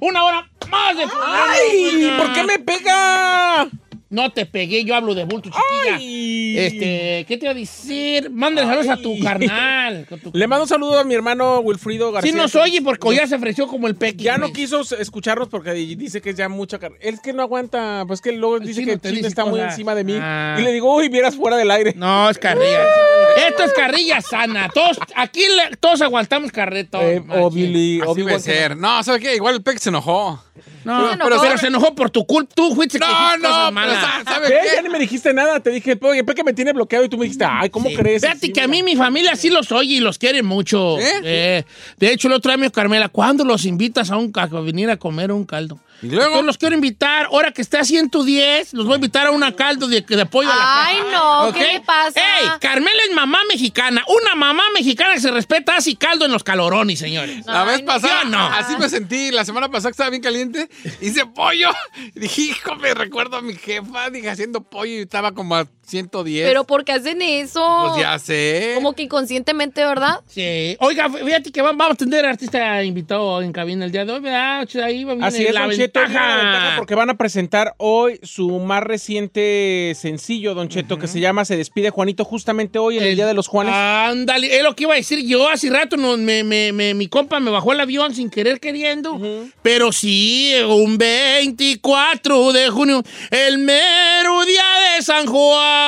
Una 0.00 0.24
hora 0.24 0.50
más 0.70 0.96
de 0.96 1.04
¡Ay! 1.04 2.12
¿Por 2.18 2.32
qué 2.32 2.44
me 2.44 2.58
pega? 2.58 3.68
No 4.10 4.30
te 4.30 4.44
pegué, 4.44 4.84
yo 4.84 4.94
hablo 4.94 5.14
de 5.14 5.24
bulto, 5.24 5.48
chiquilla. 5.48 5.96
Ay. 5.96 6.58
Este, 6.58 7.24
¿qué 7.26 7.38
te 7.38 7.46
iba 7.46 7.52
a 7.52 7.54
decir? 7.54 8.28
Mándale 8.28 8.68
saludos 8.68 8.88
a 8.90 8.96
tu 8.98 9.18
carnal. 9.20 10.06
tu- 10.22 10.30
Le 10.34 10.46
mando 10.46 10.64
un 10.64 10.68
saludo 10.68 10.98
a 10.98 11.04
mi 11.04 11.14
hermano 11.14 11.60
Wilfrido 11.60 12.12
García. 12.12 12.30
Sí 12.30 12.36
nos 12.36 12.54
oye 12.56 12.82
porque 12.82 13.14
ya 13.14 13.26
se 13.26 13.36
ofreció 13.36 13.66
como 13.66 13.88
el 13.88 13.94
peque. 13.94 14.22
Ya 14.22 14.36
no 14.36 14.52
quiso 14.52 14.82
escucharnos 14.98 15.48
porque 15.48 15.72
dice 15.72 16.20
que 16.20 16.28
es 16.28 16.36
ya 16.36 16.50
mucha 16.50 16.78
carne. 16.78 16.98
Es 17.00 17.20
que 17.20 17.32
no 17.32 17.40
aguanta, 17.40 18.04
pues 18.06 18.20
que 18.20 18.32
luego 18.32 18.60
dice 18.60 18.84
que 18.84 18.92
el 18.92 19.00
chino 19.00 19.26
está 19.26 19.46
muy 19.46 19.60
encima 19.60 19.94
de 19.94 20.04
mí. 20.04 20.18
Ah. 20.20 20.56
Y 20.58 20.62
le 20.62 20.72
digo, 20.72 20.94
uy, 20.94 21.08
vieras 21.08 21.34
fuera 21.34 21.56
del 21.56 21.70
aire. 21.70 21.94
No, 21.96 22.28
es 22.28 22.36
carrilla. 22.36 22.84
Esto 23.36 23.64
es 23.64 23.72
carrilla 23.72 24.20
sana. 24.20 24.68
Todos, 24.72 24.98
aquí 25.16 25.40
le- 25.40 25.76
todos 25.76 26.00
aguantamos 26.02 26.52
carreto. 26.52 27.00
Eh, 27.00 27.22
o 27.28 27.50
Billy, 27.50 28.00
Así 28.00 28.10
Obi-Wan 28.10 28.28
debe 28.28 28.40
ser. 28.40 28.76
No, 28.76 29.02
¿sabes 29.02 29.20
qué? 29.20 29.34
Igual 29.36 29.56
el 29.56 29.62
Peck 29.62 29.78
se 29.78 29.88
enojó. 29.90 30.42
No, 30.84 31.10
Se 31.12 31.16
pero, 31.16 31.26
enojó. 31.28 31.42
pero 31.46 31.58
se 31.58 31.66
enojó 31.68 31.94
por 31.94 32.10
tu 32.10 32.26
culpa. 32.26 32.52
Tú 32.54 32.74
fuiste 32.74 32.98
que 32.98 33.04
No, 33.04 33.10
hiciste 33.12 33.38
no, 33.38 33.48
cosas 33.48 33.62
pero 33.62 33.72
malas. 33.72 34.00
sa- 34.24 34.32
¿sabe 34.34 34.48
¿Qué? 34.48 34.58
qué? 34.62 34.76
Ya 34.76 34.82
ni 34.82 34.88
me 34.88 34.98
dijiste 34.98 35.32
nada. 35.32 35.60
Te 35.60 35.70
dije, 35.70 35.98
oye, 36.02 36.24
que 36.24 36.44
me 36.44 36.52
tiene 36.52 36.72
bloqueado 36.72 37.04
y 37.04 37.08
tú 37.08 37.16
me 37.18 37.24
dijiste, 37.24 37.44
ay, 37.48 37.70
¿cómo 37.70 37.88
Sí. 37.88 37.94
crees? 37.96 38.22
Fíjate 38.22 38.46
Sí, 38.46 38.52
que 38.52 38.60
a 38.62 38.68
mí 38.68 38.82
mi 38.82 38.96
familia 38.96 39.36
sí 39.36 39.48
los 39.50 39.70
oye 39.72 39.94
y 39.96 40.00
los 40.00 40.18
quiere 40.18 40.42
mucho. 40.42 40.98
¿Eh? 40.98 41.04
Eh, 41.22 41.64
de 41.98 42.12
hecho, 42.12 42.28
el 42.28 42.34
otro 42.34 42.50
día 42.50 42.56
me 42.56 42.64
dijo 42.64 42.72
Carmela, 42.72 43.08
¿cuándo 43.08 43.44
los 43.44 43.64
invitas 43.64 44.10
a, 44.10 44.16
un, 44.16 44.32
a 44.34 44.46
venir 44.46 44.90
a 44.90 44.96
comer 44.96 45.30
un 45.30 45.44
caldo? 45.44 45.78
¿Y 46.02 46.08
luego? 46.10 46.34
Yo 46.36 46.42
los 46.42 46.58
quiero 46.58 46.74
invitar, 46.74 47.26
ahora 47.26 47.52
que 47.52 47.62
esté 47.62 47.78
a 47.78 47.84
110, 47.84 48.74
los 48.74 48.86
voy 48.86 48.94
a 48.94 48.96
invitar 48.96 49.28
a 49.28 49.30
una 49.30 49.54
caldo 49.54 49.86
de, 49.86 50.00
de 50.00 50.26
pollo 50.26 50.50
a 50.50 50.56
la 50.56 50.84
Ay, 50.86 50.96
no. 51.12 51.52
¿qué 51.52 51.74
le 51.74 51.80
pasa? 51.80 52.20
¡Ey! 52.40 52.48
Carmela 52.60 53.00
es 53.08 53.14
mamá 53.14 53.38
mexicana. 53.48 54.04
Una 54.08 54.34
mamá 54.34 54.62
mexicana 54.74 55.14
que 55.14 55.20
se 55.20 55.30
respeta 55.30 55.76
así 55.76 55.94
caldo 55.96 56.24
en 56.24 56.32
los 56.32 56.42
calorones, 56.42 56.98
señores. 56.98 57.46
La 57.46 57.64
vez 57.64 57.78
Ay, 57.78 57.82
pasada, 57.84 58.20
¿sí 58.22 58.26
o 58.26 58.30
no? 58.30 58.38
así 58.46 58.76
me 58.76 58.88
sentí. 58.88 59.30
La 59.30 59.44
semana 59.44 59.68
pasada 59.68 59.90
que 59.90 59.94
estaba 59.94 60.10
bien 60.10 60.22
caliente, 60.22 60.68
hice 61.00 61.24
pollo. 61.26 61.70
Y 62.14 62.18
dije, 62.20 62.42
hijo, 62.42 62.74
me 62.76 62.94
recuerdo 62.94 63.36
a 63.36 63.42
mi 63.42 63.54
jefa, 63.54 64.10
dije, 64.10 64.28
haciendo 64.28 64.60
pollo 64.62 64.92
y 64.92 64.98
estaba 65.02 65.32
como 65.32 65.54
a 65.56 65.66
110. 65.92 66.48
Pero 66.48 66.64
¿por 66.64 66.84
qué 66.84 66.92
hacen 66.92 67.20
eso? 67.22 67.62
Pues 67.90 68.02
ya 68.02 68.18
sé. 68.18 68.72
Como 68.74 68.94
que 68.94 69.02
inconscientemente, 69.04 69.84
¿verdad? 69.84 70.20
Sí. 70.26 70.76
Oiga, 70.80 71.08
fíjate 71.10 71.52
que 71.52 71.60
va- 71.62 71.72
vamos 71.72 71.92
a 71.92 71.96
tener 71.96 72.24
artista 72.26 72.82
invitado 72.82 73.40
en 73.42 73.52
cabina 73.52 73.84
el 73.84 73.92
día 73.92 74.04
de 74.04 74.12
hoy, 74.12 74.20
¿verdad? 74.20 74.66
Ahí 74.82 75.04
va 75.04 75.14
Así 75.26 75.44
es, 75.44 75.52
la 75.54 75.62
Don 75.66 75.70
Cheto, 75.70 76.00
ventaja. 76.00 76.26
viene 76.26 76.42
la 76.42 76.50
ventaja 76.50 76.74
porque 76.78 76.94
van 76.94 77.10
a 77.10 77.18
presentar 77.18 77.74
hoy 77.78 78.18
su 78.22 78.48
más 78.58 78.82
reciente 78.82 79.92
sencillo, 79.94 80.54
Don 80.54 80.68
Cheto, 80.68 80.98
que 80.98 81.06
se 81.06 81.20
llama 81.20 81.44
Se 81.44 81.56
despide 81.56 81.90
Juanito, 81.90 82.24
justamente 82.24 82.78
hoy 82.78 82.96
en 82.98 83.04
el, 83.04 83.14
Día 83.14 83.26
de 83.26 83.34
los 83.34 83.46
Juanes. 83.48 83.74
Ándale, 83.74 84.56
es 84.56 84.62
lo 84.62 84.74
que 84.74 84.84
iba 84.84 84.94
a 84.94 84.96
decir 84.96 85.24
yo. 85.26 85.48
Hace 85.48 85.68
rato 85.70 85.96
no, 85.96 86.16
me, 86.16 86.42
me- 86.42 86.72
me- 86.72 86.94
mi 86.94 87.08
compa 87.08 87.38
me 87.40 87.50
bajó 87.50 87.72
el 87.72 87.80
avión 87.80 88.14
sin 88.14 88.30
querer 88.30 88.58
queriendo. 88.60 89.20
Pero 89.62 89.92
sí, 89.92 90.52
un 90.66 90.96
24 90.96 92.52
de 92.52 92.70
junio, 92.70 93.02
el 93.30 93.58
mero 93.58 94.44
día 94.46 94.64
de 94.96 95.02
San 95.02 95.26
Juan. 95.26 95.81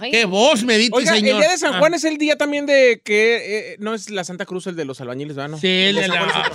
Ay. 0.00 0.10
¡Qué 0.10 0.24
voz 0.24 0.62
me 0.64 0.78
diste, 0.78 0.96
Oiga, 0.96 1.14
señor! 1.14 1.36
el 1.36 1.40
Día 1.42 1.50
de 1.50 1.58
San 1.58 1.74
Ah, 1.74 1.78
Juan 1.78 1.94
es 1.94 2.04
el 2.04 2.18
día 2.18 2.36
también 2.36 2.66
de 2.66 3.00
que 3.04 3.72
eh, 3.72 3.76
no 3.78 3.94
es 3.94 4.10
la 4.10 4.24
Santa 4.24 4.46
Cruz 4.46 4.66
el 4.66 4.76
de 4.76 4.84
los 4.84 5.00
albañiles, 5.00 5.36
¿verdad? 5.36 5.50
No. 5.50 5.58
Sí, 5.58 5.68
el 5.68 5.96
de 5.96 6.08
la-. 6.08 6.52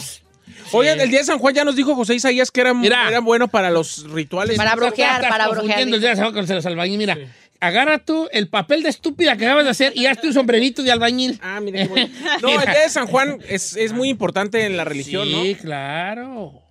Oigan, 0.71 0.99
el 0.99 1.09
día 1.09 1.19
de 1.19 1.25
San 1.25 1.39
Juan 1.39 1.53
ya 1.55 1.63
nos 1.63 1.75
dijo 1.75 1.95
José 1.95 2.15
Isaías 2.15 2.51
que 2.51 2.61
era, 2.61 2.73
Mira. 2.73 3.07
era 3.07 3.19
bueno 3.19 3.47
para 3.47 3.69
los 3.71 4.09
rituales. 4.11 4.57
Para 4.57 4.75
brojear, 4.75 5.27
para 5.27 5.47
confundiendo 5.47 5.95
el 5.95 6.01
brojear. 6.01 6.01
día 6.01 6.09
de 6.09 6.15
San 6.15 6.25
Juan 6.33 6.45
con 6.45 6.55
los 6.55 6.65
albañiles. 6.65 6.97
Mira, 7.15 7.17
agarra 7.59 7.99
tú 7.99 8.27
el 8.31 8.49
papel 8.49 8.83
de 8.83 8.89
estúpida 8.89 9.37
que 9.37 9.45
acabas 9.45 9.63
de 9.65 9.71
hacer 9.71 9.93
y 9.95 10.05
hazte 10.07 10.27
un 10.27 10.33
sombrerito 10.33 10.83
de 10.83 10.91
albañil. 10.91 11.39
Ah, 11.41 11.59
mira 11.61 11.87
qué. 11.87 12.09
No, 12.41 12.49
el 12.49 12.61
día 12.61 12.81
de 12.83 12.89
San 12.89 13.07
Juan 13.07 13.39
es, 13.47 13.75
es 13.77 13.93
muy 13.93 14.09
importante 14.09 14.65
en 14.65 14.75
la 14.77 14.83
religión, 14.83 15.27
Sí, 15.27 15.55
claro. 15.55 16.61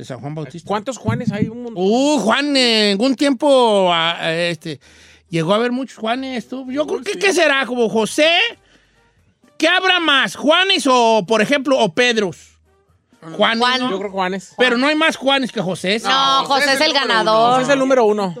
De 0.00 0.06
San 0.06 0.18
Juan. 0.18 0.34
Bautista. 0.34 0.66
¿Cuántos 0.66 0.96
Juanes 0.96 1.30
hay? 1.30 1.48
Un 1.48 1.62
montón. 1.64 1.84
Uh, 1.84 2.18
Juan, 2.20 2.56
en 2.56 2.92
algún 2.92 3.14
tiempo 3.14 3.92
ah, 3.92 4.16
ah, 4.18 4.34
este, 4.34 4.80
llegó 5.28 5.52
a 5.52 5.56
haber 5.56 5.72
muchos 5.72 5.98
Juanes. 5.98 6.48
tú. 6.48 6.66
Yo 6.72 6.86
creo 6.86 7.02
que 7.02 7.18
¿qué 7.18 7.34
será? 7.34 7.66
Como 7.66 7.86
José. 7.90 8.30
¿Qué 9.58 9.68
habrá 9.68 10.00
más? 10.00 10.36
¿Juanes 10.36 10.86
o, 10.86 11.26
por 11.28 11.42
ejemplo, 11.42 11.78
o 11.78 11.92
Pedros? 11.92 12.49
Juanes, 13.20 13.58
Juan. 13.58 13.80
¿no? 13.80 13.90
Yo 13.90 13.98
creo 13.98 14.10
Juanes. 14.10 14.54
Pero 14.56 14.78
no 14.78 14.86
hay 14.86 14.94
más 14.94 15.16
Juanes 15.16 15.52
que 15.52 15.60
José. 15.60 16.00
No, 16.02 16.44
José 16.46 16.72
es 16.72 16.80
el 16.80 16.92
José 16.92 17.00
ganador. 17.06 17.60
es 17.62 17.68
el 17.68 17.78
número 17.78 18.04
uno. 18.06 18.34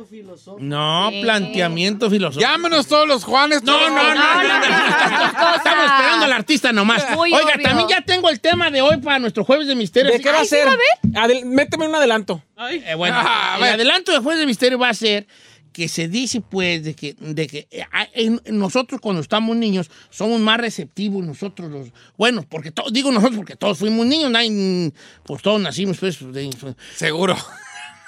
No, 0.58 1.10
Sí. 1.10 1.20
planteamiento 1.22 2.08
filosófico. 2.08 2.40
Llámenos 2.50 2.86
todos 2.86 3.06
los 3.06 3.24
Juanes. 3.24 3.62
No, 3.62 3.72
no, 3.78 3.88
no, 3.94 4.02
los- 4.02 4.14
no, 4.14 4.42
no, 4.42 4.58
no. 4.58 5.56
Estamos 5.56 5.84
esperando 5.84 6.24
al 6.24 6.32
artista 6.32 6.72
nomás. 6.72 7.04
Muy 7.10 7.32
Oiga, 7.32 7.52
obvio. 7.54 7.62
también 7.66 7.88
ya 7.88 8.00
tengo 8.00 8.28
el 8.30 8.40
tema 8.40 8.70
de 8.70 8.80
hoy 8.80 8.96
para 8.98 9.18
nuestro 9.18 9.44
jueves 9.44 9.66
de 9.66 9.74
misterio. 9.74 10.10
¿De 10.10 10.16
Así 10.16 10.24
qué 10.24 10.32
va 10.32 10.40
a 10.40 10.44
ser? 10.44 11.44
Méteme 11.44 11.86
un 11.86 11.94
adelanto. 11.94 12.42
Eh, 12.70 12.94
bueno, 12.94 13.16
Ah, 13.18 13.54
a 13.54 13.58
el 13.58 13.64
adelanto 13.74 14.12
de 14.12 14.18
jueves 14.18 14.40
de 14.40 14.46
misterio 14.46 14.78
va 14.78 14.88
a 14.90 14.94
ser 14.94 15.26
que 15.72 15.88
se 15.88 16.08
dice, 16.08 16.40
pues, 16.40 16.82
de 16.84 16.94
que, 16.94 17.14
de 17.18 17.46
que 17.46 17.68
eh, 17.70 17.82
ah, 17.92 18.06
en- 18.14 18.40
nosotros 18.50 19.00
cuando 19.00 19.22
estamos 19.22 19.56
niños 19.56 19.90
somos 20.10 20.40
más 20.40 20.58
receptivos 20.58 21.24
nosotros 21.24 21.70
los... 21.70 21.88
Bueno, 22.18 22.44
porque 22.48 22.70
to- 22.70 22.90
digo 22.90 23.10
nosotros 23.12 23.36
porque 23.36 23.56
todos 23.56 23.78
fuimos 23.78 24.06
niños, 24.06 24.30
nadie- 24.30 24.92
pues 25.24 25.42
todos 25.42 25.60
nacimos, 25.60 25.98
pues... 25.98 26.18
de- 26.32 26.50
Seguro. 26.96 27.36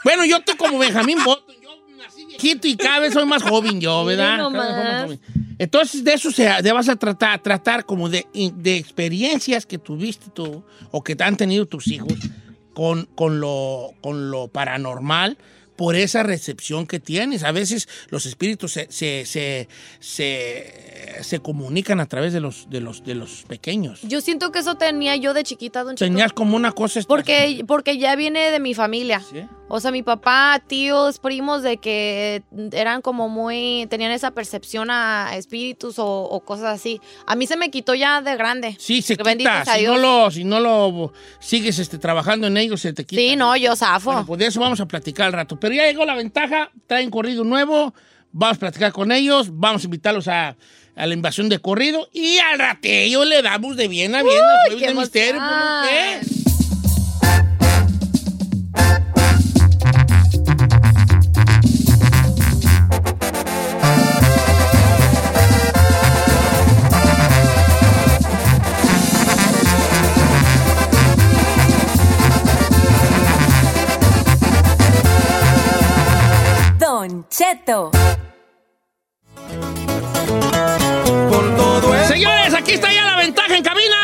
bueno, 0.05 0.25
yo 0.25 0.39
estoy 0.39 0.57
como 0.57 0.79
Benjamín 0.79 1.19
Button, 1.25 1.55
yo 1.63 1.71
nací 1.97 2.25
viejito 2.27 2.67
y 2.69 2.77
cada 2.77 2.99
vez 3.01 3.13
soy 3.15 3.27
más 3.27 3.43
joven 3.43 3.81
yo, 3.81 4.05
¿verdad? 4.05 4.51
Más 4.51 5.05
joven. 5.05 5.21
Entonces, 5.59 6.03
de 6.03 6.15
eso 6.15 6.33
se, 6.33 6.49
de 6.63 6.73
vas 6.73 6.89
a 6.89 6.97
tratar, 6.97 7.41
tratar 7.41 7.87
como 7.87 8.09
de, 8.09 8.27
de 8.35 8.77
experiencias 8.77 9.65
que 9.67 9.79
tuviste 9.79 10.31
tú 10.35 10.65
o 10.91 11.05
que 11.05 11.15
te 11.15 11.23
han 11.23 11.37
tenido 11.37 11.67
tus 11.67 11.87
hijos 11.89 12.15
con, 12.75 13.05
con, 13.15 13.39
lo, 13.39 13.93
con 14.01 14.31
lo 14.33 14.49
paranormal 14.49 15.39
por 15.83 15.97
esa 15.97 16.23
recepción 16.23 16.87
que 16.87 17.01
tienes. 17.01 17.43
A 17.43 17.51
veces 17.51 17.89
los 18.09 18.25
espíritus 18.25 18.71
se, 18.75 18.87
se, 18.93 19.27
se, 19.27 19.67
se- 19.99 21.19
se 21.23 21.41
comunican 21.41 21.99
a 21.99 22.07
través 22.07 22.33
de 22.33 22.39
los, 22.39 22.71
de 22.71 22.81
los, 22.81 23.03
de 23.03 23.17
los 23.17 23.43
pequeños. 23.49 24.01
Yo 24.03 24.21
siento 24.21 24.53
que 24.53 24.61
eso 24.61 24.77
tenía 24.77 25.17
yo 25.17 25.35
de 25.35 25.43
chiquita, 25.43 25.83
don 25.83 25.97
Cheto. 25.97 26.09
Tenías 26.09 26.33
como 26.33 26.55
una 26.55 26.71
cosa... 26.71 27.01
Porque, 27.09 27.65
porque 27.67 27.99
ya 27.99 28.15
viene 28.15 28.53
de 28.53 28.61
mi 28.61 28.75
familia. 28.75 29.21
¿Sí? 29.29 29.43
O 29.69 29.81
sea, 29.81 29.91
mi 29.91 30.03
papá, 30.03 30.63
tíos, 30.67 31.19
primos, 31.19 31.63
de 31.63 31.79
que 31.79 32.43
eran 32.73 33.01
como 33.01 33.29
muy, 33.31 33.87
tenían 33.89 34.13
esa 34.13 34.31
percepción 34.33 34.91
a 34.91 35.35
espíritus 35.35 35.99
o, 35.99 36.07
o 36.07 36.41
cosas 36.41 36.67
así. 36.79 37.01
A 37.27 37.35
mí 37.37 37.47
se 37.47 37.57
me 37.57 37.71
quitó 37.71 37.95
ya 37.95 38.21
de 38.21 38.37
grande. 38.37 38.77
Sí, 38.79 39.01
se 39.01 39.17
quita. 39.17 39.65
Si 39.65 39.85
no, 39.85 39.97
lo, 39.97 40.31
si 40.31 40.45
no 40.45 40.61
lo 40.61 41.13
sigues 41.41 41.79
este, 41.79 41.97
trabajando 41.99 42.47
en 42.49 42.59
ellos, 42.59 42.83
se 42.83 42.93
te 42.93 43.05
quita. 43.07 43.19
Sí, 43.21 43.35
no, 43.35 43.57
yo 43.57 43.75
zafo. 43.75 44.11
Bueno, 44.11 44.27
pues 44.27 44.39
de 44.41 44.47
eso 44.47 44.61
vamos 44.61 44.79
a 44.81 44.87
platicar 44.87 45.27
al 45.29 45.33
rato. 45.33 45.59
Pero 45.59 45.72
ya 45.73 45.87
llegó 45.87 46.05
la 46.05 46.15
ventaja, 46.15 46.71
traen 46.87 47.11
corrido 47.11 47.45
nuevo. 47.45 47.95
Vamos 48.33 48.57
a 48.57 48.61
platicar 48.61 48.93
con 48.93 49.13
ellos, 49.13 49.49
vamos 49.53 49.83
a 49.83 49.85
invitarlos 49.87 50.27
a, 50.29 50.57
a 50.97 51.07
la 51.07 51.15
invasión 51.15 51.49
de 51.49 51.59
corrido 51.59 52.09
y 52.13 52.39
al 52.39 52.59
ratillo 52.59 53.25
le 53.25 53.43
damos 53.43 53.77
de 53.77 53.89
bien 53.89 54.15
a 54.15 54.23
bien 54.23 54.37
Uy, 54.37 54.79
Jueves 54.79 54.81
qué 54.81 54.89
de 54.89 54.95
Misterio. 54.95 55.41
¿por 55.41 56.52
Cheto. 77.33 77.91
Señores, 82.07 82.53
aquí 82.53 82.73
está 82.73 82.93
ya 82.93 83.05
la 83.05 83.17
ventaja 83.17 83.57
en 83.57 83.63
cabina. 83.65 83.97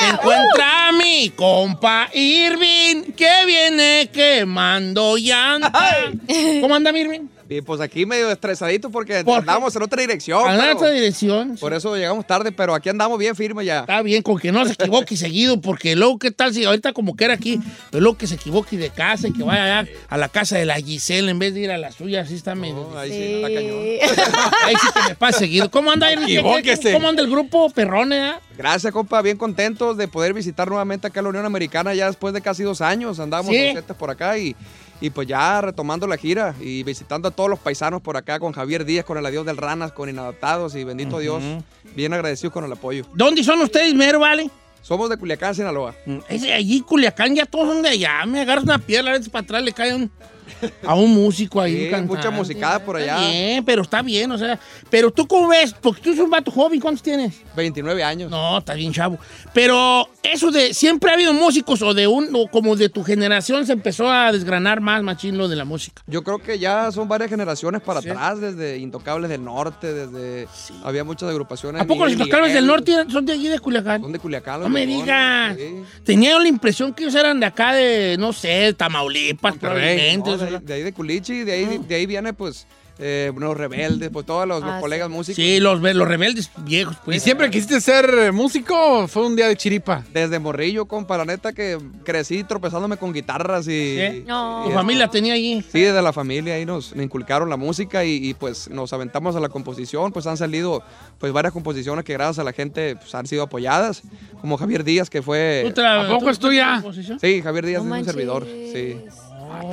Se 0.00 0.08
encuentra 0.14 0.92
mi 0.92 1.28
compa 1.36 2.08
Irving, 2.14 3.12
que 3.12 3.44
viene 3.44 4.08
quemando 4.10 5.18
llanta. 5.18 5.72
¿Cómo 6.62 6.74
anda, 6.74 6.90
mi 6.90 7.00
Irving? 7.00 7.35
Bien, 7.48 7.64
pues 7.64 7.80
aquí 7.80 8.04
medio 8.06 8.30
estresadito 8.30 8.90
porque 8.90 9.18
andamos 9.18 9.74
en 9.76 9.82
otra 9.82 10.00
dirección. 10.00 10.50
En 10.50 10.76
otra 10.76 10.90
dirección. 10.90 11.56
Por 11.60 11.72
eso 11.72 11.94
llegamos 11.94 12.26
tarde, 12.26 12.50
pero 12.50 12.74
aquí 12.74 12.88
andamos 12.88 13.18
bien 13.18 13.36
firmes 13.36 13.64
ya. 13.64 13.80
Está 13.80 14.02
bien, 14.02 14.22
con 14.22 14.38
que 14.38 14.50
no 14.50 14.64
se 14.66 14.72
equivoque 14.72 15.16
seguido, 15.16 15.60
porque 15.60 15.94
luego, 15.94 16.18
¿qué 16.18 16.30
tal 16.32 16.52
si 16.52 16.64
ahorita 16.64 16.92
como 16.92 17.14
que 17.14 17.24
era 17.24 17.34
aquí, 17.34 17.60
pero 17.90 18.02
luego 18.02 18.18
que 18.18 18.26
se 18.26 18.34
equivoque 18.34 18.76
de 18.76 18.90
casa 18.90 19.28
y 19.28 19.32
que 19.32 19.44
vaya 19.44 19.80
allá 19.80 19.90
a 20.08 20.16
la 20.16 20.28
casa 20.28 20.58
de 20.58 20.66
la 20.66 20.74
Giselle 20.74 21.30
en 21.30 21.38
vez 21.38 21.54
de 21.54 21.60
ir 21.60 21.70
a 21.70 21.78
la 21.78 21.92
suya, 21.92 22.22
así 22.22 22.34
está 22.34 22.54
medio. 22.56 22.88
No, 22.90 22.98
ahí 22.98 23.10
sí, 23.10 23.34
está 23.34 23.48
cañón. 23.54 23.80
Sí. 23.82 23.98
Ahí 24.66 24.74
sí 24.80 24.88
que 24.92 25.08
me 25.10 25.14
pasa 25.14 25.38
seguido. 25.38 25.70
¿Cómo 25.70 25.90
anda, 25.92 26.12
Irving? 26.12 26.26
¿Qué-. 26.62 26.92
¿Cómo 26.92 27.08
anda 27.08 27.22
el 27.22 27.30
grupo 27.30 27.70
Perrone? 27.70 28.18
ah? 28.20 28.40
Gracias, 28.56 28.92
compa. 28.92 29.22
Bien 29.22 29.36
contentos 29.36 29.96
de 29.96 30.08
poder 30.08 30.32
visitar 30.32 30.66
nuevamente 30.68 31.06
acá 31.06 31.22
la 31.22 31.28
Unión 31.28 31.44
Americana 31.44 31.94
ya 31.94 32.06
después 32.06 32.34
de 32.34 32.40
casi 32.40 32.62
dos 32.62 32.80
años. 32.80 33.20
Andábamos 33.20 33.52
Sí. 33.54 33.74
por 33.98 34.10
acá 34.10 34.36
y, 34.38 34.56
y 35.00 35.10
pues 35.10 35.28
ya 35.28 35.60
retomando 35.60 36.06
la 36.06 36.16
gira 36.16 36.54
y 36.60 36.82
visitando 36.82 37.28
a 37.28 37.30
todos 37.30 37.50
los 37.50 37.58
paisanos 37.58 38.00
por 38.02 38.16
acá 38.16 38.38
con 38.38 38.52
Javier 38.52 38.84
Díaz, 38.84 39.04
con 39.04 39.18
el 39.18 39.26
adiós 39.26 39.44
del 39.46 39.56
Ranas, 39.56 39.92
con 39.92 40.08
Inadaptados 40.08 40.74
y 40.74 40.84
bendito 40.84 41.18
Dios. 41.18 41.42
Bien 41.94 42.12
agradecidos 42.12 42.52
con 42.52 42.64
el 42.64 42.72
apoyo. 42.72 43.04
¿Dónde 43.14 43.42
son 43.44 43.60
ustedes, 43.60 43.94
mero, 43.94 44.20
vale? 44.20 44.50
Somos 44.82 45.10
de 45.10 45.16
Culiacán, 45.16 45.54
Sinaloa. 45.54 45.94
Mm, 46.06 46.18
Ese, 46.28 46.52
allí, 46.52 46.80
Culiacán, 46.80 47.34
ya 47.34 47.44
todos 47.44 47.68
son 47.74 47.82
de 47.82 47.88
allá. 47.88 48.24
Me 48.26 48.40
agarras 48.40 48.64
una 48.64 48.78
piedra, 48.78 49.10
a 49.10 49.12
veces 49.14 49.28
para 49.28 49.42
atrás 49.44 49.62
le 49.62 49.72
cae 49.72 49.94
un- 49.94 50.10
a 50.86 50.94
un 50.94 51.12
músico 51.14 51.60
ahí. 51.60 51.90
Sí, 51.90 52.02
mucha 52.02 52.30
musicada 52.30 52.78
por 52.84 52.96
allá. 52.96 53.16
Está 53.16 53.30
bien, 53.30 53.64
pero 53.64 53.82
está 53.82 54.02
bien, 54.02 54.30
o 54.32 54.38
sea. 54.38 54.58
Pero 54.90 55.10
tú, 55.10 55.26
¿cómo 55.26 55.48
ves? 55.48 55.74
Porque 55.80 56.00
tú 56.02 56.10
eres 56.10 56.20
un 56.22 56.30
vato 56.30 56.50
joven, 56.50 56.80
¿cuántos 56.80 57.02
tienes? 57.02 57.34
29 57.56 58.02
años. 58.04 58.30
No, 58.30 58.58
está 58.58 58.74
bien, 58.74 58.92
chavo. 58.92 59.18
Pero 59.52 60.08
eso 60.22 60.50
de. 60.50 60.74
Siempre 60.74 61.10
ha 61.10 61.14
habido 61.14 61.32
músicos 61.32 61.82
o 61.82 61.94
de 61.94 62.06
un. 62.06 62.28
o 62.34 62.48
como 62.48 62.76
de 62.76 62.88
tu 62.88 63.02
generación 63.04 63.66
se 63.66 63.72
empezó 63.72 64.10
a 64.10 64.32
desgranar 64.32 64.80
más, 64.80 65.02
machín, 65.02 65.36
lo 65.38 65.48
de 65.48 65.56
la 65.56 65.64
música. 65.64 66.02
Yo 66.06 66.22
creo 66.22 66.38
que 66.38 66.58
ya 66.58 66.90
son 66.92 67.08
varias 67.08 67.30
generaciones 67.30 67.80
para 67.82 68.02
Sí. 68.02 68.08
atrás, 68.10 68.40
desde 68.40 68.78
Intocables 68.78 69.30
del 69.30 69.42
Norte, 69.44 69.92
desde... 69.92 70.46
Había 70.84 71.02
muchas 71.04 71.28
agrupaciones. 71.30 71.80
¿A 71.82 71.84
poco 71.86 72.04
los 72.04 72.12
Intocables 72.12 72.52
del 72.52 72.66
Norte 72.66 72.92
son 73.10 73.24
de 73.26 73.32
allí 73.32 73.48
de 73.48 73.58
Culiacán? 73.58 74.02
Son 74.02 74.12
de 74.12 74.18
Culiacán. 74.18 74.60
No 74.60 74.68
me 74.68 74.86
digas. 74.86 75.56
sí. 75.56 75.82
Tenía 76.04 76.38
la 76.38 76.48
impresión 76.48 76.92
que 76.92 77.04
ellos 77.04 77.14
eran 77.14 77.40
de 77.40 77.46
acá 77.46 77.72
de, 77.72 78.16
no 78.18 78.32
sé, 78.32 78.74
Tamaulipas, 78.74 79.52
Monterrey. 79.52 79.74
probablemente. 79.96 80.30
No, 80.30 80.35
eso, 80.36 80.60
de, 80.60 80.74
ahí 80.74 80.82
de 80.82 80.92
Culichi, 80.92 81.44
de 81.44 81.52
ahí, 81.52 81.78
de 81.86 81.94
ahí 81.94 82.06
viene 82.06 82.32
pues 82.32 82.66
eh, 82.98 83.30
los 83.36 83.54
rebeldes, 83.54 84.08
pues 84.10 84.24
todos 84.24 84.48
los, 84.48 84.62
los 84.62 84.70
Ah, 84.72 84.80
colegas 84.80 85.08
sí. 85.08 85.14
músicos. 85.14 85.36
Sí, 85.36 85.60
los, 85.60 85.82
los 85.82 86.08
rebeldes 86.08 86.50
viejos, 86.64 86.96
pues. 87.04 87.18
¿Y 87.18 87.20
siempre 87.20 87.50
quisiste 87.50 87.78
ser 87.82 88.08
eh, 88.08 88.32
músico 88.32 88.74
o 89.02 89.06
fue 89.06 89.26
un 89.26 89.36
día 89.36 89.48
de 89.48 89.56
chiripa? 89.56 90.02
Desde 90.14 90.38
morrillo, 90.38 90.86
compa, 90.86 91.18
la 91.18 91.26
neta 91.26 91.52
que 91.52 91.76
crecí 92.04 92.42
tropezándome 92.44 92.96
con 92.96 93.12
guitarras 93.12 93.68
y... 93.68 93.98
¿Sí? 93.98 94.24
No. 94.26 94.62
Tu 94.64 94.70
familia 94.72 95.08
tenía 95.08 95.34
allí. 95.34 95.62
Sí, 95.70 95.80
desde 95.82 96.00
la 96.00 96.14
familia 96.14 96.54
ahí 96.54 96.64
nos, 96.64 96.94
inculcaron 96.96 97.50
la 97.50 97.58
música 97.58 98.02
y, 98.02 98.16
y, 98.30 98.32
pues 98.32 98.70
nos 98.70 98.90
aventamos 98.94 99.36
a 99.36 99.40
la 99.40 99.50
composición, 99.50 100.10
pues 100.10 100.26
han 100.26 100.38
salido 100.38 100.82
pues 101.18 101.34
varias 101.34 101.52
composiciones 101.52 102.02
que 102.02 102.14
gracias 102.14 102.38
a 102.38 102.44
la 102.44 102.54
gente 102.54 102.96
pues, 102.96 103.14
han 103.14 103.26
sido 103.26 103.42
apoyadas, 103.42 104.00
como 104.40 104.56
Javier 104.56 104.84
Díaz 104.84 105.10
que 105.10 105.20
fue... 105.20 105.70
¿Tú 105.74 105.82
¿A 105.82 106.08
poco 106.08 106.24
tú- 106.24 106.28
es 106.30 106.38
tuya? 106.38 106.82
Sí, 107.20 107.42
Javier 107.42 107.66
Díaz 107.66 107.84
No 107.84 107.94
es 107.94 108.00
un 108.00 108.06
servidor, 108.06 108.46
sí. 108.46 108.96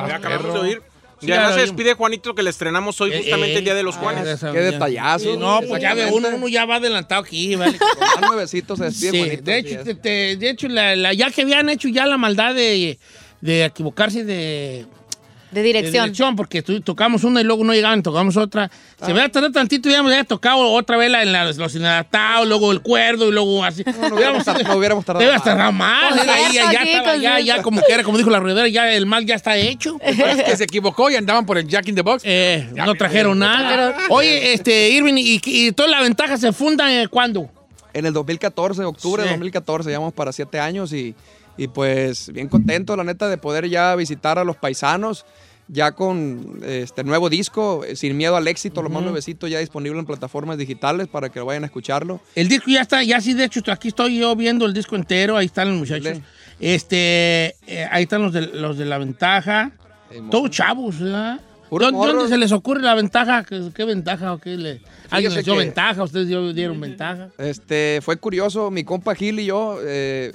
Ya 0.07 0.15
acabamos 0.15 0.53
de 0.53 0.59
oír. 0.59 0.81
Sí, 1.19 1.27
ya 1.27 1.53
se 1.53 1.61
despide 1.61 1.93
Juanito 1.93 2.35
que 2.35 2.43
le 2.43 2.49
estestrenamos 2.49 2.99
hoy 2.99 3.11
Eh, 3.13 3.17
justamente 3.19 3.53
eh, 3.53 3.57
el 3.59 3.63
Día 3.63 3.75
de 3.75 3.83
los 3.83 3.95
ah, 3.95 3.99
Juanes. 3.99 4.27
esa- 4.27 4.51
Qué 4.51 4.59
detallazo. 4.59 5.31
Sí, 5.31 5.37
no, 5.37 5.61
pues 5.67 5.81
ya 5.81 5.93
ve 5.93 6.07
uno, 6.11 6.27
uno 6.35 6.47
ya 6.49 6.65
va 6.65 6.75
adelantado 6.77 7.21
aquí, 7.21 7.55
vale. 7.55 7.77
Más 8.19 8.29
nuevecito 8.29 8.75
se 8.75 8.85
despide 8.85 9.11
Sí, 9.11 9.17
Juanito, 9.19 9.43
de 9.43 9.57
hecho, 9.57 9.79
es. 9.79 9.83
te- 9.85 9.95
te- 9.95 10.35
de 10.35 10.49
hecho 10.49 10.67
la, 10.67 10.95
la- 10.97 11.13
ya 11.13 11.29
que 11.31 11.43
habían 11.43 11.69
hecho 11.69 11.87
ya 11.87 12.05
la 12.07 12.17
maldad 12.17 12.53
de, 12.53 12.99
de 13.39 13.63
equivocarse 13.63 14.25
de, 14.25 14.85
De 15.53 15.61
de 15.61 15.67
dirección. 15.67 15.91
dirección, 16.05 16.35
porque 16.35 16.61
tu- 16.61 16.81
tocamos 16.81 17.23
una 17.23 17.41
y 17.41 17.43
luego 17.43 17.63
no 17.63 17.73
llegaban, 17.73 18.01
tocamos 18.03 18.35
otra. 18.37 18.69
Se 19.05 19.13
me 19.13 19.27
tardar 19.29 19.51
tantito 19.51 19.89
y 19.89 19.91
ya 19.93 19.99
había 19.99 20.23
tocado 20.23 20.59
otra 20.71 20.97
vez 20.97 21.11
la, 21.11 21.23
en 21.23 21.31
la- 21.31 21.51
los 21.51 21.75
inadaptados, 21.75 22.47
luego 22.47 22.71
el 22.71 22.81
cuerdo 22.81 23.29
y 23.29 23.31
luego 23.31 23.63
así. 23.63 23.83
no 23.85 24.15
hubiéramos 24.15 24.45
no 24.45 24.77
hubiéramos 24.77 25.05
tardado 25.05 25.19
Te 25.19 25.25
ibas 25.25 25.37
más. 25.37 25.43
tardado 25.43 25.71
más. 25.71 26.13
Ahí 26.27 26.53
ya, 26.53 26.71
ya 26.71 26.79
estaba, 26.83 27.15
ya, 27.17 27.39
ya 27.39 27.61
como 27.61 27.81
que 27.81 27.93
era, 27.93 28.03
como 28.03 28.17
dijo 28.17 28.29
la 28.29 28.39
ruedera, 28.39 28.67
ya 28.67 28.91
el 28.91 29.05
mal 29.05 29.25
ya 29.25 29.35
está 29.35 29.55
hecho. 29.57 29.97
Es 30.03 30.43
que 30.43 30.57
se 30.57 30.63
equivocó 30.63 31.09
y 31.11 31.15
andaban 31.15 31.45
por 31.45 31.57
el 31.57 31.67
Jack 31.67 31.87
in 31.87 31.95
the 31.95 32.01
Box. 32.01 32.23
Eh, 32.25 32.67
no 32.75 32.95
trajeron 32.95 33.39
nada. 33.39 33.95
Oye, 34.09 34.53
este, 34.53 34.89
Irving, 34.89 35.15
¿y, 35.17 35.41
y 35.45 35.71
toda 35.73 35.89
la 35.89 36.01
ventaja 36.01 36.37
se 36.37 36.51
funda 36.53 36.91
eh, 36.93 37.07
cuándo? 37.07 37.49
En 37.93 38.05
el 38.07 38.13
2014, 38.13 38.83
octubre 38.85 39.21
Sí. 39.21 39.27
de 39.27 39.33
2014, 39.35 39.89
llevamos 39.89 40.13
para 40.13 40.31
siete 40.31 40.59
años 40.59 40.91
y, 40.93 41.13
y 41.57 41.67
pues 41.67 42.31
bien 42.31 42.47
contento, 42.47 42.95
la 42.95 43.03
neta, 43.03 43.29
de 43.29 43.37
poder 43.37 43.69
ya 43.69 43.95
visitar 43.95 44.39
a 44.39 44.43
los 44.43 44.55
paisanos, 44.55 45.25
ya 45.67 45.93
con 45.93 46.59
este 46.63 47.03
nuevo 47.03 47.29
disco, 47.29 47.83
eh, 47.85 47.95
Sin 47.95 48.17
Miedo 48.17 48.35
al 48.35 48.47
Éxito, 48.47 48.81
lo 48.81 48.89
más 48.89 49.03
nuevecito, 49.03 49.47
ya 49.47 49.59
disponible 49.59 49.99
en 49.99 50.05
plataformas 50.05 50.57
digitales 50.57 51.07
para 51.07 51.29
que 51.29 51.39
vayan 51.39 51.63
a 51.63 51.67
escucharlo. 51.67 52.19
El 52.35 52.47
disco 52.47 52.69
ya 52.69 52.81
está, 52.81 53.03
ya 53.03 53.21
sí, 53.21 53.33
de 53.33 53.45
hecho, 53.45 53.61
aquí 53.71 53.89
estoy 53.89 54.19
yo 54.19 54.35
viendo 54.35 54.65
el 54.65 54.73
disco 54.73 54.95
entero, 54.95 55.37
ahí 55.37 55.45
están 55.45 55.69
los 55.69 55.77
muchachos. 55.77 56.19
Este, 56.59 57.55
eh, 57.67 57.87
ahí 57.91 58.03
están 58.03 58.21
los 58.21 58.33
de, 58.33 58.41
los 58.47 58.77
de 58.77 58.85
la 58.85 58.97
ventaja. 58.97 59.71
Ey, 60.11 60.21
Todos 60.29 60.49
chavos, 60.49 60.99
¿verdad? 60.99 61.39
Puro 61.69 61.91
¿Dónde, 61.91 62.27
se 62.27 62.37
les 62.37 62.51
ocurre 62.51 62.81
la 62.81 62.93
ventaja? 62.93 63.43
¿Qué, 63.43 63.69
qué 63.73 63.83
ventaja 63.83 64.33
o 64.33 64.37
qué 64.37 64.57
le... 64.57 64.81
¿Alguien 65.09 65.33
les 65.33 65.43
dio 65.43 65.55
ventaja? 65.55 66.03
¿Ustedes 66.03 66.27
dieron 66.53 66.79
ventaja? 66.79 67.29
Este, 67.39 67.99
fue 68.03 68.17
curioso, 68.17 68.69
mi 68.69 68.83
compa 68.83 69.15
Gil 69.15 69.39
y 69.39 69.45
yo 69.45 69.79
eh, 69.83 70.33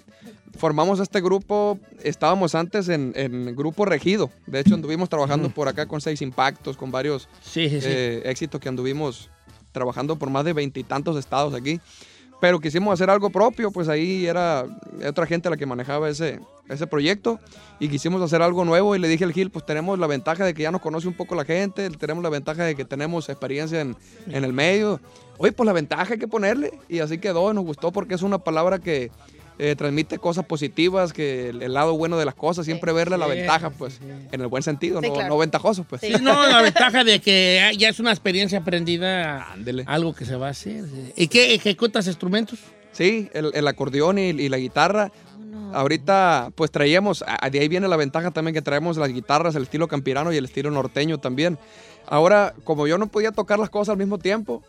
formamos 0.59 1.01
este 1.01 1.21
grupo, 1.21 1.79
estábamos 2.03 2.55
antes 2.55 2.89
en, 2.89 3.13
en 3.17 3.57
Grupo 3.57 3.85
Regido, 3.85 4.31
de 4.47 4.61
hecho 4.61 4.75
anduvimos 4.75 5.09
trabajando 5.09 5.49
por 5.49 5.69
acá 5.69 5.87
con 5.87 6.01
Seis 6.01 6.21
Impactos, 6.21 6.77
con 6.77 6.91
varios 6.91 7.29
Sí, 7.41 7.71
sí, 7.71 7.81
sí. 7.81 7.87
eh, 7.89 8.23
éxitos 8.27 8.61
que 8.61 8.69
anduvimos 8.69 9.31
trabajando 9.73 10.17
por 10.17 10.29
más 10.31 10.45
de 10.45 10.53
veintitantos 10.53 11.17
estados 11.17 11.55
aquí. 11.55 11.81
Pero 12.41 12.61
quisimos 12.61 12.95
hacer 12.95 13.11
algo 13.11 13.31
propio, 13.31 13.73
pues 13.73 13.89
ahí 13.89 14.25
era 14.25 14.65
otra 15.05 15.27
gente 15.27 15.51
la 15.51 15.57
que 15.57 15.67
manejaba 15.67 16.09
ese, 16.09 16.39
ese 16.69 16.87
proyecto 16.87 17.41
y 17.81 17.89
quisimos 17.89 18.23
hacer 18.23 18.43
algo 18.43 18.65
nuevo 18.65 18.95
y 18.95 19.01
le 19.01 19.09
dije 19.09 19.25
al 19.25 19.33
Gil, 19.33 19.51
pues 19.51 19.67
tenemos 19.67 19.99
la 19.99 20.07
ventaja 20.07 20.45
de 20.45 20.55
que 20.55 20.63
ya 20.63 20.71
nos 20.71 20.81
conoce 20.81 21.09
un 21.09 21.15
poco 21.15 21.35
la 21.35 21.45
gente, 21.45 21.91
tenemos 21.91 22.23
la 22.23 22.31
ventaja 22.31 22.63
de 22.63 22.77
que 22.77 22.85
tenemos 22.85 23.29
experiencia 23.29 23.81
en, 23.81 23.97
en 24.29 24.45
el 24.45 24.53
medio. 24.53 25.01
Oye, 25.39 25.51
pues 25.51 25.67
la 25.67 25.73
ventaja 25.73 26.13
hay 26.13 26.19
que 26.21 26.29
ponerle 26.29 26.79
y 26.89 27.01
así 27.01 27.19
quedó, 27.19 27.51
y 27.51 27.55
nos 27.57 27.65
gustó 27.65 27.91
porque 27.91 28.15
es 28.15 28.23
una 28.23 28.39
palabra 28.39 28.79
que 28.79 29.11
eh, 29.59 29.75
transmite 29.77 30.19
cosas 30.19 30.45
positivas, 30.45 31.13
que 31.13 31.49
el, 31.51 31.63
el 31.63 31.73
lado 31.75 31.97
bueno 31.97 32.17
de 32.17 32.25
las 32.25 32.35
cosas, 32.35 32.65
siempre 32.65 32.93
verle 32.93 33.19
la 33.19 33.27
Sí, 33.27 33.33
ventaja, 33.33 33.71
pues 33.71 34.01
en 34.33 34.41
el 34.41 34.47
buen 34.47 34.63
sentido, 34.63 35.01
Sí, 35.01 35.09
no, 35.09 35.15
claro. 35.15 35.29
no 35.31 35.39
ventajosos, 35.39 35.85
pues. 35.89 36.01
Sí, 36.01 36.13
no, 36.23 36.47
la 36.47 36.63
ventaja 36.63 37.05
de 37.05 37.21
que 37.21 37.73
ya 37.77 37.89
es 37.89 37.99
una 38.01 38.11
experiencia 38.11 38.59
aprendida, 38.61 39.53
Ándele. 39.53 39.85
algo 39.87 40.15
que 40.15 40.25
se 40.25 40.37
va 40.37 40.49
a 40.49 40.51
hacer. 40.51 40.85
¿Y 41.17 41.29
qué 41.29 41.55
ejecutas 41.55 42.07
instrumentos? 42.07 42.59
Sí, 42.93 43.29
el, 43.33 43.51
el 43.55 43.67
acordeón 43.69 44.19
y, 44.19 44.31
y 44.31 44.49
la 44.49 44.59
guitarra. 44.59 45.11
Ahorita, 45.73 46.51
pues 46.55 46.71
traíamos, 46.71 47.25
de 47.51 47.59
ahí 47.61 47.69
viene 47.69 47.89
la 47.89 47.97
ventaja 47.97 48.31
también 48.31 48.55
que 48.55 48.63
traemos 48.63 48.97
las 48.97 49.11
guitarras, 49.13 49.55
el 49.55 49.65
estilo 49.65 49.87
campirano 49.89 50.33
y 50.33 50.37
el 50.37 50.45
estilo 50.47 50.71
norteño 50.71 51.19
también. 51.19 51.59
Ahora, 52.07 52.55
como 52.65 52.87
yo 52.87 52.97
no 52.97 53.07
podía 53.09 53.33
tocar 53.33 53.59
las 53.59 53.69
cosas 53.69 53.93
al 53.93 53.99
mismo 53.99 54.19
tiempo, 54.19 54.63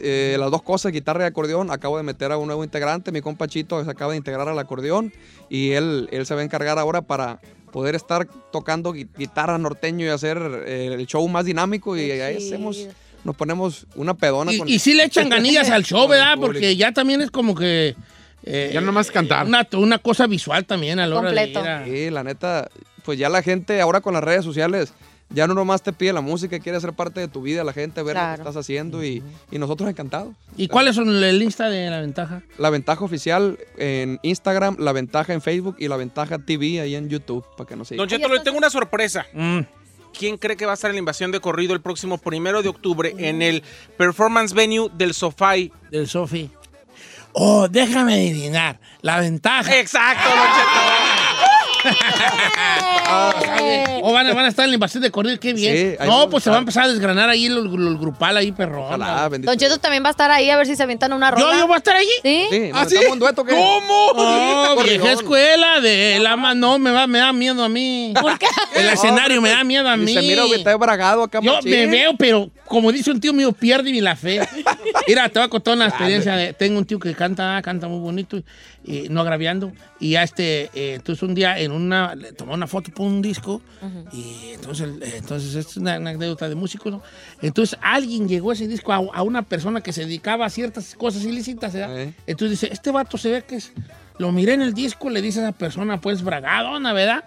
eh, 0.00 0.36
las 0.38 0.50
dos 0.50 0.62
cosas, 0.62 0.92
guitarra 0.92 1.24
y 1.24 1.26
acordeón, 1.26 1.70
acabo 1.70 1.96
de 1.96 2.02
meter 2.02 2.32
a 2.32 2.36
un 2.38 2.46
nuevo 2.46 2.64
integrante, 2.64 3.12
mi 3.12 3.20
compa 3.20 3.48
Chito 3.48 3.82
se 3.84 3.90
acaba 3.90 4.12
de 4.12 4.18
integrar 4.18 4.48
al 4.48 4.58
acordeón 4.58 5.12
y 5.48 5.72
él, 5.72 6.08
él 6.12 6.26
se 6.26 6.34
va 6.34 6.40
a 6.40 6.44
encargar 6.44 6.78
ahora 6.78 7.02
para 7.02 7.40
poder 7.72 7.94
estar 7.94 8.26
tocando 8.52 8.92
gui- 8.94 9.08
guitarra 9.16 9.58
norteño 9.58 10.06
y 10.06 10.08
hacer 10.08 10.38
eh, 10.66 10.90
el 10.98 11.06
show 11.06 11.26
más 11.28 11.44
dinámico 11.44 11.96
y 11.96 12.10
ahí 12.10 12.36
hacemos, 12.36 12.88
nos 13.24 13.36
ponemos 13.36 13.86
una 13.96 14.14
pedona 14.14 14.52
Y, 14.52 14.58
con 14.58 14.68
y 14.68 14.78
sí 14.78 14.94
le 14.94 15.04
echan 15.04 15.28
ganillas 15.28 15.68
al 15.70 15.84
show, 15.84 16.06
¿verdad? 16.08 16.36
Porque 16.40 16.76
ya 16.76 16.92
también 16.92 17.20
es 17.20 17.30
como 17.30 17.54
que... 17.54 17.94
eh, 18.44 18.70
Ya 18.72 18.80
nomás 18.80 19.10
cantar. 19.10 19.46
Una, 19.46 19.66
una 19.76 19.98
cosa 19.98 20.26
visual 20.26 20.64
también 20.64 20.98
a 21.00 21.06
la 21.06 21.16
hora 21.18 21.30
de 21.32 21.36
Completo. 21.52 21.60
ir 21.60 21.68
a- 21.68 21.84
Sí, 21.84 22.10
la 22.10 22.22
neta, 22.24 22.68
pues 23.04 23.18
ya 23.18 23.28
la 23.28 23.42
gente 23.42 23.80
ahora 23.80 24.00
con 24.00 24.14
las 24.14 24.24
redes 24.24 24.44
sociales 24.44 24.92
ya 25.30 25.46
no 25.46 25.54
nomás 25.54 25.82
te 25.82 25.92
pide 25.92 26.12
la 26.12 26.20
música, 26.20 26.58
quiere 26.58 26.80
ser 26.80 26.92
parte 26.92 27.20
de 27.20 27.28
tu 27.28 27.42
vida, 27.42 27.64
la 27.64 27.72
gente, 27.72 28.02
ver 28.02 28.16
lo 28.16 28.22
que 28.22 28.34
estás 28.34 28.56
haciendo 28.56 29.04
y, 29.04 29.22
y 29.50 29.58
nosotros 29.58 29.88
encantados. 29.90 30.34
¿Y 30.56 30.68
cuáles 30.68 30.94
son 30.94 31.08
el 31.22 31.42
Insta 31.42 31.68
de 31.68 31.90
la 31.90 32.00
ventaja? 32.00 32.42
La 32.58 32.70
ventaja 32.70 33.04
oficial 33.04 33.58
en 33.76 34.18
Instagram, 34.22 34.76
la 34.78 34.92
ventaja 34.92 35.32
en 35.32 35.42
Facebook 35.42 35.76
y 35.78 35.88
la 35.88 35.96
ventaja 35.96 36.38
TV 36.38 36.80
ahí 36.80 36.94
en 36.94 37.08
YouTube, 37.08 37.44
para 37.56 37.68
que 37.68 37.76
nos 37.76 37.88
sigan. 37.88 37.98
Don 37.98 38.08
Cheto, 38.08 38.32
le 38.32 38.40
tengo 38.40 38.56
una 38.58 38.70
sorpresa. 38.70 39.26
¿Quién 40.18 40.38
cree 40.38 40.56
que 40.56 40.64
va 40.64 40.72
a 40.72 40.74
estar 40.74 40.90
en 40.90 40.94
la 40.94 41.00
invasión 41.00 41.30
de 41.30 41.40
corrido 41.40 41.74
el 41.74 41.82
próximo 41.82 42.16
primero 42.16 42.62
de 42.62 42.68
octubre 42.68 43.14
en 43.18 43.42
el 43.42 43.62
Performance 43.98 44.54
Venue 44.54 44.88
del 44.94 45.12
Sofai? 45.12 45.72
Del 45.90 46.08
Sofi. 46.08 46.50
Oh, 47.32 47.68
déjame 47.68 48.14
adivinar. 48.14 48.80
La 49.02 49.20
ventaja. 49.20 49.78
Exacto, 49.78 50.28
Don 50.28 50.38
Cheto. 50.38 51.05
O 54.02 54.12
van, 54.12 54.26
a- 54.26 54.34
van 54.34 54.44
a 54.44 54.48
estar 54.48 54.64
en 54.64 54.70
la 54.70 54.74
invasión 54.74 55.02
de 55.02 55.10
corrido, 55.10 55.38
qué 55.40 55.52
bien. 55.52 55.96
Sí, 56.00 56.06
no, 56.06 56.28
pues 56.30 56.44
se 56.44 56.50
va 56.50 56.56
a 56.56 56.58
empezar 56.60 56.84
a 56.84 56.88
desgranar 56.88 57.28
ahí 57.28 57.46
el, 57.46 57.56
el 57.58 57.98
grupal 57.98 58.36
ahí. 58.36 58.54
Ojalá, 58.56 59.28
bendito. 59.28 59.50
Don 59.50 59.58
Cheto 59.58 59.78
también 59.78 60.02
va 60.04 60.08
a 60.08 60.10
estar 60.10 60.30
ahí 60.30 60.50
a 60.50 60.56
ver 60.56 60.66
si 60.66 60.76
se 60.76 60.82
avientan 60.82 61.12
una 61.12 61.30
¿Yo, 61.30 61.36
rola. 61.46 61.58
yo 61.58 61.66
voy 61.66 61.74
a 61.74 61.78
estar 61.78 61.96
allí? 61.96 62.08
¿Sí? 62.22 62.46
Sí, 62.50 62.58
¿nos 62.72 62.80
¿Ah, 62.82 62.84
sí? 62.88 62.96
aventamos 62.96 63.12
un 63.12 63.18
dueto 63.18 63.44
qué? 63.44 63.52
¿Cómo? 63.54 64.12
No, 64.76 64.82
vieja 64.82 65.12
escuela 65.12 65.80
de 65.80 66.18
la 66.20 66.36
ma- 66.36 66.54
no, 66.54 66.78
me, 66.78 66.90
va, 66.90 67.06
me 67.06 67.18
da 67.18 67.32
miedo 67.32 67.62
a 67.64 67.68
mí. 67.68 68.12
¿Por 68.20 68.38
qué? 68.38 68.46
El 68.74 68.88
escenario 68.88 69.40
me 69.40 69.50
da 69.50 69.64
miedo 69.64 69.88
a 69.88 69.96
Y 69.96 70.00
mí. 70.00 70.12
se 70.14 70.20
mira 70.22 70.42
que 70.48 70.56
está 70.56 70.76
bragado 70.76 71.22
acá, 71.22 71.40
Yo 71.42 71.54
machín. 71.54 71.70
me 71.70 71.86
veo, 71.86 72.14
pero 72.16 72.50
como 72.66 72.92
dice 72.92 73.10
un 73.10 73.20
tío 73.20 73.32
mío, 73.32 73.52
pierde 73.52 73.90
mi 73.90 74.00
la 74.00 74.16
fe. 74.16 74.40
Mira, 75.08 75.28
te 75.28 75.38
voy 75.38 75.46
a 75.46 75.48
contar 75.48 75.74
una 75.76 75.86
experiencia. 75.86 76.34
De, 76.36 76.52
tengo 76.52 76.78
un 76.78 76.84
tío 76.84 76.98
que 76.98 77.14
canta, 77.14 77.60
canta 77.62 77.86
muy 77.88 78.00
bonito, 78.00 78.38
y, 78.84 79.08
no 79.08 79.20
agraviando. 79.20 79.72
Y 80.00 80.10
ya 80.10 80.22
este, 80.24 80.64
eh, 80.74 80.94
entonces 80.96 81.22
un 81.22 81.34
día 81.34 81.58
en 81.58 81.70
una, 81.76 82.14
le 82.14 82.32
tomó 82.32 82.54
una 82.54 82.66
foto 82.66 82.90
por 82.90 83.06
un 83.06 83.22
disco. 83.22 83.60
Y 84.12 84.50
entonces, 84.54 84.88
entonces 85.14 85.54
esto 85.54 85.70
es 85.70 85.76
una, 85.76 85.98
una 85.98 86.10
anécdota 86.10 86.48
de 86.48 86.54
músicos, 86.54 86.92
¿no? 86.92 87.02
Entonces 87.42 87.78
alguien 87.82 88.28
llegó 88.28 88.50
a 88.50 88.54
ese 88.54 88.66
disco 88.66 88.92
a, 88.92 88.96
a 88.96 89.22
una 89.22 89.42
persona 89.42 89.80
que 89.80 89.92
se 89.92 90.02
dedicaba 90.02 90.46
a 90.46 90.50
ciertas 90.50 90.94
cosas 90.94 91.24
ilícitas, 91.24 91.72
¿verdad? 91.72 91.98
Eh. 91.98 92.14
Entonces 92.26 92.60
dice, 92.60 92.72
este 92.72 92.90
vato 92.90 93.18
se 93.18 93.30
ve 93.30 93.42
que 93.42 93.56
es... 93.56 93.72
Lo 94.18 94.32
miré 94.32 94.54
en 94.54 94.62
el 94.62 94.72
disco, 94.72 95.10
le 95.10 95.20
dice 95.20 95.40
a 95.40 95.42
esa 95.44 95.52
persona, 95.52 96.00
pues, 96.00 96.22
bragadona, 96.22 96.92
¿verdad? 96.92 97.22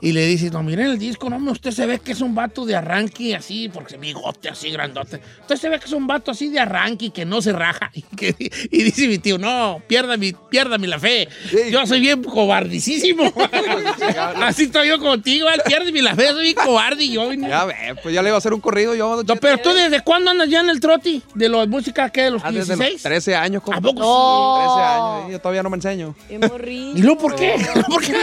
Y 0.00 0.12
le 0.12 0.26
dice, 0.26 0.50
lo 0.50 0.62
miré 0.62 0.84
en 0.84 0.90
el 0.90 0.98
disco, 0.98 1.30
no, 1.30 1.36
usted 1.50 1.70
se 1.70 1.86
ve 1.86 1.98
que 2.00 2.12
es 2.12 2.20
un 2.20 2.34
vato 2.34 2.66
de 2.66 2.76
arranque 2.76 3.34
así, 3.34 3.68
porque 3.68 3.92
se 3.92 3.96
bigote 3.98 4.48
así 4.50 4.70
grandote. 4.70 5.20
Usted 5.40 5.56
se 5.56 5.68
ve 5.68 5.78
que 5.78 5.86
es 5.86 5.92
un 5.92 6.06
vato 6.06 6.30
así 6.30 6.48
de 6.48 6.60
arranque 6.60 7.10
que 7.10 7.24
no 7.24 7.40
se 7.42 7.52
raja. 7.52 7.90
Y, 7.94 8.02
que- 8.02 8.34
y 8.70 8.82
dice 8.82 9.08
mi 9.08 9.18
tío, 9.18 9.38
no, 9.38 9.80
piérdame, 9.86 10.34
piérdame 10.50 10.86
la 10.86 10.98
fe. 10.98 11.28
Yo 11.70 11.86
soy 11.86 12.00
bien 12.00 12.22
cobardicísimo. 12.22 13.32
así 14.42 14.64
estoy 14.64 14.88
yo 14.88 14.98
contigo, 14.98 15.48
al 15.48 15.62
piérdeme 15.62 16.02
la 16.02 16.14
fe, 16.14 16.28
soy 16.28 16.42
bien 16.44 16.56
cobarde 16.56 17.04
y 17.04 17.12
yo... 17.12 17.32
Ya 17.32 17.64
ve, 17.64 17.74
pues 18.02 18.14
ya 18.14 18.22
le 18.22 18.28
iba 18.28 18.36
a 18.36 18.38
hacer 18.38 18.52
un 18.52 18.60
corrido 18.60 18.94
yo. 18.94 19.22
No, 19.22 19.36
pero 19.36 19.58
tú, 19.58 19.70
¿desde 19.72 20.00
cuándo 20.02 20.30
andas 20.30 20.48
ya 20.48 20.60
en 20.60 20.70
el 20.70 20.80
troti? 20.80 21.22
¿De 21.34 21.48
la 21.48 21.66
música 21.66 22.10
que 22.10 22.22
de 22.22 22.30
los 22.32 22.42
Ah, 22.44 22.50
desde 22.52 22.74
16? 22.76 22.92
los 22.94 23.02
13 23.02 23.34
años. 23.36 23.62
compa. 23.62 23.78
¿A 23.78 23.80
poco 23.82 24.00
No. 24.00 24.74
13 24.76 24.82
años, 24.82 25.32
yo 25.32 25.38
todavía 25.40 25.62
no 25.62 25.70
me 25.70 25.76
enseño. 25.76 26.14
Qué 26.40 26.48
morrillo. 26.48 26.98
¿Y 26.98 27.02
luego 27.02 27.18
por 27.18 27.34
qué? 27.36 27.54
¿Por 27.88 28.02
qué? 28.04 28.14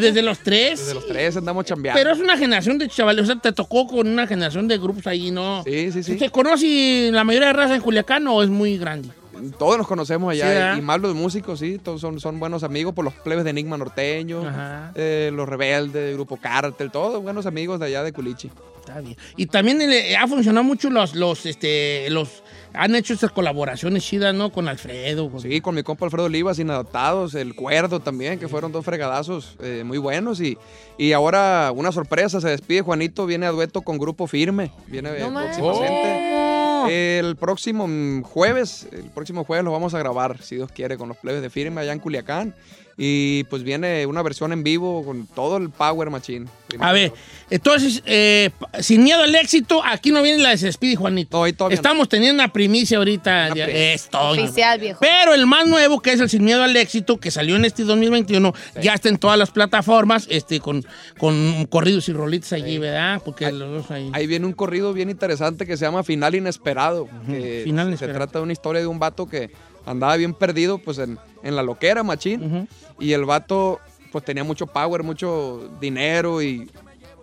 Desde 0.00 0.22
los 0.22 0.38
tres. 0.40 0.78
Desde 0.80 0.94
los 0.94 1.06
13 1.06 1.38
andamos 1.38 1.64
chambeando. 1.64 1.98
Pero 1.98 2.12
es 2.14 2.20
una 2.20 2.36
generación 2.36 2.78
de 2.78 2.88
chavales, 2.88 3.24
o 3.24 3.26
sea, 3.26 3.36
te 3.36 3.52
tocó 3.52 3.86
con 3.86 4.08
una 4.08 4.26
generación 4.26 4.68
de 4.68 4.78
grupos 4.78 5.06
ahí, 5.06 5.30
¿no? 5.30 5.62
Sí, 5.64 5.92
sí, 5.92 6.02
sí. 6.02 6.12
¿Usted 6.12 6.30
conoce 6.30 7.10
la 7.12 7.24
mayoría 7.24 7.48
de 7.48 7.52
raza 7.54 7.74
en 7.74 7.80
Culiacán 7.82 8.26
o 8.28 8.42
es 8.42 8.48
muy 8.48 8.78
grande? 8.78 9.08
Todos 9.56 9.78
nos 9.78 9.86
conocemos 9.86 10.34
Sí, 10.34 10.42
allá. 10.42 10.74
y 10.76 10.80
más 10.80 11.00
los 11.00 11.14
músicos, 11.14 11.60
sí. 11.60 11.78
Todos 11.78 12.00
son, 12.00 12.18
son 12.18 12.40
buenos 12.40 12.64
amigos 12.64 12.92
por 12.92 13.04
los 13.04 13.14
plebes 13.14 13.44
de 13.44 13.50
Enigma 13.50 13.76
Norteño, 13.78 14.40
Ajá. 14.44 14.90
eh, 14.96 15.30
los 15.32 15.48
Rebeldes, 15.48 16.14
Grupo 16.14 16.36
Cártel, 16.38 16.90
todos 16.90 17.22
buenos 17.22 17.46
amigos 17.46 17.78
de 17.78 17.86
allá 17.86 18.02
de 18.02 18.12
Culichi. 18.12 18.50
Está 18.80 19.00
bien. 19.00 19.16
Y 19.36 19.46
también 19.46 19.80
eh, 19.82 20.16
ha 20.16 20.26
funcionado 20.26 20.64
mucho 20.64 20.90
los, 20.90 21.14
los, 21.14 21.46
este, 21.46 22.10
los, 22.10 22.42
han 22.74 22.94
hecho 22.94 23.14
estas 23.14 23.30
colaboraciones 23.32 24.04
chidas, 24.04 24.34
¿no? 24.34 24.50
Con 24.50 24.68
Alfredo. 24.68 25.30
con- 25.30 25.40
Sí, 25.40 25.60
con 25.60 25.74
mi 25.74 25.82
compa 25.82 26.04
Alfredo 26.06 26.26
Olivas, 26.26 26.58
Inadaptados, 26.58 27.34
El 27.34 27.54
Cuerdo 27.54 28.00
también, 28.00 28.38
que 28.38 28.48
fueron 28.48 28.72
dos 28.72 28.84
fregadazos 28.84 29.56
eh, 29.62 29.82
muy 29.84 29.98
buenos. 29.98 30.40
Y, 30.40 30.56
y 30.96 31.12
ahora 31.12 31.72
una 31.74 31.92
sorpresa, 31.92 32.40
se 32.40 32.48
despide 32.48 32.82
Juanito, 32.82 33.26
viene 33.26 33.46
a 33.46 33.50
dueto 33.50 33.82
con 33.82 33.98
Grupo 33.98 34.26
Firme. 34.26 34.70
Viene 34.86 35.18
No 35.18 35.32
próximamente. 35.32 37.18
El 37.18 37.36
próximo 37.36 37.86
jueves, 38.24 38.86
el 38.92 39.10
próximo 39.10 39.44
jueves 39.44 39.64
lo 39.64 39.72
vamos 39.72 39.94
a 39.94 39.98
grabar, 39.98 40.40
si 40.42 40.54
Dios 40.56 40.70
quiere, 40.72 40.96
con 40.96 41.08
los 41.08 41.16
plebes 41.16 41.42
de 41.42 41.50
Firme 41.50 41.80
allá 41.80 41.92
en 41.92 41.98
Culiacán. 41.98 42.54
Y 43.00 43.44
pues 43.44 43.62
viene 43.62 44.04
una 44.06 44.22
versión 44.22 44.52
en 44.52 44.64
vivo 44.64 45.04
con 45.04 45.28
todo 45.28 45.56
el 45.58 45.70
Power 45.70 46.10
Machine. 46.10 46.46
A 46.80 46.92
ver, 46.92 47.12
entonces, 47.48 48.02
eh, 48.04 48.50
sin 48.80 49.04
miedo 49.04 49.22
al 49.22 49.32
éxito, 49.36 49.80
aquí 49.84 50.10
no 50.10 50.20
viene 50.20 50.42
la 50.42 50.50
de 50.50 50.58
Se 50.58 50.66
despide 50.66 50.96
Juanito. 50.96 51.38
No, 51.38 51.44
ahí. 51.44 51.54
Estamos 51.70 52.08
teniendo 52.08 52.34
una 52.42 52.52
primicia 52.52 52.98
ahorita. 52.98 53.30
Una 53.46 53.54
de- 53.54 53.62
primicia. 53.64 53.94
Esto. 53.94 54.30
Oficial, 54.30 54.80
viejo. 54.80 54.98
Pero 55.00 55.32
el 55.32 55.46
más 55.46 55.66
nuevo, 55.68 56.00
que 56.00 56.12
es 56.12 56.20
el 56.20 56.28
Sin 56.28 56.44
Miedo 56.44 56.62
al 56.64 56.76
Éxito, 56.76 57.18
que 57.18 57.30
salió 57.30 57.54
en 57.54 57.64
este 57.64 57.84
2021, 57.84 58.52
ya 58.82 58.94
está 58.94 59.08
en 59.08 59.18
todas 59.18 59.38
las 59.38 59.50
plataformas, 59.52 60.26
este, 60.28 60.58
con, 60.58 60.84
con 61.18 61.66
corridos 61.66 62.08
y 62.08 62.12
rolitas 62.12 62.52
allí, 62.52 62.78
¿verdad? 62.78 63.22
Porque 63.24 63.50
los 63.52 63.82
dos 63.82 63.90
ahí. 63.92 64.10
Ahí 64.12 64.26
viene 64.26 64.44
un 64.44 64.52
corrido 64.54 64.92
bien 64.92 65.08
interesante 65.08 65.66
que 65.66 65.76
se 65.76 65.84
llama 65.84 66.02
Final 66.02 66.34
Inesperado. 66.34 67.08
que 67.28 67.60
Final 67.64 67.86
se 67.86 67.90
Inesperado. 67.90 68.18
trata 68.18 68.38
de 68.40 68.42
una 68.42 68.52
historia 68.52 68.80
de 68.80 68.88
un 68.88 68.98
vato 68.98 69.26
que 69.28 69.50
andaba 69.90 70.16
bien 70.16 70.34
perdido 70.34 70.78
pues 70.78 70.98
en, 70.98 71.18
en 71.42 71.56
la 71.56 71.62
loquera, 71.62 72.02
machín. 72.02 72.68
Y 73.00 73.12
el 73.12 73.24
vato 73.24 73.80
pues 74.12 74.24
tenía 74.24 74.44
mucho 74.44 74.66
power, 74.66 75.02
mucho 75.02 75.68
dinero 75.80 76.40
y, 76.42 76.70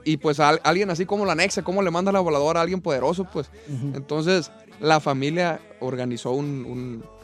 y 0.03 0.17
pues 0.17 0.39
al- 0.39 0.61
alguien 0.63 0.89
así 0.91 1.05
como 1.05 1.25
la 1.25 1.31
anexa, 1.33 1.63
como 1.63 1.81
le 1.81 1.91
manda 1.91 2.11
la 2.11 2.19
voladora 2.19 2.59
a 2.59 2.63
alguien 2.63 2.81
poderoso, 2.81 3.25
pues. 3.25 3.49
Entonces 3.93 4.51
la 4.79 4.99
familia 4.99 5.59
organizó 5.79 6.31
un... 6.31 6.65
un- 6.65 7.15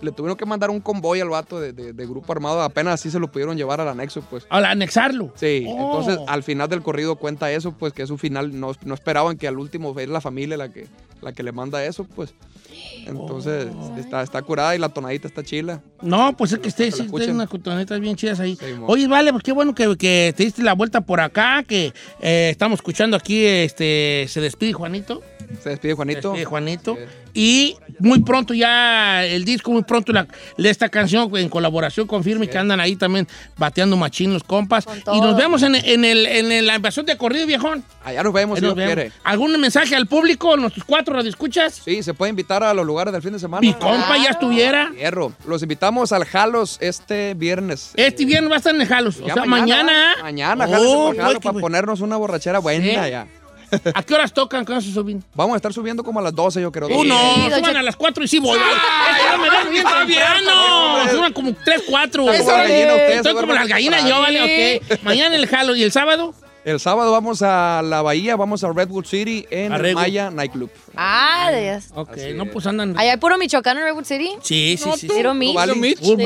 le 0.00 0.12
tuvieron 0.12 0.36
que 0.36 0.46
mandar 0.46 0.70
un 0.70 0.78
convoy 0.80 1.20
al 1.20 1.28
vato 1.30 1.58
de, 1.58 1.72
de- 1.72 1.92
de 1.92 2.06
grupo 2.06 2.32
armado, 2.32 2.62
apenas 2.62 2.94
así 2.94 3.10
se 3.10 3.18
lo 3.18 3.32
pudieron 3.32 3.56
llevar 3.56 3.80
al 3.80 3.88
anexo, 3.88 4.20
pues. 4.30 4.46
Al 4.48 4.64
anexarlo. 4.64 5.32
Sí, 5.34 5.64
Oh. 5.68 5.98
entonces 5.98 6.18
al 6.28 6.44
final 6.44 6.68
del 6.68 6.82
corrido 6.82 7.16
cuenta 7.16 7.50
eso, 7.50 7.72
pues 7.72 7.92
que 7.92 8.02
es 8.04 8.10
un 8.10 8.18
final, 8.18 8.58
no, 8.60 8.72
no 8.84 8.94
esperaban 8.94 9.36
que 9.36 9.48
al 9.48 9.58
último 9.58 9.98
es 9.98 10.08
la 10.08 10.20
familia 10.20 10.56
la 10.56 10.68
que, 10.72 10.86
la 11.22 11.32
que 11.32 11.42
le 11.42 11.52
manda 11.52 11.84
eso, 11.84 12.04
pues. 12.04 12.34
Entonces 13.06 13.68
Oh. 13.74 13.96
está, 13.98 14.22
está 14.22 14.42
curada 14.42 14.74
y 14.74 14.78
la 14.78 14.88
tonadita 14.88 15.28
está 15.28 15.42
chila. 15.42 15.82
No, 16.02 16.36
pues 16.36 16.52
es 16.52 16.58
que 16.58 16.68
la 16.68 16.90
sí, 16.90 17.08
tiene 17.16 17.32
unas 17.32 17.48
cotonetas 17.48 17.98
bien 18.00 18.16
chidas 18.16 18.40
ahí. 18.40 18.56
Sí. 18.56 18.66
Oye, 18.86 19.06
vale, 19.08 19.32
pues 19.32 19.42
qué 19.42 19.52
bueno 19.52 19.74
que, 19.74 19.96
que 19.96 20.32
te 20.36 20.44
diste 20.44 20.62
la 20.62 20.74
vuelta 20.74 21.00
por 21.00 21.20
acá, 21.20 21.62
que 21.66 21.92
eh, 22.20 22.48
estamos 22.50 22.78
escuchando 22.78 23.16
aquí, 23.16 23.44
este, 23.44 24.26
se 24.28 24.40
despide 24.40 24.72
Juanito. 24.72 25.22
Se 25.62 25.70
despide 25.70 25.92
Se 25.92 25.96
Juanito. 25.96 26.28
despide 26.30 26.44
Juanito. 26.44 26.98
Y 27.34 27.76
muy 27.98 28.20
pronto 28.22 28.52
ya 28.52 29.24
el 29.24 29.44
disco, 29.44 29.70
muy 29.70 29.84
pronto 29.84 30.12
la, 30.12 30.26
esta 30.58 30.88
canción 30.90 31.34
en 31.36 31.48
colaboración 31.48 32.06
con 32.06 32.22
Firme, 32.22 32.46
que 32.48 32.58
andan 32.58 32.78
ahí 32.78 32.94
también 32.96 33.26
bateando 33.56 33.96
machín 33.96 34.32
los 34.34 34.44
compas. 34.44 34.84
Y 35.14 35.20
nos 35.20 35.36
vemos 35.36 35.62
en, 35.62 35.74
en 35.74 36.04
el, 36.04 36.26
en 36.26 36.52
el- 36.52 36.66
la 36.66 36.76
invasión 36.76 37.06
de 37.06 37.16
corrido, 37.16 37.46
viejón. 37.46 37.82
Allá 38.04 38.22
nos 38.22 38.32
vemos 38.34 38.58
si 38.58 38.64
nos 38.64 38.74
vemos. 38.74 38.94
quiere. 38.94 39.12
¿Algún 39.24 39.58
mensaje 39.60 39.96
al 39.96 40.06
público, 40.06 40.56
nuestros 40.58 40.84
cuatro 40.84 41.14
radioescuchas? 41.14 41.80
Sí, 41.84 42.02
se 42.02 42.12
puede 42.12 42.30
invitar 42.30 42.62
a 42.62 42.74
los 42.74 42.84
lugares 42.84 43.12
del 43.12 43.22
fin 43.22 43.32
de 43.32 43.38
semana. 43.38 43.60
Mi 43.62 43.72
compa 43.72 44.16
ya 44.18 44.30
estuviera. 44.30 44.90
Hierro. 44.90 45.32
Los 45.46 45.62
invitamos 45.62 46.12
al 46.12 46.24
Jalos 46.26 46.76
este 46.80 47.32
viernes. 47.34 47.92
Este 47.96 48.24
viernes 48.26 48.50
va 48.50 48.56
a 48.56 48.58
estar 48.58 48.74
en 48.74 48.80
el 48.82 48.86
Jalos. 48.88 49.20
O 49.20 49.24
sea, 49.26 49.44
mañana. 49.46 50.16
Mañana, 50.22 50.66
Oh, 50.66 50.70
Jalos 50.70 50.94
por 50.94 51.16
Jalo, 51.16 51.40
pues, 51.40 51.52
para 51.52 51.60
ponernos 51.60 52.00
una 52.02 52.16
borrachera 52.16 52.58
buena 52.58 53.04
Sí. 53.04 53.10
ya. 53.10 53.26
¿A 53.94 54.02
qué 54.02 54.14
horas 54.14 54.32
tocan 54.32 54.64
con 54.64 54.76
esos 54.76 54.92
subin? 54.92 55.22
Vamos 55.34 55.54
a 55.54 55.56
estar 55.56 55.72
subiendo 55.72 56.04
como 56.04 56.20
a 56.20 56.22
las 56.22 56.34
12, 56.34 56.60
yo 56.60 56.70
creo. 56.72 56.88
Uh, 56.88 57.04
no, 57.04 57.34
Sí, 57.34 57.50
suban 57.56 57.76
a 57.76 57.82
las 57.82 57.96
4 57.96 58.24
y 58.24 58.28
sí 58.28 58.38
voy. 58.38 58.58
Ay, 58.58 59.38
me 59.40 59.50
ven 59.50 59.70
bien 59.70 59.84
temprano. 59.84 61.10
Suban 61.10 61.32
como 61.32 61.54
3, 61.64 61.82
4. 61.88 62.24
Como 62.24 62.32
la 62.32 62.56
gallina 62.56 62.92
usted, 62.92 63.16
Estoy 63.16 63.34
como 63.34 63.52
las 63.52 63.68
gallinas 63.68 64.08
yo, 64.08 64.20
vale, 64.20 64.80
ok. 64.82 65.02
Mañana 65.02 65.36
el 65.36 65.46
jalo. 65.46 65.74
¿Y 65.76 65.82
el 65.82 65.92
sábado? 65.92 66.34
El 66.64 66.78
sábado 66.78 67.10
vamos 67.10 67.42
a 67.42 67.82
la 67.82 68.02
Bahía, 68.02 68.36
vamos 68.36 68.62
a 68.62 68.72
Redwood 68.72 69.04
City 69.04 69.46
en. 69.50 69.72
Maya 69.94 70.30
Nightclub. 70.30 70.70
Ah, 70.96 71.50
de 71.50 71.62
Dios. 71.70 71.84
Ok, 71.94 72.10
Así 72.12 72.32
no, 72.34 72.44
es. 72.44 72.50
pues 72.50 72.66
andan. 72.66 72.98
¿Allá 72.98 73.12
hay 73.12 73.16
puro 73.18 73.38
Michoacán 73.38 73.78
en 73.78 73.84
Redwood 73.84 74.04
City? 74.04 74.30
Sí, 74.42 74.76
sí, 74.78 74.90
sí. 74.94 74.98
sí. 75.00 75.08
Quiero 75.08 75.34
Mitch. 75.34 75.54
vale. 75.54 75.74
Mitch. 75.74 75.98
Sí. 76.00 76.16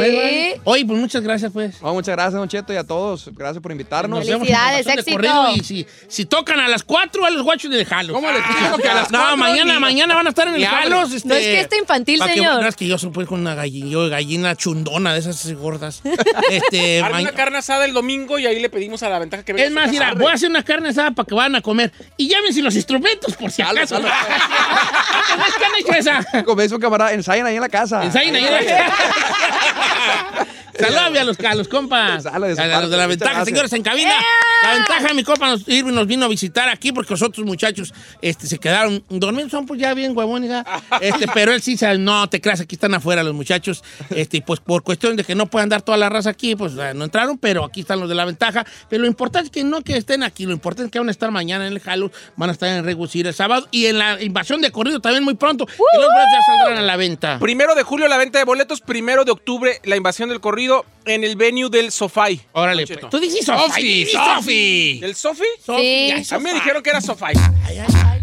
Oye, 0.65 0.85
pues 0.85 0.99
muchas 0.99 1.23
gracias, 1.23 1.53
pues. 1.53 1.77
Oh, 1.81 1.93
muchas 1.95 2.15
gracias, 2.15 2.35
Don 2.35 2.49
Cheto, 2.49 2.73
y 2.73 2.77
a 2.77 2.85
todos. 2.85 3.31
Gracias 3.35 3.63
por 3.63 3.71
invitarnos. 3.73 4.19
Nos 4.19 4.29
vemos 4.29 4.47
en 4.49 4.53
la 4.53 4.59
Felicidades, 4.59 4.87
invasión 4.87 5.21
de 5.23 5.29
éxito. 5.29 5.43
corrido 5.43 5.57
Y 5.57 5.65
si, 5.65 5.87
si 6.09 6.25
tocan 6.27 6.61
a 6.61 6.69
las 6.69 6.83
4, 6.85 7.25
a 7.25 7.31
los 7.31 7.43
guachos 7.43 7.71
de 7.71 7.85
Jalos. 7.85 8.15
¿Cómo 8.15 8.31
les 8.31 8.43
digo 8.43 8.77
que 8.79 8.89
a 8.89 8.95
las 8.95 9.11
No, 9.11 9.19
cuatro 9.19 9.37
mañana, 9.37 9.75
ni- 9.75 9.81
mañana 9.81 10.15
van 10.15 10.27
a 10.27 10.31
estar 10.31 10.49
en 10.49 10.55
el. 10.57 10.67
Jalos. 10.67 11.13
Este, 11.13 11.29
No 11.29 11.35
es 11.35 11.43
que 11.45 11.61
esté 11.61 11.79
infantil, 11.79 12.19
pa' 12.19 12.27
que- 12.29 12.35
señor. 12.35 12.61
no, 12.63 12.69
es 12.69 12.77
que 12.77 12.87
yo 12.87 12.99
soy 12.99 13.11
pues 13.11 13.27
con 13.29 13.41
una 13.41 13.55
gallina, 13.55 13.89
yo 13.89 14.09
gallina 14.09 14.57
chundona 14.57 15.13
de 15.15 15.21
esas 15.21 15.53
gordas. 15.55 16.03
este, 16.51 17.01
Arme 17.03 17.15
ma- 17.15 17.21
una 17.23 17.33
carne 17.33 17.59
asada 17.59 17.85
el 17.85 17.93
domingo 17.93 18.39
y 18.39 18.47
ahí 18.47 18.59
le 18.61 18.69
pedimos 18.71 19.03
a 19.03 19.09
la 19.09 19.19
ventaja 19.19 19.45
que 19.45 19.53
venga 19.53 19.67
Es 19.67 19.73
más, 19.73 19.91
mira, 19.91 20.15
voy 20.15 20.27
a 20.31 20.35
hacer 20.35 20.51
una 20.51 20.63
carne 20.65 20.89
asada 20.91 21.11
para 21.13 21.27
que 21.27 21.35
vayan 21.35 21.55
a 21.57 21.61
comer. 21.63 21.93
Y 22.17 22.29
llámense 22.29 22.63
los 22.63 22.75
instrumentos 22.75 23.35
por 23.37 23.51
si 23.51 23.63
acaso. 23.63 24.01
jalo. 24.57 25.27
¿Cómo 25.31 25.47
es 25.47 25.55
que 25.55 25.65
han 25.65 25.75
hecho 25.79 25.93
esa? 25.93 26.45
Como 26.45 26.63
un 26.63 26.81
camarada, 26.81 27.13
ensayen 27.13 27.47
ahí 27.47 27.57
en 27.57 27.61
la 27.61 27.69
casa. 27.69 28.03
Ensayen 28.05 28.37
ahí. 28.37 28.47
Saludame 30.79 31.19
a 31.19 31.25
los, 31.25 31.39
a 31.41 31.55
los 31.55 31.69
compas. 31.69 32.25
De 32.27 32.31
a, 32.31 32.39
los 32.81 32.91
de 32.91 32.97
la 32.97 33.07
ventaja, 33.07 33.45
señores, 33.45 33.73
en 33.73 33.83
cabina. 33.83 34.15
La 34.63 34.75
ventaja, 34.75 35.15
mi 35.15 35.23
compa 35.23 35.49
nos, 35.49 35.67
nos 35.67 36.07
vino 36.07 36.27
a 36.27 36.29
visitar 36.29 36.69
aquí 36.69 36.93
porque 36.93 37.13
los 37.13 37.23
otros 37.23 37.47
muchachos 37.47 37.95
este, 38.21 38.47
se 38.47 38.59
quedaron 38.59 39.03
dormidos. 39.09 39.51
Son 39.51 39.67
pues 39.67 39.81
ya 39.81 39.95
bien 39.95 40.17
huevones, 40.17 40.51
este, 41.01 41.27
pero 41.33 41.53
él 41.53 41.63
sí 41.63 41.77
sabe, 41.77 41.99
no 41.99 42.29
te 42.29 42.41
creas, 42.41 42.61
aquí 42.61 42.75
están 42.75 42.95
afuera 42.95 43.23
los 43.23 43.35
muchachos. 43.35 43.83
Este, 44.11 44.43
pues 44.43 44.61
por 44.61 44.83
cuestión 44.83 45.17
de 45.17 45.25
que 45.25 45.35
no 45.35 45.47
puedan 45.47 45.69
dar 45.69 45.83
toda 45.83 45.99
la 45.99 46.09
raza 46.09 46.31
aquí, 46.31 46.57
pues 46.57 46.73
eh, 46.79 46.93
no 46.95 47.05
entraron, 47.05 47.39
pero 47.39 47.65
aquí 47.65 47.81
están 47.81 48.01
los 48.01 48.09
de 48.09 48.15
la 48.15 48.25
ventaja. 48.25 48.67
Pero 48.89 49.03
lo 49.03 49.09
importante 49.09 49.47
es 49.47 49.51
que 49.51 49.65
no 49.65 49.83
que 49.83 49.97
estén 49.97 50.23
aquí, 50.23 50.47
lo 50.47 50.53
importante 50.53 50.87
es 50.87 50.93
que 50.93 50.99
van 50.99 51.09
a 51.09 51.13
estar 51.13 51.31
mañana 51.31 51.67
en 51.67 51.73
el 51.73 51.83
Halo, 51.85 52.11
van 52.37 52.51
a 52.51 52.53
estar 52.53 52.69
en 52.69 52.85
Regusir 52.85 53.27
el 53.27 53.35
sábado 53.35 53.67
y 53.71 53.87
en 53.87 53.99
la 53.99 54.23
invasión 54.23 54.61
de 54.61 54.71
corrido 54.71 55.01
también 55.01 55.25
muy 55.25 55.35
pronto. 55.35 55.67
Y 55.69 55.99
los 55.99 56.07
boletos 56.07 56.33
ya 56.33 56.55
saldrán 56.55 56.79
a 56.79 56.83
la 56.83 56.97
venta. 56.97 57.39
Primero 57.39 57.75
de 57.75 57.83
julio 57.83 58.09
la 58.09 58.17
venta 58.17 58.39
de 58.39 58.45
boletos, 58.45 58.81
primero 58.81 59.25
de 59.25 59.33
octubre 59.33 59.81
la 59.85 59.97
invasión 59.97 60.29
del 60.29 60.41
corrido 60.41 60.66
en 61.05 61.25
el 61.25 61.37
venue 61.37 61.69
del 61.71 61.93
Sofai. 61.93 62.41
Órale, 62.53 62.87
pues. 62.87 63.01
Tú 63.11 63.19
dices 63.19 63.45
Sofi, 63.45 64.07
Sofi, 64.07 64.13
Sofi. 64.13 65.01
¿El 65.03 65.15
Sofi? 65.15 65.45
Sí. 65.65 65.73
ay, 65.73 66.27
A 66.31 66.39
mí 66.39 66.45
me 66.45 66.55
dijeron 66.55 66.83
que 66.83 66.91
era 66.91 67.01
Sofai. 67.01 67.35
Ay, 67.65 67.79
ay, 67.79 67.87
ay. 68.05 68.23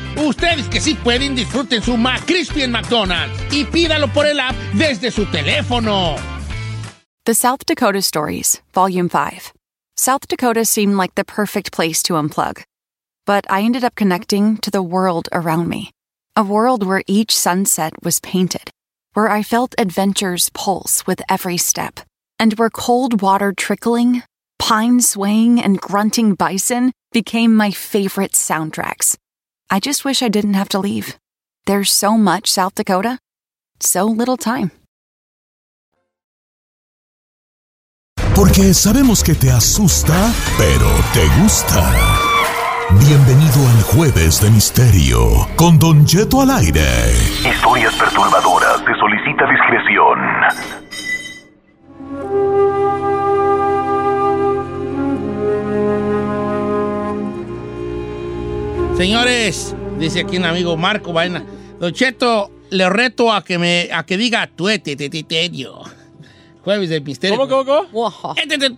Ustedes 0.17 0.67
que 0.67 0.79
sí 0.81 0.95
pueden, 0.95 1.35
disfruten 1.35 1.81
su 1.81 1.97
McCrispy 1.97 2.63
en 2.63 2.71
McDonald's 2.71 3.39
y 3.51 3.65
pídalo 3.65 4.07
por 4.13 4.25
el 4.25 4.39
app 4.39 4.55
desde 4.73 5.11
su 5.11 5.25
teléfono. 5.25 6.15
The 7.25 7.33
South 7.33 7.65
Dakota 7.65 8.01
Stories, 8.01 8.61
Volume 8.73 9.07
5. 9.07 9.53
South 9.95 10.27
Dakota 10.27 10.65
seemed 10.65 10.95
like 10.95 11.13
the 11.15 11.23
perfect 11.23 11.71
place 11.71 12.01
to 12.03 12.15
unplug. 12.15 12.63
But 13.27 13.45
I 13.49 13.61
ended 13.61 13.83
up 13.83 13.93
connecting 13.95 14.57
to 14.57 14.71
the 14.71 14.81
world 14.81 15.29
around 15.31 15.69
me. 15.69 15.91
A 16.35 16.43
world 16.43 16.83
where 16.83 17.03
each 17.05 17.37
sunset 17.37 17.93
was 18.03 18.19
painted, 18.19 18.71
where 19.13 19.29
I 19.29 19.43
felt 19.43 19.75
adventure's 19.77 20.49
pulse 20.49 21.05
with 21.05 21.21
every 21.29 21.57
step, 21.57 21.99
and 22.39 22.53
where 22.53 22.71
cold 22.71 23.21
water 23.21 23.53
trickling, 23.55 24.23
pine 24.57 25.01
swaying, 25.01 25.61
and 25.61 25.79
grunting 25.79 26.33
bison 26.33 26.91
became 27.11 27.55
my 27.55 27.69
favorite 27.69 28.31
soundtracks. 28.31 29.17
I 29.73 29.79
just 29.79 30.03
wish 30.03 30.21
I 30.21 30.27
didn't 30.27 30.55
have 30.55 30.67
to 30.69 30.79
leave. 30.79 31.17
There's 31.65 31.89
so 31.89 32.17
much 32.17 32.51
South 32.51 32.75
Dakota, 32.75 33.19
so 33.79 34.05
little 34.05 34.35
time. 34.35 34.71
Porque 38.35 38.73
sabemos 38.73 39.23
que 39.23 39.33
te 39.33 39.49
asusta, 39.49 40.33
pero 40.57 40.89
te 41.13 41.25
gusta. 41.41 41.89
Bienvenido 42.99 43.65
al 43.69 43.81
Jueves 43.83 44.41
de 44.41 44.49
Misterio 44.49 45.47
con 45.55 45.79
Don 45.79 46.05
Cheto 46.05 46.41
al 46.41 46.51
aire. 46.51 47.13
Historias 47.45 47.95
perturbadoras. 47.95 48.83
Se 48.83 48.93
Señores, 59.01 59.75
dice 59.97 60.19
aquí 60.19 60.37
un 60.37 60.45
amigo 60.45 60.77
Marco 60.77 61.11
Vaina. 61.11 61.43
Don 61.79 61.91
Cheto, 61.91 62.51
le 62.69 62.87
reto 62.87 63.33
a 63.33 63.43
que 63.43 63.57
me 63.57 63.89
a 63.91 64.05
que 64.05 64.15
diga 64.15 64.45
tuete 64.45 64.95
tetiterio. 64.95 65.81
Jueves 66.63 66.91
de 66.91 67.01
misterio. 67.01 67.35
¿Cómo, 67.35 67.65
cómo, 67.65 67.87
cómo? 67.91 68.35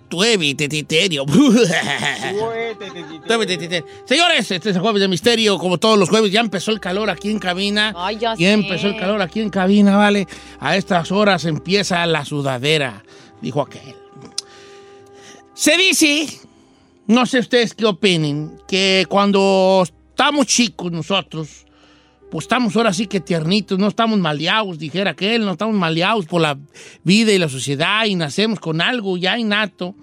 Tueve 0.08 0.56
tetiterio. 0.56 1.26
Tueve 3.28 3.46
tetiterio. 3.46 3.86
Señores, 4.06 4.50
este 4.50 4.70
es 4.70 4.78
el 4.78 4.82
jueves 4.82 5.02
de 5.02 5.10
misterio. 5.10 5.58
Como 5.58 5.78
todos 5.78 6.00
los 6.00 6.08
jueves, 6.08 6.32
ya 6.32 6.40
empezó 6.40 6.72
el 6.72 6.80
calor 6.80 7.10
aquí 7.10 7.30
en 7.30 7.40
cabina. 7.40 7.94
Ay, 7.94 8.20
ya 8.20 8.34
Ya 8.36 8.54
empezó 8.54 8.88
el 8.88 8.96
calor 8.98 9.22
aquí 9.22 9.42
en 9.42 9.50
cabina, 9.50 9.98
¿vale? 9.98 10.26
A 10.62 10.78
estas 10.78 11.12
horas 11.12 11.44
empieza 11.44 12.06
la 12.06 12.24
sudadera, 12.24 13.04
dijo 13.42 13.62
aquel. 13.62 13.94
Se 15.54 15.76
dice, 15.76 16.28
no 17.08 17.26
sé 17.26 17.40
ustedes 17.40 17.74
qué 17.74 17.88
opinen, 17.88 18.58
que 18.70 19.06
cuando 19.10 19.84
estamos 20.24 20.46
chicos 20.48 20.92
nosotros, 20.92 21.66
pues 22.32 22.46
estamos 22.46 22.76
ahora 22.78 22.94
sí 22.94 23.08
que 23.08 23.20
tiernitos, 23.20 23.78
no 23.78 23.88
estamos 23.90 24.18
maleados, 24.20 24.80
dijera 24.80 25.12
aquel, 25.12 25.44
no 25.46 25.52
estamos 25.52 25.76
maleados 25.76 26.26
por 26.26 26.42
la 26.42 26.58
vida 27.04 27.32
y 27.34 27.38
la 27.38 27.50
sociedad 27.50 28.06
y 28.06 28.16
nacemos 28.16 28.60
con 28.60 28.80
algo 28.82 29.18
ya 29.18 29.38
innato 29.38 29.96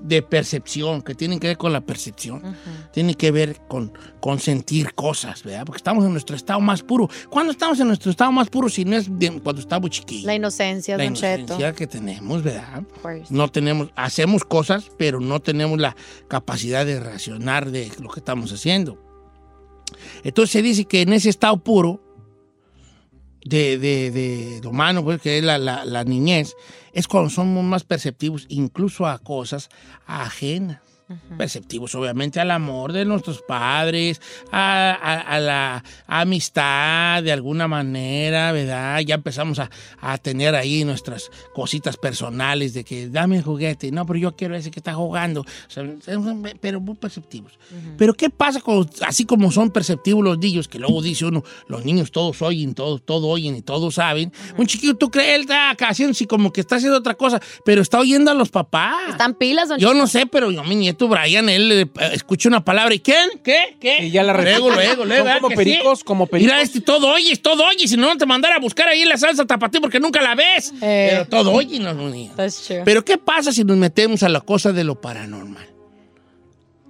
de 0.00 0.22
percepción, 0.22 1.02
que 1.02 1.14
tienen 1.14 1.38
que 1.38 1.48
ver 1.48 1.58
con 1.58 1.70
la 1.72 1.82
percepción, 1.82 2.42
tienen 2.94 3.14
que 3.14 3.30
ver 3.30 3.58
con, 3.68 3.92
con 4.20 4.38
sentir 4.38 4.94
cosas, 4.94 5.42
¿verdad? 5.42 5.64
Porque 5.66 5.76
estamos 5.78 6.02
en 6.04 6.12
nuestro 6.12 6.34
estado 6.34 6.60
más 6.60 6.82
puro. 6.82 7.10
¿Cuándo 7.28 7.52
estamos 7.52 7.78
en 7.80 7.88
nuestro 7.88 8.10
estado 8.10 8.32
más 8.32 8.48
puro 8.48 8.70
si 8.70 8.86
no 8.86 8.96
es 8.96 9.06
de- 9.18 9.40
cuando 9.42 9.60
estamos 9.60 9.90
chiquillos? 9.90 10.24
La 10.24 10.34
inocencia, 10.34 10.96
La 10.96 11.04
Cheto. 11.12 11.36
inocencia 11.38 11.72
que 11.74 11.86
tenemos, 11.86 12.42
¿verdad? 12.42 12.84
No 13.28 13.48
tenemos, 13.48 13.88
hacemos 13.96 14.44
cosas, 14.44 14.90
pero 14.96 15.20
no 15.20 15.40
tenemos 15.40 15.78
la 15.78 15.94
capacidad 16.28 16.86
de 16.86 17.00
reaccionar 17.00 17.70
de 17.70 17.90
lo 18.00 18.08
que 18.08 18.20
estamos 18.20 18.50
haciendo. 18.50 18.98
Entonces 20.22 20.52
se 20.52 20.62
dice 20.62 20.84
que 20.84 21.02
en 21.02 21.12
ese 21.12 21.30
estado 21.30 21.56
puro 21.58 22.00
de, 23.44 23.78
de, 23.78 24.10
de 24.10 24.60
lo 24.62 24.70
humano, 24.70 25.04
pues, 25.04 25.20
que 25.20 25.38
es 25.38 25.44
la, 25.44 25.58
la- 25.58 25.84
la 25.84 26.04
niñez, 26.04 26.54
es 26.92 27.06
cuando 27.08 27.28
somos 27.30 27.62
más 27.64 27.84
perceptivos 27.84 28.46
incluso 28.48 29.06
a 29.06 29.18
cosas 29.18 29.68
ajenas. 30.06 30.80
Perceptivos, 31.38 31.94
obviamente, 31.94 32.40
al 32.40 32.50
amor 32.50 32.92
de 32.92 33.04
nuestros 33.04 33.42
padres, 33.42 34.20
a, 34.52 34.90
a- 34.92 35.20
a 35.20 35.40
la 35.40 35.84
amistad 36.06 37.22
de 37.22 37.32
alguna 37.32 37.68
manera, 37.68 38.52
¿verdad? 38.52 39.00
Ya 39.00 39.14
empezamos 39.16 39.58
a, 39.58 39.70
a 40.00 40.18
tener 40.18 40.54
ahí 40.54 40.84
nuestras 40.84 41.30
cositas 41.54 41.96
personales 41.96 42.74
de 42.74 42.84
que 42.84 43.08
dame 43.08 43.36
el 43.38 43.42
juguete, 43.42 43.90
no, 43.90 44.04
pero 44.06 44.18
yo 44.18 44.36
quiero 44.36 44.54
ese 44.56 44.70
que 44.70 44.80
está 44.80 44.94
jugando, 44.94 45.40
O 45.42 45.46
sea, 45.68 45.84
pero 46.60 46.80
muy 46.80 46.94
perceptivos. 46.96 47.52
Pero 47.96 48.14
¿qué 48.14 48.30
pasa 48.30 48.60
con, 48.60 48.88
así 49.06 49.24
como 49.24 49.50
son 49.52 49.70
perceptivos 49.70 50.24
los 50.24 50.38
niños, 50.38 50.68
que 50.68 50.78
luego 50.78 51.00
dice 51.02 51.24
uno, 51.26 51.42
los 51.68 51.84
niños 51.84 52.10
todos 52.10 52.40
oyen, 52.42 52.74
todos, 52.74 53.04
todo 53.04 53.28
oyen 53.28 53.56
y 53.56 53.62
todos 53.62 53.94
saben? 53.94 54.32
Un 54.56 54.66
chiquillo, 54.66 54.96
tú 54.96 55.10
crees, 55.10 55.34
él 55.36 55.40
está 55.42 55.70
haciendo 55.88 56.12
así 56.12 56.26
como 56.26 56.52
que 56.52 56.60
está 56.60 56.76
haciendo 56.76 56.98
otra 56.98 57.14
cosa, 57.14 57.40
pero 57.64 57.82
está 57.82 57.98
oyendo 58.00 58.30
a 58.30 58.34
los 58.34 58.50
papás. 58.50 59.10
Están 59.10 59.34
pilas, 59.34 59.68
Don 59.68 59.78
Yo 59.78 59.94
no 59.94 60.06
sé, 60.06 60.26
pero 60.26 60.50
yo, 60.50 60.62
mi 60.64 60.74
nieto 60.76 61.03
Brian, 61.08 61.48
él 61.48 61.72
eh, 61.72 61.86
escucha 62.12 62.48
una 62.48 62.64
palabra 62.64 62.94
y 62.94 63.00
¿quién? 63.00 63.30
¿Qué? 63.42 63.76
¿Qué? 63.80 64.04
Y 64.04 64.10
ya 64.10 64.22
la 64.22 64.34
Luego, 64.34 64.70
luego, 64.70 65.04
luego. 65.04 65.16
Son 65.16 65.26
¿verdad 65.26 65.40
como 65.40 65.56
pericos, 65.56 65.98
sí? 65.98 66.04
como 66.04 66.26
pericos. 66.26 66.52
Mira, 66.52 66.62
este 66.62 66.80
todo 66.80 67.12
oyes, 67.12 67.40
todo 67.40 67.64
oyes, 67.64 67.90
si 67.90 67.96
no, 67.96 68.08
no 68.08 68.16
te 68.16 68.26
mandara 68.26 68.56
a 68.56 68.60
buscar 68.60 68.88
ahí 68.88 69.04
la 69.04 69.16
salsa 69.16 69.44
tapatí 69.44 69.80
porque 69.80 70.00
nunca 70.00 70.20
la 70.20 70.34
ves. 70.34 70.72
Eh. 70.80 71.08
Pero 71.10 71.28
todo 71.28 71.52
oye, 71.52 71.78
no. 71.78 71.94
Pero 72.84 73.04
¿qué 73.04 73.18
pasa 73.18 73.52
si 73.52 73.64
nos 73.64 73.76
metemos 73.76 74.22
a 74.22 74.28
la 74.28 74.40
cosa 74.40 74.72
de 74.72 74.84
lo 74.84 75.00
paranormal? 75.00 75.68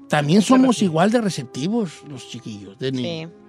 También 0.09 0.43
somos 0.43 0.83
igual 0.83 1.11
de 1.11 1.21
receptivos 1.21 2.03
los 2.09 2.29
chiquillos, 2.29 2.79
de 2.79 2.93
niños. 2.93 3.31
Sí. 3.31 3.41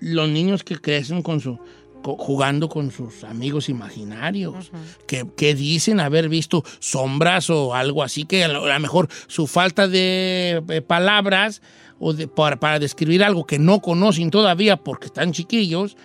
Los 0.00 0.28
niños 0.28 0.64
que 0.64 0.76
crecen 0.76 1.22
con 1.22 1.40
su 1.40 1.58
jugando 2.02 2.68
con 2.68 2.90
sus 2.90 3.24
amigos 3.24 3.68
imaginarios, 3.68 4.70
que, 5.06 5.26
que 5.36 5.54
dicen 5.54 6.00
haber 6.00 6.28
visto 6.28 6.64
sombras 6.78 7.50
o 7.50 7.74
algo 7.74 8.02
así, 8.02 8.24
que 8.24 8.44
a 8.44 8.48
lo, 8.48 8.64
a 8.64 8.74
lo 8.74 8.80
mejor 8.80 9.08
su 9.26 9.46
falta 9.46 9.86
de 9.88 10.62
eh, 10.68 10.80
palabras 10.82 11.60
o 11.98 12.12
de- 12.12 12.28
para, 12.28 12.58
para 12.58 12.78
describir 12.78 13.22
algo 13.22 13.44
que 13.46 13.58
no 13.58 13.80
conocen 13.80 14.30
todavía 14.30 14.76
porque 14.78 15.06
están 15.06 15.32
chiquillos, 15.32 15.96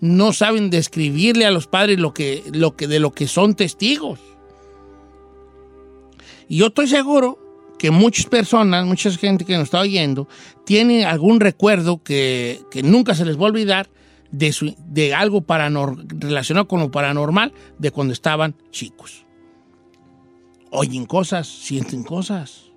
no 0.00 0.32
saben 0.32 0.70
describirle 0.70 1.46
a 1.46 1.50
los 1.50 1.66
padres 1.66 1.98
lo 1.98 2.12
que, 2.12 2.42
lo 2.52 2.74
que, 2.76 2.86
de 2.88 2.98
lo 2.98 3.12
que 3.12 3.26
son 3.28 3.54
testigos. 3.54 4.18
Y 6.48 6.58
yo 6.58 6.66
estoy 6.66 6.88
seguro 6.88 7.38
que 7.78 7.90
muchas 7.90 8.26
personas, 8.26 8.84
mucha 8.86 9.10
gente 9.12 9.44
que 9.44 9.54
nos 9.54 9.64
está 9.64 9.80
oyendo, 9.80 10.28
tiene 10.64 11.04
algún 11.04 11.40
recuerdo 11.40 12.02
que, 12.02 12.60
que 12.70 12.82
nunca 12.82 13.14
se 13.14 13.24
les 13.24 13.36
va 13.38 13.42
a 13.42 13.46
olvidar 13.50 13.88
de, 14.36 14.52
su- 14.52 14.74
de 14.88 15.14
algo 15.14 15.42
paranor- 15.42 16.06
relacionado 16.20 16.66
con 16.66 16.80
lo 16.80 16.90
paranormal 16.90 17.52
de 17.78 17.90
cuando 17.90 18.12
estaban 18.12 18.54
chicos. 18.70 19.24
Oyen 20.70 21.06
cosas, 21.06 21.46
sienten 21.46 22.02
cosas. 22.02 22.70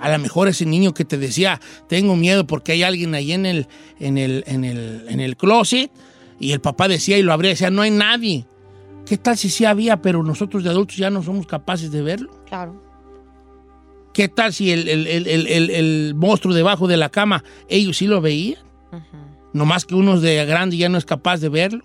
A 0.00 0.10
lo 0.10 0.18
mejor 0.18 0.48
ese 0.48 0.66
niño 0.66 0.94
que 0.94 1.04
te 1.04 1.18
decía, 1.18 1.60
tengo 1.88 2.16
miedo 2.16 2.46
porque 2.46 2.72
hay 2.72 2.82
alguien 2.82 3.14
ahí 3.14 3.32
en 3.32 3.46
el, 3.46 3.66
en 3.98 4.18
el, 4.18 4.42
en 4.46 4.64
el, 4.64 5.04
en 5.08 5.20
el 5.20 5.36
closet, 5.36 5.90
y 6.40 6.52
el 6.52 6.60
papá 6.60 6.88
decía 6.88 7.18
y 7.18 7.22
lo 7.22 7.32
abría, 7.32 7.50
decía, 7.50 7.70
no 7.70 7.82
hay 7.82 7.90
nadie. 7.90 8.46
¿Qué 9.06 9.18
tal 9.18 9.36
si 9.36 9.50
sí 9.50 9.64
había, 9.64 10.00
pero 10.00 10.22
nosotros 10.22 10.64
de 10.64 10.70
adultos 10.70 10.96
ya 10.96 11.10
no 11.10 11.22
somos 11.22 11.46
capaces 11.46 11.92
de 11.92 12.02
verlo? 12.02 12.30
Claro. 12.46 12.82
¿Qué 14.14 14.28
tal 14.28 14.52
si 14.52 14.72
el, 14.72 14.88
el- 14.88 15.06
el- 15.06 15.26
el- 15.28 15.46
el- 15.46 15.70
el 15.70 16.14
monstruo 16.16 16.54
debajo 16.54 16.88
de 16.88 16.96
la 16.96 17.10
cama, 17.10 17.44
ellos 17.68 17.98
sí 17.98 18.06
lo 18.06 18.20
veían? 18.20 18.58
Nomás 19.52 19.84
que 19.84 19.94
uno 19.94 20.20
de 20.20 20.44
grande 20.46 20.76
ya 20.76 20.88
no 20.88 20.98
es 20.98 21.04
capaz 21.04 21.38
de 21.38 21.48
verlo. 21.48 21.84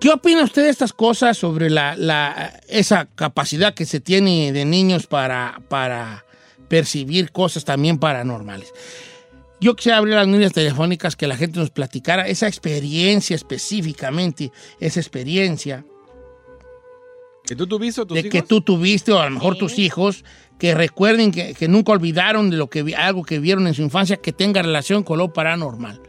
¿Qué 0.00 0.08
opina 0.10 0.44
usted 0.44 0.62
de 0.64 0.70
estas 0.70 0.92
cosas 0.92 1.36
sobre 1.36 1.68
la, 1.68 1.94
la- 1.96 2.60
esa 2.68 3.04
capacidad 3.06 3.74
que 3.74 3.84
se 3.84 4.00
tiene 4.00 4.50
de 4.52 4.64
niños 4.64 5.06
para, 5.06 5.60
para 5.68 6.24
percibir 6.68 7.32
cosas 7.32 7.64
también 7.64 7.98
paranormales? 7.98 8.72
Yo 9.60 9.76
quisiera 9.76 9.98
abrir 9.98 10.14
las 10.14 10.26
líneas 10.26 10.52
telefónicas 10.52 11.16
que 11.16 11.26
la 11.26 11.36
gente 11.36 11.58
nos 11.58 11.70
platicara 11.70 12.26
esa 12.28 12.48
experiencia 12.48 13.36
específicamente, 13.36 14.52
esa 14.78 15.00
experiencia 15.00 15.84
¿Que 17.50 17.56
tú 17.56 17.66
tuviste 17.66 18.00
o 18.00 18.06
tus 18.06 18.14
de 18.14 18.20
hijos? 18.20 18.30
que 18.30 18.42
tú 18.42 18.60
tuviste 18.60 19.10
o 19.12 19.18
a 19.18 19.24
lo 19.24 19.32
mejor 19.32 19.56
tus 19.56 19.76
hijos 19.80 20.24
que 20.56 20.72
recuerden 20.72 21.32
que, 21.32 21.52
que 21.54 21.66
nunca 21.66 21.90
olvidaron 21.90 22.48
de 22.48 22.56
lo 22.56 22.70
que 22.70 22.94
algo 22.96 23.24
que 23.24 23.40
vieron 23.40 23.66
en 23.66 23.74
su 23.74 23.82
infancia 23.82 24.18
que 24.18 24.32
tenga 24.32 24.62
relación 24.62 25.02
con 25.02 25.18
lo 25.18 25.32
paranormal. 25.32 26.00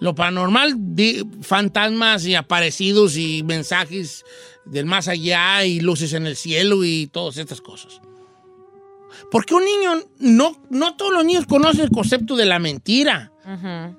Lo 0.00 0.16
paranormal, 0.16 0.74
di- 0.76 1.22
fantasmas 1.42 2.26
y 2.26 2.34
aparecidos 2.34 3.16
y 3.16 3.44
mensajes 3.44 4.24
del 4.64 4.84
más 4.86 5.06
allá 5.06 5.64
y 5.64 5.78
luces 5.78 6.12
en 6.12 6.26
el 6.26 6.34
cielo 6.34 6.82
y 6.84 7.06
todas 7.06 7.36
estas 7.36 7.60
cosas. 7.60 8.00
Porque 9.30 9.54
un 9.54 9.64
niño, 9.64 10.02
no, 10.18 10.60
no 10.70 10.96
todos 10.96 11.12
los 11.12 11.24
niños 11.24 11.46
conocen 11.46 11.82
el 11.82 11.90
concepto 11.90 12.34
de 12.34 12.46
la 12.46 12.58
mentira. 12.58 13.30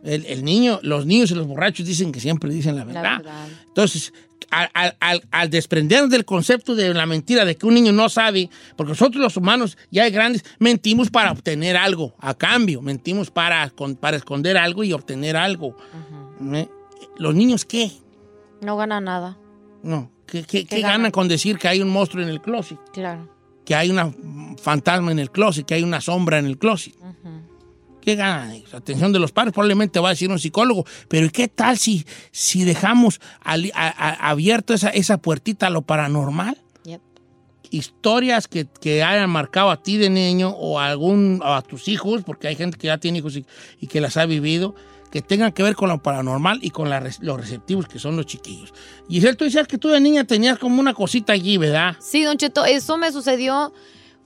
El, 0.03 0.25
el 0.25 0.43
niño, 0.43 0.79
los 0.83 1.05
niños 1.05 1.31
y 1.31 1.35
los 1.35 1.47
borrachos 1.47 1.85
dicen 1.85 2.11
que 2.11 2.19
siempre 2.19 2.51
dicen 2.53 2.75
la 2.75 2.83
verdad. 2.85 3.17
verdad. 3.19 3.47
Entonces, 3.67 4.13
al, 4.51 4.95
al- 4.99 5.23
al- 5.31 5.49
desprendernos 5.49 6.09
del 6.11 6.25
concepto 6.25 6.75
de 6.75 6.93
la 6.93 7.05
mentira, 7.05 7.45
de 7.45 7.55
que 7.57 7.65
un 7.65 7.73
niño 7.73 7.91
no 7.91 8.09
sabe, 8.09 8.49
porque 8.75 8.91
nosotros 8.91 9.21
los 9.21 9.37
humanos, 9.37 9.77
ya 9.89 10.03
de 10.03 10.11
grandes, 10.11 10.43
mentimos 10.59 11.09
para 11.09 11.31
obtener 11.31 11.77
algo 11.77 12.13
a 12.19 12.33
cambio, 12.33 12.81
mentimos 12.81 13.31
para, 13.31 13.69
con- 13.71 13.95
para 13.95 14.17
esconder 14.17 14.57
algo 14.57 14.83
y 14.83 14.93
obtener 14.93 15.35
algo. 15.37 15.75
¿Eh? 16.53 16.67
¿Los 17.17 17.33
niños 17.35 17.65
qué? 17.65 17.91
No 18.61 18.77
gana 18.77 19.01
nada. 19.01 19.37
No. 19.83 20.11
¿Qué, 20.27 20.43
qué- 20.43 20.65
¿Qué 20.65 20.65
qué 20.75 20.81
ganan? 20.81 20.97
ganan 20.99 21.11
con 21.11 21.27
decir 21.27 21.57
que 21.57 21.67
hay 21.67 21.81
un 21.81 21.89
monstruo 21.89 22.23
en 22.23 22.29
el 22.29 22.41
closet? 22.41 22.77
Claro. 22.93 23.29
Que 23.65 23.75
hay 23.75 23.89
una 23.89 24.13
fantasma 24.61 25.11
en 25.11 25.19
el 25.19 25.29
closet, 25.31 25.65
que 25.65 25.73
hay 25.75 25.83
una 25.83 26.01
sombra 26.01 26.39
en 26.39 26.45
el 26.45 26.57
closet. 26.57 26.93
¿Qué 28.01 28.15
ellos? 28.53 28.73
Atención 28.73 29.11
de 29.13 29.19
los 29.19 29.31
padres, 29.31 29.53
probablemente 29.53 29.99
va 29.99 30.09
a 30.09 30.11
decir 30.11 30.29
un 30.29 30.39
psicólogo, 30.39 30.85
pero 31.07 31.27
¿y 31.27 31.29
qué 31.29 31.47
tal 31.47 31.77
si, 31.77 32.05
si 32.31 32.63
dejamos 32.63 33.21
ali- 33.41 33.71
a- 33.75 33.87
a- 33.89 34.29
abierto 34.31 34.73
esa, 34.73 34.89
esa 34.89 35.17
puertita 35.17 35.67
a 35.67 35.69
lo 35.69 35.83
paranormal? 35.83 36.57
Yep. 36.83 36.99
Historias 37.69 38.47
que, 38.47 38.67
que 38.81 39.03
hayan 39.03 39.29
marcado 39.29 39.69
a 39.71 39.81
ti 39.81 39.97
de 39.97 40.09
niño 40.09 40.49
o 40.49 40.79
a, 40.79 40.87
algún, 40.87 41.41
a 41.43 41.61
tus 41.61 41.87
hijos, 41.87 42.23
porque 42.25 42.47
hay 42.47 42.55
gente 42.55 42.77
que 42.77 42.87
ya 42.87 42.97
tiene 42.97 43.19
hijos 43.19 43.37
y, 43.37 43.45
y 43.79 43.87
que 43.87 44.01
las 44.01 44.17
ha 44.17 44.25
vivido, 44.25 44.75
que 45.11 45.21
tengan 45.21 45.51
que 45.51 45.61
ver 45.63 45.75
con 45.75 45.89
lo 45.89 46.01
paranormal 46.01 46.59
y 46.63 46.69
con 46.71 46.89
la 46.89 46.99
los 47.21 47.37
receptivos 47.39 47.87
que 47.87 47.99
son 47.99 48.17
los 48.17 48.25
chiquillos. 48.25 48.73
Giselle, 49.09 49.35
tú 49.35 49.45
decías 49.45 49.67
que 49.67 49.77
tú 49.77 49.89
de 49.89 49.99
niña 49.99 50.23
tenías 50.25 50.57
como 50.57 50.79
una 50.79 50.93
cosita 50.93 51.33
allí, 51.33 51.57
¿verdad? 51.57 51.95
Sí, 51.99 52.23
Don 52.23 52.37
Cheto, 52.37 52.65
eso 52.65 52.97
me 52.97 53.11
sucedió. 53.11 53.73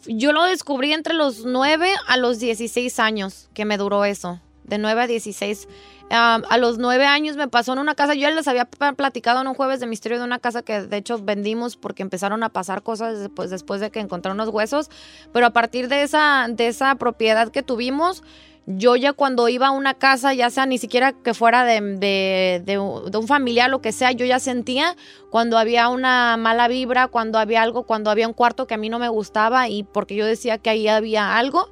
Yo 0.08 0.32
lo 0.34 0.44
descubrí 0.44 0.94
entre 0.94 1.14
los 1.14 1.46
9 1.46 1.90
a 2.08 2.18
los 2.18 2.40
16 2.40 3.00
años, 3.00 3.50
que 3.54 3.66
me 3.66 3.78
duró 3.78 4.06
eso. 4.06 4.40
De 4.64 4.78
9 4.78 5.02
a 5.02 5.08
16. 5.08 5.68
Ah, 6.12 6.42
a 6.50 6.58
los 6.58 6.78
9 6.78 7.06
años 7.06 7.36
me 7.36 7.48
pasó 7.48 7.74
en 7.74 7.80
una 7.80 7.96
casa. 7.96 8.14
Yo 8.14 8.30
les 8.30 8.48
había 8.48 8.66
platicado 8.66 9.42
en 9.42 9.48
un 9.48 9.54
jueves 9.54 9.80
de 9.80 9.88
misterio 9.88 10.20
de 10.20 10.24
una 10.24 10.40
casa 10.40 10.62
que 10.62 10.82
de 10.82 10.98
hecho 10.98 11.20
vendimos 11.20 11.78
porque 11.78 12.04
empezaron 12.04 12.44
a 12.44 12.50
pasar 12.50 12.84
cosas 12.84 13.20
después, 13.20 13.50
después 13.50 13.82
de 13.82 13.92
que 13.92 14.00
encontraron 14.00 14.40
unos 14.40 14.54
huesos. 14.54 14.90
Pero 15.34 15.48
a 15.48 15.52
partir 15.52 15.88
de 15.88 16.04
esa, 16.04 16.48
de 16.50 16.68
esa 16.68 16.96
propiedad 16.96 17.50
que 17.50 17.64
tuvimos, 17.64 18.24
yo 18.68 18.96
ya 18.96 19.14
cuando 19.14 19.48
iba 19.48 19.68
a 19.68 19.72
una 19.72 19.94
casa, 19.94 20.34
ya 20.34 20.50
sea 20.50 20.66
ni 20.66 20.78
siquiera 20.78 21.14
que 21.14 21.34
fuera 21.34 21.64
de, 21.66 21.82
de- 21.82 22.64
de 22.66 23.18
un 23.18 23.28
familiar, 23.28 23.70
lo 23.70 23.82
que 23.82 23.92
sea, 23.92 24.12
yo 24.12 24.26
ya 24.26 24.40
sentía 24.40 24.96
cuando 25.30 25.58
había 25.58 25.88
una 25.90 26.36
mala 26.38 26.68
vibra, 26.68 27.08
cuando 27.08 27.38
había 27.40 27.62
algo, 27.62 27.84
cuando 27.84 28.10
había 28.10 28.28
un 28.28 28.34
cuarto 28.34 28.66
que 28.68 28.74
a 28.74 28.78
mí 28.78 28.90
no 28.90 28.98
me 29.00 29.10
gustaba 29.10 29.70
y 29.70 29.84
porque 29.84 30.16
yo 30.16 30.26
decía 30.26 30.58
que 30.58 30.70
ahí 30.72 30.88
había 30.88 31.38
algo, 31.38 31.70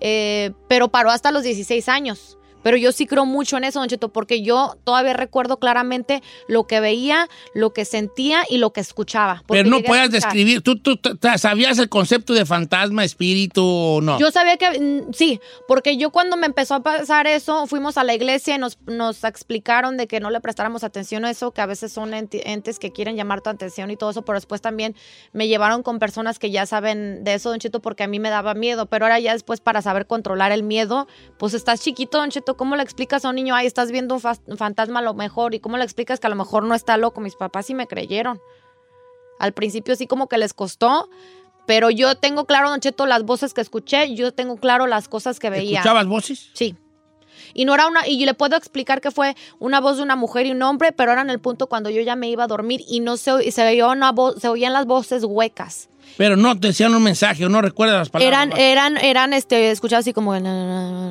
eh, 0.00 0.52
pero 0.68 0.88
paró 0.88 1.10
hasta 1.10 1.30
los 1.30 1.42
16 1.42 1.88
años. 1.88 2.38
Pero 2.62 2.76
yo 2.76 2.92
sí 2.92 3.06
creo 3.06 3.26
mucho 3.26 3.56
en 3.56 3.64
eso, 3.64 3.80
Don 3.80 3.88
Cheto, 3.88 4.10
porque 4.10 4.42
yo 4.42 4.76
todavía 4.84 5.12
recuerdo 5.12 5.58
claramente 5.58 6.22
lo 6.48 6.66
que 6.66 6.80
veía, 6.80 7.28
lo 7.54 7.72
que 7.72 7.84
sentía 7.84 8.44
y 8.48 8.58
lo 8.58 8.72
que 8.72 8.80
escuchaba. 8.80 9.42
Pero 9.48 9.68
no 9.68 9.80
puedes 9.82 10.10
describir. 10.10 10.62
¿Tú, 10.62 10.76
tú, 10.76 10.98
sabías 11.36 11.78
el 11.78 11.88
concepto 11.88 12.34
de 12.34 12.44
fantasma, 12.44 13.04
espíritu 13.04 13.64
o 13.64 14.00
no? 14.00 14.18
Yo 14.18 14.30
sabía 14.30 14.56
que 14.56 14.78
mm, 14.78 15.12
sí, 15.12 15.40
porque 15.68 15.96
yo 15.96 16.10
cuando 16.10 16.36
me 16.36 16.46
empezó 16.46 16.74
a 16.74 16.82
pasar 16.82 17.26
eso, 17.26 17.66
fuimos 17.66 17.96
a 17.96 18.04
la 18.04 18.14
iglesia 18.14 18.56
y 18.56 18.58
nos, 18.58 18.78
nos 18.86 19.24
explicaron 19.24 19.96
de 19.96 20.06
que 20.06 20.20
no 20.20 20.30
le 20.30 20.40
prestáramos 20.40 20.84
atención 20.84 21.24
a 21.24 21.30
eso, 21.30 21.52
que 21.52 21.60
a 21.60 21.66
veces 21.66 21.92
son 21.92 22.12
entes 22.14 22.78
que 22.78 22.92
quieren 22.92 23.16
llamar 23.16 23.40
tu 23.40 23.50
atención 23.50 23.90
y 23.90 23.96
todo 23.96 24.10
eso, 24.10 24.22
pero 24.22 24.36
después 24.36 24.60
también 24.60 24.94
me 25.32 25.48
llevaron 25.48 25.82
con 25.82 25.98
personas 25.98 26.38
que 26.38 26.50
ya 26.50 26.66
saben 26.66 27.24
de 27.24 27.34
eso, 27.34 27.50
Don 27.50 27.58
Cheto, 27.58 27.80
porque 27.80 28.02
a 28.02 28.06
mí 28.06 28.18
me 28.18 28.30
daba 28.30 28.54
miedo, 28.54 28.86
pero 28.86 29.04
ahora 29.04 29.20
ya 29.20 29.32
después 29.32 29.60
para 29.60 29.82
saber 29.82 30.06
controlar 30.06 30.52
el 30.52 30.62
miedo, 30.62 31.06
pues 31.38 31.54
estás 31.54 31.80
chiquito, 31.80 32.18
Don 32.18 32.30
Cheto, 32.30 32.49
¿cómo 32.56 32.76
le 32.76 32.82
explicas 32.82 33.24
a 33.24 33.30
un 33.30 33.36
niño, 33.36 33.54
ay, 33.54 33.66
estás 33.66 33.90
viendo 33.90 34.14
un, 34.14 34.56
fantasma 34.56 35.00
a 35.00 35.02
lo 35.02 35.14
mejor? 35.14 35.54
¿Y 35.54 35.60
cómo 35.60 35.76
le 35.76 35.84
explicas 35.84 36.20
que 36.20 36.26
a 36.26 36.30
lo 36.30 36.36
mejor 36.36 36.64
no 36.64 36.74
está 36.74 36.96
loco? 36.96 37.20
Mis 37.20 37.36
papás 37.36 37.66
sí 37.66 37.74
me 37.74 37.86
creyeron. 37.86 38.40
Al 39.38 39.52
principio 39.52 39.96
sí 39.96 40.06
como 40.06 40.28
que 40.28 40.38
les 40.38 40.54
costó, 40.54 41.08
pero 41.66 41.90
yo 41.90 42.16
tengo 42.16 42.46
claro, 42.46 42.70
Don 42.70 42.80
Cheto, 42.80 43.06
las 43.06 43.24
voces 43.24 43.54
que 43.54 43.60
escuché, 43.60 44.14
yo 44.14 44.32
tengo 44.32 44.56
claro 44.56 44.86
las 44.86 45.08
cosas 45.08 45.38
que 45.38 45.50
veía. 45.50 45.78
¿Escuchabas 45.78 46.06
voces? 46.06 46.50
Sí. 46.54 46.76
Y 47.54 47.64
no 47.64 47.74
era 47.74 47.86
una, 47.86 48.06
y 48.06 48.24
le 48.24 48.34
puedo 48.34 48.56
explicar 48.56 49.00
que 49.00 49.10
fue 49.10 49.34
una 49.58 49.80
voz 49.80 49.98
de 49.98 50.02
una 50.02 50.16
mujer 50.16 50.46
y 50.46 50.52
un 50.52 50.62
hombre, 50.62 50.92
pero 50.92 51.12
era 51.12 51.22
en 51.22 51.30
el 51.30 51.40
punto 51.40 51.68
cuando 51.68 51.90
yo 51.90 52.02
ya 52.02 52.16
me 52.16 52.28
iba 52.28 52.44
a 52.44 52.46
dormir 52.46 52.82
y 52.88 53.00
no 53.00 53.16
se, 53.16 53.50
se 53.52 53.66
oía 53.66 53.88
una 53.88 54.12
voz, 54.12 54.40
se 54.40 54.48
oían 54.48 54.72
las 54.72 54.86
voces 54.86 55.24
huecas. 55.24 55.89
Pero 56.16 56.36
no 56.36 56.58
te 56.58 56.68
decían 56.68 56.94
un 56.94 57.02
mensaje 57.02 57.44
o 57.44 57.48
no 57.48 57.62
recuerdas 57.62 57.98
las 57.98 58.10
palabras. 58.10 58.32
Eran, 58.32 58.58
eran, 58.58 58.96
eran, 58.96 59.32
este, 59.32 59.70
escuchaba 59.70 60.00
así 60.00 60.12
como, 60.12 60.32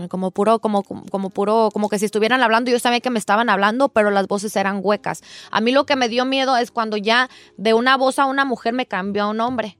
como 0.09 0.31
puro, 0.31 0.59
como, 0.59 0.83
como 0.83 1.29
puro, 1.29 1.69
como 1.73 1.89
que 1.89 1.99
si 1.99 2.05
estuvieran 2.05 2.41
hablando, 2.43 2.71
yo 2.71 2.79
sabía 2.79 2.99
que 2.99 3.09
me 3.09 3.19
estaban 3.19 3.49
hablando, 3.49 3.89
pero 3.89 4.11
las 4.11 4.27
voces 4.27 4.55
eran 4.55 4.81
huecas. 4.83 5.21
A 5.51 5.61
mí 5.61 5.71
lo 5.71 5.85
que 5.85 5.95
me 5.95 6.09
dio 6.09 6.25
miedo 6.25 6.57
es 6.57 6.71
cuando 6.71 6.97
ya 6.97 7.29
de 7.57 7.73
una 7.73 7.97
voz 7.97 8.19
a 8.19 8.25
una 8.25 8.45
mujer 8.45 8.73
me 8.73 8.85
cambió 8.85 9.23
a 9.23 9.27
un 9.27 9.41
hombre. 9.41 9.77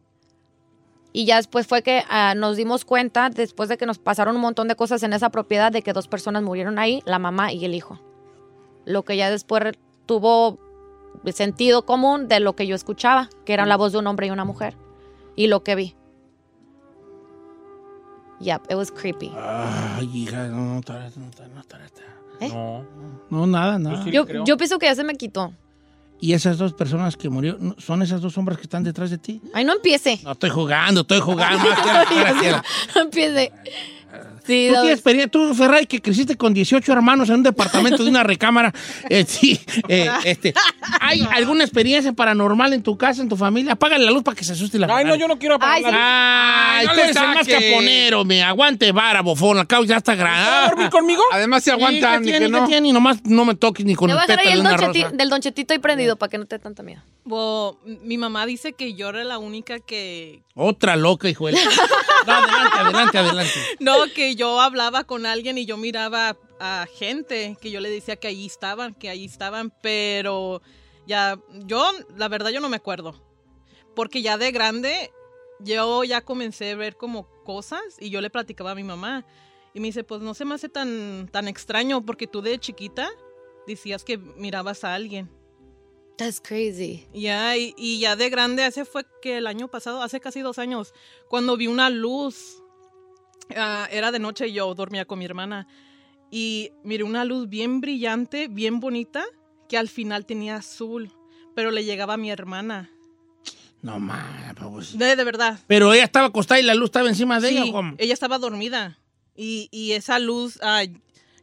Y 1.12 1.26
ya 1.26 1.38
después 1.38 1.66
fue 1.66 1.82
que 1.82 2.04
ah, 2.10 2.34
nos 2.36 2.56
dimos 2.56 2.86
cuenta, 2.86 3.30
después 3.30 3.68
de 3.68 3.78
que 3.78 3.86
nos 3.86 3.98
pasaron 3.98 4.36
un 4.36 4.42
montón 4.42 4.68
de 4.68 4.76
cosas 4.76 5.02
en 5.04 5.14
esa 5.14 5.30
propiedad, 5.30 5.72
de 5.72 5.82
que 5.82 5.94
dos 5.94 6.08
personas 6.08 6.44
murieron 6.44 6.78
ahí, 6.78 7.02
la 7.06 7.18
mamá 7.18 7.52
y 7.52 7.66
el 7.66 7.74
hijo. 7.74 8.00
Lo 8.86 9.04
que 9.04 9.18
ya 9.18 9.32
después 9.32 9.74
tuvo 10.06 10.60
sentido 11.34 11.86
común 11.86 12.28
de 12.28 12.40
lo 12.40 12.56
que 12.56 12.68
yo 12.68 12.76
escuchaba, 12.76 13.30
que 13.46 13.54
era 13.54 13.66
la 13.66 13.78
voz 13.78 13.92
de 13.92 14.00
un 14.00 14.08
hombre 14.08 14.28
y 14.28 14.30
una 14.30 14.46
mujer. 14.46 14.78
Y 15.40 15.48
lo 15.48 15.64
que 15.64 15.74
vi. 15.74 15.96
Yep, 18.42 18.64
it 18.70 18.76
was 18.76 18.92
creepy. 18.92 19.32
Ay, 19.38 20.10
hija, 20.14 20.48
no, 20.48 20.58
no, 20.58 20.74
no. 20.74 20.82
¿Eh? 22.42 22.50
No. 22.50 22.86
No, 23.30 23.48
nada, 23.48 23.80
nada. 23.80 24.04
Yo, 24.10 24.26
yo 24.44 24.58
pienso 24.58 24.78
que 24.80 24.88
ya 24.88 24.96
se 24.96 25.06
me 25.06 25.16
quitó. 25.16 25.54
¿Y 26.20 26.34
esas 26.34 26.58
dos 26.58 26.74
personas 26.74 27.16
que 27.16 27.30
murieron, 27.30 27.74
son 27.78 28.02
esas 28.02 28.20
dos 28.20 28.38
hombres 28.38 28.58
que 28.58 28.64
están 28.64 28.84
detrás 28.84 29.12
de 29.12 29.18
ti? 29.18 29.42
Ay, 29.54 29.64
no 29.64 29.76
empiece. 29.76 30.20
No, 30.26 30.34
estoy 30.34 30.50
jugando, 30.50 31.02
estoy 31.02 31.22
jugando. 31.22 31.70
más 31.70 32.08
que. 32.42 32.52
No 32.96 33.02
empiece. 33.04 33.54
Sí, 34.50 34.70
Tú 34.74 34.88
experiencia, 34.88 35.30
tú, 35.30 35.54
Ferrari, 35.54 35.86
que 35.86 36.02
creciste 36.02 36.36
con 36.36 36.54
18 36.56 36.92
hermanos 36.92 37.30
en 37.30 37.36
un 37.36 37.44
departamento 37.44 38.04
de 38.04 38.10
una 38.10 38.24
recámara. 38.24 38.74
eh, 39.10 39.24
sí, 39.28 39.60
eh, 39.88 40.10
este, 40.24 40.54
¿hay 41.00 41.22
alguna 41.32 41.64
experiencia 41.64 42.14
paranormal 42.14 42.74
en 42.74 42.82
tu 42.82 42.98
casa, 42.98 43.22
en 43.22 43.30
tu 43.30 43.38
familia? 43.38 43.74
Apágale 43.74 44.04
la 44.06 44.12
luz 44.12 44.24
para 44.24 44.36
que 44.36 44.44
se 44.44 44.54
asuste 44.54 44.80
la 44.80 44.88
Ay, 44.90 45.06
no, 45.06 45.16
yo 45.16 45.28
no 45.28 45.38
quiero 45.38 45.56
apagar 45.56 45.76
Ay, 45.76 45.84
la 45.84 45.90
sí. 45.90 45.94
luz. 45.96 46.02
Ay, 46.04 46.86
no 46.86 46.92
tú 46.92 46.96
le 46.98 47.04
eres 47.04 47.16
el 47.16 47.28
más 47.28 47.48
caponero, 47.48 48.26
me 48.26 48.42
aguante 48.44 48.92
vara, 48.92 49.22
bofón. 49.22 49.60
Al 49.60 49.68
cabo 49.68 49.84
ya 49.86 49.98
está 49.98 50.14
¿Vas 50.16 50.20
a 50.20 50.24
grande. 50.24 50.70
dormir 50.72 50.90
conmigo? 50.90 51.22
Además 51.32 51.64
se 51.64 51.72
aguantan, 51.72 52.14
¿Qué 52.24 52.26
ni 52.26 52.32
tiene, 52.32 52.46
que 52.48 52.52
no. 52.52 52.68
tiene? 52.68 52.88
Y 52.88 52.92
nomás 52.92 53.24
no 53.26 53.46
me 53.46 53.54
toques 53.56 53.86
ni 53.86 53.94
con 53.94 54.08
Te 54.08 54.14
el 54.14 54.18
voy 54.18 54.24
a 54.24 54.28
dejar 54.28 54.44
pétalo 54.44 54.50
ahí 54.50 54.64
de 54.64 54.70
el 54.70 54.76
una 54.76 54.88
doncheti- 54.94 55.04
rosa. 55.04 55.16
del 55.16 55.30
donchetito 55.30 55.74
ahí 55.74 55.80
prendido 55.80 56.16
para 56.16 56.30
que 56.32 56.38
no 56.40 56.46
te 56.46 56.56
dé 56.58 56.64
tanta 56.64 56.82
miedo. 56.82 57.02
Bo- 57.24 57.80
mi 57.86 58.18
mamá 58.18 58.48
dice 58.48 58.74
que 58.74 58.96
yo 58.96 59.10
era 59.10 59.24
la 59.24 59.38
única 59.38 59.78
que... 59.80 60.42
Otra 60.56 60.96
loca, 60.96 61.30
hijo 61.30 61.46
de 61.46 61.52
la- 61.54 61.60
No, 62.28 62.34
adelante, 62.34 62.78
adelante, 62.80 63.18
adelante. 63.18 63.60
No, 63.80 63.94
que 64.14 64.36
yo 64.40 64.62
hablaba 64.62 65.04
con 65.04 65.26
alguien 65.26 65.58
y 65.58 65.66
yo 65.66 65.76
miraba 65.76 66.38
a 66.62 66.88
gente 66.94 67.58
que 67.60 67.72
yo 67.72 67.82
le 67.82 67.90
decía 67.90 68.16
que 68.16 68.30
allí 68.30 68.46
estaban, 68.46 68.94
que 68.94 69.10
allí 69.10 69.26
estaban, 69.26 69.74
pero 69.82 70.62
ya, 71.06 71.38
yo, 71.66 71.86
la 72.16 72.30
verdad 72.30 72.50
yo 72.50 72.62
no 72.62 72.70
me 72.70 72.78
acuerdo. 72.78 73.22
Porque 73.98 74.22
ya 74.22 74.38
de 74.38 74.54
grande, 74.54 75.12
yo 75.60 76.06
ya 76.06 76.22
comencé 76.22 76.72
a 76.72 76.76
ver 76.78 76.96
como 76.96 77.28
cosas 77.44 77.82
y 78.00 78.12
yo 78.12 78.22
le 78.22 78.30
platicaba 78.30 78.72
a 78.72 78.76
mi 78.76 78.86
mamá. 78.86 79.26
Y 79.74 79.82
me 79.82 79.88
dice, 79.88 80.06
pues 80.06 80.22
no 80.22 80.34
se 80.34 80.46
me 80.46 80.56
hace 80.56 80.70
tan, 80.70 81.28
tan 81.28 81.50
extraño 81.50 82.06
porque 82.06 82.26
tú 82.26 82.42
de 82.42 82.58
chiquita 82.60 83.10
decías 83.68 84.06
que 84.06 84.18
mirabas 84.18 84.86
a 84.86 84.96
alguien. 84.96 85.30
That's 86.16 86.40
crazy. 86.40 87.10
Ya, 87.14 87.58
y, 87.58 87.76
y 87.78 88.00
ya 88.00 88.16
de 88.16 88.30
grande, 88.30 88.64
hace 88.64 88.86
fue 88.86 89.04
que 89.22 89.38
el 89.38 89.48
año 89.48 89.68
pasado, 89.68 90.02
hace 90.02 90.22
casi 90.22 90.40
dos 90.40 90.60
años, 90.60 90.94
cuando 91.28 91.58
vi 91.58 91.68
una 91.68 91.90
luz, 91.90 92.64
ah, 93.56 93.88
era 93.92 94.12
de 94.12 94.20
noche 94.20 94.48
y 94.48 94.54
yo 94.54 94.74
dormía 94.76 95.06
con 95.06 95.20
mi 95.20 95.26
hermana, 95.26 95.68
y 96.32 96.72
miré 96.84 97.04
una 97.04 97.26
luz 97.26 97.50
bien 97.50 97.82
brillante, 97.82 98.48
bien 98.48 98.80
bonita, 98.80 99.24
que 99.68 99.78
al 99.78 99.90
final 99.90 100.26
tenía 100.26 100.58
azul, 100.58 101.12
pero 101.56 101.72
le 101.72 101.84
llegaba 101.84 102.16
a 102.16 102.18
mi 102.18 102.30
hermana. 102.32 102.90
No, 103.82 104.00
man, 104.00 104.56
pues. 104.74 104.98
De, 104.98 105.16
de 105.16 105.24
verdad. 105.24 105.60
Pero 105.68 105.94
ella 105.94 106.04
estaba 106.04 106.28
acostada 106.28 106.60
y 106.60 106.64
la 106.64 106.76
luz 106.76 106.86
estaba 106.90 107.08
encima 107.08 107.40
de 107.40 107.50
Sí, 107.50 107.58
ella, 107.58 107.66
¿o 107.66 107.72
cómo? 107.72 107.96
ella 107.98 108.14
estaba 108.14 108.38
dormida. 108.38 108.98
Y, 109.36 109.70
y 109.72 109.94
esa 109.94 110.20
luz, 110.20 110.60
ah, 110.62 110.84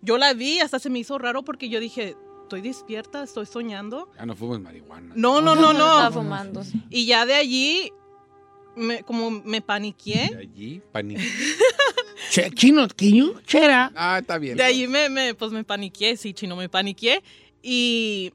yo 0.03 0.19
la 0.19 0.35
vi, 0.35 0.59
hasta 0.61 0.79
se 0.79 0.91
me 0.91 0.99
hizo 0.99 1.17
raro 1.19 1.45
porque 1.45 1.69
yo 1.71 1.81
dije, 1.81 2.15
estoy 2.43 2.61
despierta, 2.61 3.23
estoy 3.23 3.47
soñando. 3.47 4.11
Ya 4.17 4.27
no 4.27 4.37
fumes 4.37 4.61
marihuana. 4.61 5.15
No, 5.17 5.41
no, 5.41 5.55
no, 5.55 5.71
Estaba 5.73 6.05
no. 6.11 6.13
fumando. 6.13 6.63
Y 6.91 7.07
ya 7.07 7.25
de 7.25 7.35
allí, 7.35 7.91
me- 8.77 9.03
como 9.03 9.31
me 9.31 9.63
paniqué. 9.63 10.29
De 10.33 10.39
allí, 10.43 10.83
pani. 10.93 11.15
Che, 12.37 12.51
chino, 12.51 12.87
you 12.99 13.41
chera? 13.47 13.91
Ah, 13.97 14.19
está 14.19 14.37
bien. 14.37 14.59
De 14.59 14.63
allí 14.63 14.87
me, 14.87 15.09
me, 15.09 15.33
pues 15.33 15.53
me 15.53 15.65
paniqué, 15.65 16.19
sí, 16.19 16.35
chino, 16.35 16.55
me 16.55 16.69
paniqué. 16.69 17.23
Y, 17.63 18.31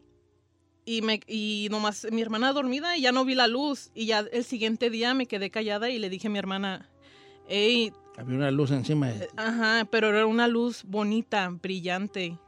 y, 0.85 1.03
me, 1.03 1.19
y 1.27 1.67
nomás 1.69 2.07
mi 2.11 2.19
hermana 2.23 2.51
dormida 2.51 2.97
y 2.97 3.01
ya 3.01 3.11
no 3.11 3.25
vi 3.25 3.35
la 3.35 3.45
luz. 3.45 3.91
Y 3.93 4.07
ya 4.07 4.25
el 4.31 4.43
siguiente 4.43 4.89
día 4.89 5.13
me 5.13 5.27
quedé 5.27 5.51
callada 5.51 5.91
y 5.91 5.99
le 5.99 6.09
dije 6.09 6.29
a 6.29 6.31
mi 6.31 6.39
hermana, 6.39 6.89
hey, 7.47 7.93
Había 8.17 8.37
una 8.37 8.49
luz 8.49 8.71
encima 8.71 9.09
de 9.09 9.29
ajá, 9.37 9.87
pero 9.91 10.09
era 10.09 10.25
una 10.25 10.47
luz 10.47 10.81
bonita, 10.83 11.47
brillante. 11.61 12.39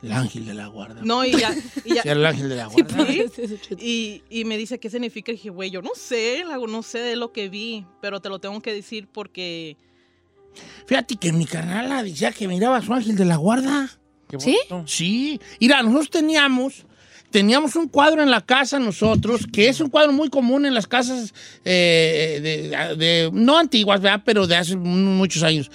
el 0.00 0.12
ángel 0.12 0.46
de 0.46 0.54
la 0.54 0.68
guarda. 0.68 1.00
No, 1.02 1.24
y 1.24 1.32
ya... 1.32 1.52
Y, 1.84 1.94
ya- 1.96 2.02
Sí, 2.04 2.08
el 2.08 2.24
ángel 2.24 2.48
de 2.48 2.54
la 2.54 2.66
guarda. 2.68 3.04
Sí. 3.08 3.74
y, 3.80 4.22
y 4.30 4.44
me 4.44 4.56
dice, 4.56 4.78
¿qué 4.78 4.88
significa? 4.90 5.32
Y 5.32 5.34
dije, 5.34 5.50
güey, 5.50 5.72
yo 5.72 5.82
no 5.82 5.90
sé, 5.96 6.44
no 6.68 6.82
sé 6.84 7.00
de 7.00 7.16
lo 7.16 7.32
que 7.32 7.48
vi, 7.48 7.84
pero 8.00 8.20
te 8.20 8.28
lo 8.28 8.38
tengo 8.38 8.60
que 8.60 8.72
decir 8.72 9.08
porque... 9.12 9.76
Fíjate 10.86 11.16
que 11.16 11.32
mi 11.32 11.46
carnala 11.46 12.02
decía 12.02 12.32
que 12.32 12.48
miraba 12.48 12.78
a 12.78 12.82
su 12.82 12.92
ángel 12.92 13.16
de 13.16 13.24
la 13.24 13.36
guarda. 13.36 13.88
Qué 14.28 14.40
¿Sí? 14.40 14.58
Sí. 14.86 15.40
Mira, 15.60 15.82
nosotros 15.82 16.10
teníamos, 16.10 16.84
teníamos 17.30 17.76
un 17.76 17.88
cuadro 17.88 18.22
en 18.22 18.30
la 18.30 18.40
casa 18.40 18.78
nosotros, 18.78 19.46
que 19.52 19.68
es 19.68 19.80
un 19.80 19.88
cuadro 19.90 20.12
muy 20.12 20.28
común 20.30 20.66
en 20.66 20.74
las 20.74 20.86
casas 20.86 21.32
eh, 21.64 22.40
de, 22.42 22.96
de- 22.96 23.30
no 23.32 23.58
antiguas, 23.58 24.00
¿verdad? 24.00 24.22
Pero 24.24 24.46
de 24.46 24.56
hace 24.56 24.76
muchos 24.76 25.42
años. 25.42 25.70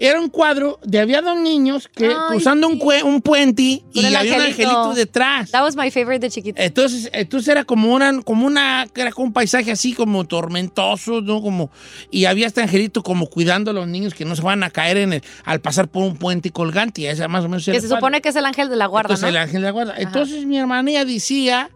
Era 0.00 0.20
un 0.20 0.28
cuadro 0.28 0.78
de 0.84 1.00
había 1.00 1.20
dos 1.22 1.36
niños 1.40 1.88
que 1.88 2.06
Ay, 2.06 2.14
cruzando 2.28 2.68
un, 2.68 2.74
sí. 2.74 2.80
cue- 2.80 3.02
un 3.02 3.20
puente 3.20 3.82
y 3.92 4.04
había 4.14 4.36
un 4.36 4.40
angelito. 4.42 4.94
detrás. 4.94 5.50
That 5.50 5.62
was 5.64 5.74
my 5.76 5.90
favorite 5.90 6.20
de 6.20 6.30
chiquita. 6.30 6.62
Entonces, 6.62 7.10
entonces 7.12 7.48
era 7.48 7.64
como 7.64 7.92
una, 7.92 8.22
como 8.22 8.46
una, 8.46 8.86
era 8.94 9.10
como 9.10 9.26
un 9.26 9.32
paisaje 9.32 9.72
así 9.72 9.94
como 9.94 10.24
tormentoso, 10.26 11.20
¿no? 11.20 11.42
Como, 11.42 11.70
y 12.10 12.26
había 12.26 12.46
este 12.46 12.62
angelito 12.62 13.02
como 13.02 13.26
cuidando 13.28 13.72
a 13.72 13.74
los 13.74 13.88
niños 13.88 14.14
que 14.14 14.24
no 14.24 14.36
se 14.36 14.42
van 14.42 14.62
a 14.62 14.70
caer 14.70 14.98
en 14.98 15.14
el, 15.14 15.22
al 15.44 15.60
pasar 15.60 15.88
por 15.88 16.04
un 16.04 16.16
puente 16.16 16.50
colgante, 16.50 17.00
y 17.02 17.06
esa 17.06 17.26
más 17.28 17.44
o 17.44 17.48
menos 17.48 17.64
que 17.64 17.80
se 17.80 17.88
supone 17.88 18.20
que 18.20 18.28
es 18.28 18.36
el 18.36 18.46
ángel 18.46 18.68
de 18.68 18.76
la 18.76 18.86
guarda, 18.86 19.14
Entonces, 19.14 19.22
¿no? 19.22 19.28
el 19.30 19.36
ángel 19.36 19.60
de 19.62 19.66
la 19.66 19.70
guarda. 19.72 19.94
Entonces 19.98 20.44
mi 20.46 20.58
hermana 20.58 20.90
ella 20.90 21.04
decía 21.04 21.70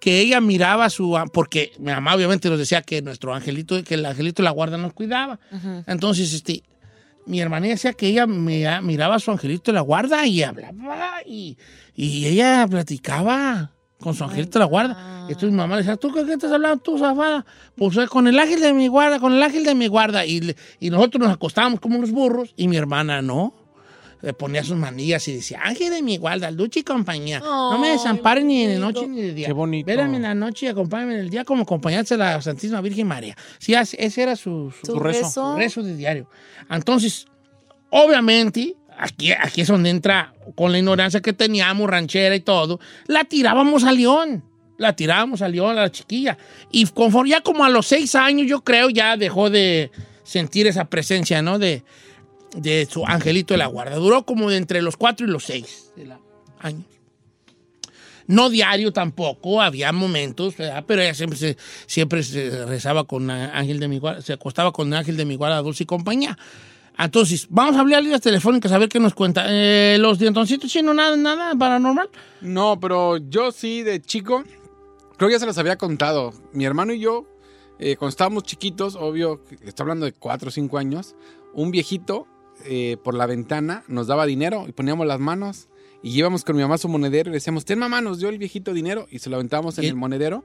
que 0.00 0.20
ella 0.20 0.40
miraba 0.40 0.84
a 0.84 0.90
su, 0.90 1.18
porque 1.32 1.72
mi 1.78 1.90
mamá 1.90 2.14
obviamente 2.14 2.48
nos 2.50 2.58
decía 2.58 2.82
que 2.82 3.00
nuestro 3.02 3.34
angelito, 3.34 3.82
que 3.82 3.94
el 3.94 4.04
angelito 4.06 4.42
de 4.42 4.44
la 4.44 4.50
guarda 4.50 4.76
nos 4.76 4.92
cuidaba. 4.92 5.40
Entonces, 5.86 6.32
este, 6.34 6.62
mi 7.26 7.40
hermana 7.40 7.66
decía 7.68 7.92
que 7.92 8.06
ella 8.08 8.26
mira- 8.26 8.80
miraba 8.82 9.14
a 9.16 9.18
su 9.18 9.30
angelito 9.30 9.70
de 9.70 9.76
la 9.76 9.80
guarda 9.80 10.26
y 10.26 10.42
hablaba 10.42 11.22
y, 11.26 11.56
y 11.94 12.26
ella 12.26 12.66
platicaba 12.68 13.70
con 14.00 14.14
su 14.14 14.24
angelito 14.24 14.58
de 14.58 14.64
la 14.64 14.66
guarda. 14.66 15.20
Entonces 15.28 15.50
mi 15.50 15.56
mamá 15.56 15.76
le 15.76 15.82
decía, 15.82 15.96
¿tú 15.96 16.12
qué, 16.12 16.24
qué 16.26 16.34
estás 16.34 16.52
hablando 16.52 16.82
tú, 16.82 16.98
zafada? 16.98 17.46
Pues 17.76 17.96
eh, 17.96 18.06
con 18.08 18.26
el 18.26 18.38
ángel 18.38 18.60
de 18.60 18.74
mi 18.74 18.88
guarda, 18.88 19.18
con 19.18 19.32
el 19.32 19.42
ángel 19.42 19.64
de 19.64 19.74
mi 19.74 19.86
guarda. 19.86 20.26
Y, 20.26 20.54
y 20.80 20.90
nosotros 20.90 21.22
nos 21.22 21.32
acostábamos 21.32 21.80
como 21.80 21.96
unos 21.98 22.10
burros 22.10 22.52
y 22.56 22.68
mi 22.68 22.76
hermana 22.76 23.22
no. 23.22 23.54
Le 24.24 24.32
ponía 24.32 24.64
sus 24.64 24.76
manillas 24.76 25.28
y 25.28 25.34
decía, 25.34 25.60
ángel 25.62 25.90
de 25.90 26.02
mi 26.02 26.16
guarda, 26.16 26.50
lucha 26.50 26.80
y 26.80 26.82
compañía. 26.82 27.40
no 27.40 27.78
me 27.78 27.90
desamparen 27.90 28.46
ni 28.48 28.66
de 28.66 28.78
noche 28.78 29.06
ni 29.06 29.20
de 29.20 29.34
día. 29.34 29.46
Qué 29.48 29.52
bonito. 29.52 29.86
Vérame 29.86 30.16
en 30.16 30.22
la 30.22 30.34
noche 30.34 30.66
y 30.66 30.68
acompáñame 30.70 31.14
en 31.14 31.20
el 31.20 31.30
día 31.30 31.44
como 31.44 31.62
acompañarse 31.64 32.14
a 32.14 32.16
la 32.16 32.40
Santísima 32.42 32.80
Virgen 32.80 33.06
María. 33.06 33.36
Sí, 33.58 33.74
ese 33.74 34.22
era 34.22 34.34
su, 34.36 34.72
su- 34.80 34.92
Su 34.92 34.98
rezo. 34.98 35.20
rezo. 35.26 35.56
rezo 35.56 35.82
de 35.82 35.96
diario. 35.96 36.28
Entonces, 36.70 37.26
obviamente, 37.90 38.76
aquí, 38.98 39.32
aquí 39.32 39.60
es 39.60 39.68
donde 39.68 39.90
entra, 39.90 40.34
con 40.54 40.72
la 40.72 40.78
ignorancia 40.78 41.20
que 41.20 41.32
teníamos, 41.32 41.88
ranchera 41.88 42.34
y 42.34 42.40
todo, 42.40 42.80
la 43.06 43.24
tirábamos 43.24 43.84
a 43.84 43.92
León. 43.92 44.44
La 44.76 44.96
tirábamos 44.96 45.40
a 45.40 45.48
León, 45.48 45.78
a 45.78 45.82
la 45.82 45.92
chiquilla. 45.92 46.36
Y 46.72 46.86
conforme 46.86 47.30
ya 47.30 47.40
como 47.42 47.64
a 47.64 47.68
los 47.68 47.86
seis 47.86 48.14
años, 48.16 48.48
yo 48.48 48.62
creo, 48.62 48.90
ya 48.90 49.16
dejó 49.16 49.48
de 49.48 49.92
sentir 50.24 50.66
esa 50.66 50.86
presencia, 50.86 51.42
¿no? 51.42 51.58
De, 51.60 51.84
de 52.54 52.86
su 52.90 53.04
angelito 53.06 53.54
de 53.54 53.58
la 53.58 53.66
guarda. 53.66 53.96
Duró 53.96 54.24
como 54.24 54.50
entre 54.50 54.82
los 54.82 54.96
cuatro 54.96 55.26
y 55.26 55.30
los 55.30 55.44
seis 55.44 55.90
de 55.96 56.06
la- 56.06 56.20
años. 56.60 56.84
No 58.26 58.48
diario 58.48 58.90
tampoco, 58.92 59.60
había 59.60 59.92
momentos, 59.92 60.54
pero 60.86 61.02
ella 61.02 61.12
siempre 61.12 61.38
se, 61.38 61.58
siempre 61.86 62.22
rezaba 62.66 63.04
con 63.04 63.30
Ángel 63.30 63.78
de 63.80 63.88
mi 63.88 63.98
guarda, 63.98 64.22
se 64.22 64.32
acostaba 64.32 64.72
con 64.72 64.94
Ángel 64.94 65.18
de 65.18 65.26
mi 65.26 65.36
guarda, 65.36 65.60
dulce 65.60 65.82
y 65.82 65.86
compañía. 65.86 66.38
Entonces, 66.96 67.46
vamos 67.50 67.76
a 67.76 67.80
hablar 67.80 68.02
líneas 68.02 68.22
telefónicas 68.22 68.72
a 68.72 68.78
ver 68.78 68.88
qué 68.88 68.98
nos 69.00 69.12
cuenta. 69.14 69.44
Eh, 69.48 69.98
los 69.98 70.18
dientoncitos 70.18 70.70
chinos, 70.70 70.94
nada, 70.94 71.16
nada 71.16 71.54
paranormal. 71.54 72.08
No, 72.40 72.78
pero 72.80 73.18
yo 73.18 73.52
sí, 73.52 73.82
de 73.82 74.00
chico, 74.00 74.42
creo 75.18 75.28
que 75.28 75.34
ya 75.34 75.40
se 75.40 75.46
los 75.46 75.58
había 75.58 75.76
contado. 75.76 76.32
Mi 76.52 76.64
hermano 76.64 76.94
y 76.94 77.00
yo, 77.00 77.26
eh, 77.78 77.96
cuando 77.96 78.10
estábamos 78.10 78.44
chiquitos, 78.44 78.94
obvio, 78.94 79.42
está 79.66 79.82
hablando 79.82 80.06
de 80.06 80.12
cuatro 80.12 80.48
o 80.48 80.52
cinco 80.52 80.78
años, 80.78 81.14
un 81.52 81.70
viejito 81.72 82.26
eh, 82.64 82.96
por 83.02 83.14
la 83.14 83.26
ventana 83.26 83.84
nos 83.88 84.06
daba 84.06 84.26
dinero 84.26 84.66
y 84.68 84.72
poníamos 84.72 85.06
las 85.06 85.20
manos 85.20 85.68
y 86.02 86.16
íbamos 86.18 86.44
con 86.44 86.56
mi 86.56 86.62
mamá 86.62 86.74
a 86.74 86.78
su 86.78 86.88
monedero 86.88 87.28
y 87.28 87.32
le 87.32 87.36
decíamos, 87.36 87.64
ten 87.64 87.78
mamá, 87.78 88.00
nos 88.00 88.18
dio 88.18 88.28
el 88.28 88.38
viejito 88.38 88.72
dinero 88.74 89.06
y 89.10 89.18
se 89.20 89.30
lo 89.30 89.36
aventábamos 89.36 89.78
en 89.78 89.84
el 89.84 89.94
monedero 89.96 90.44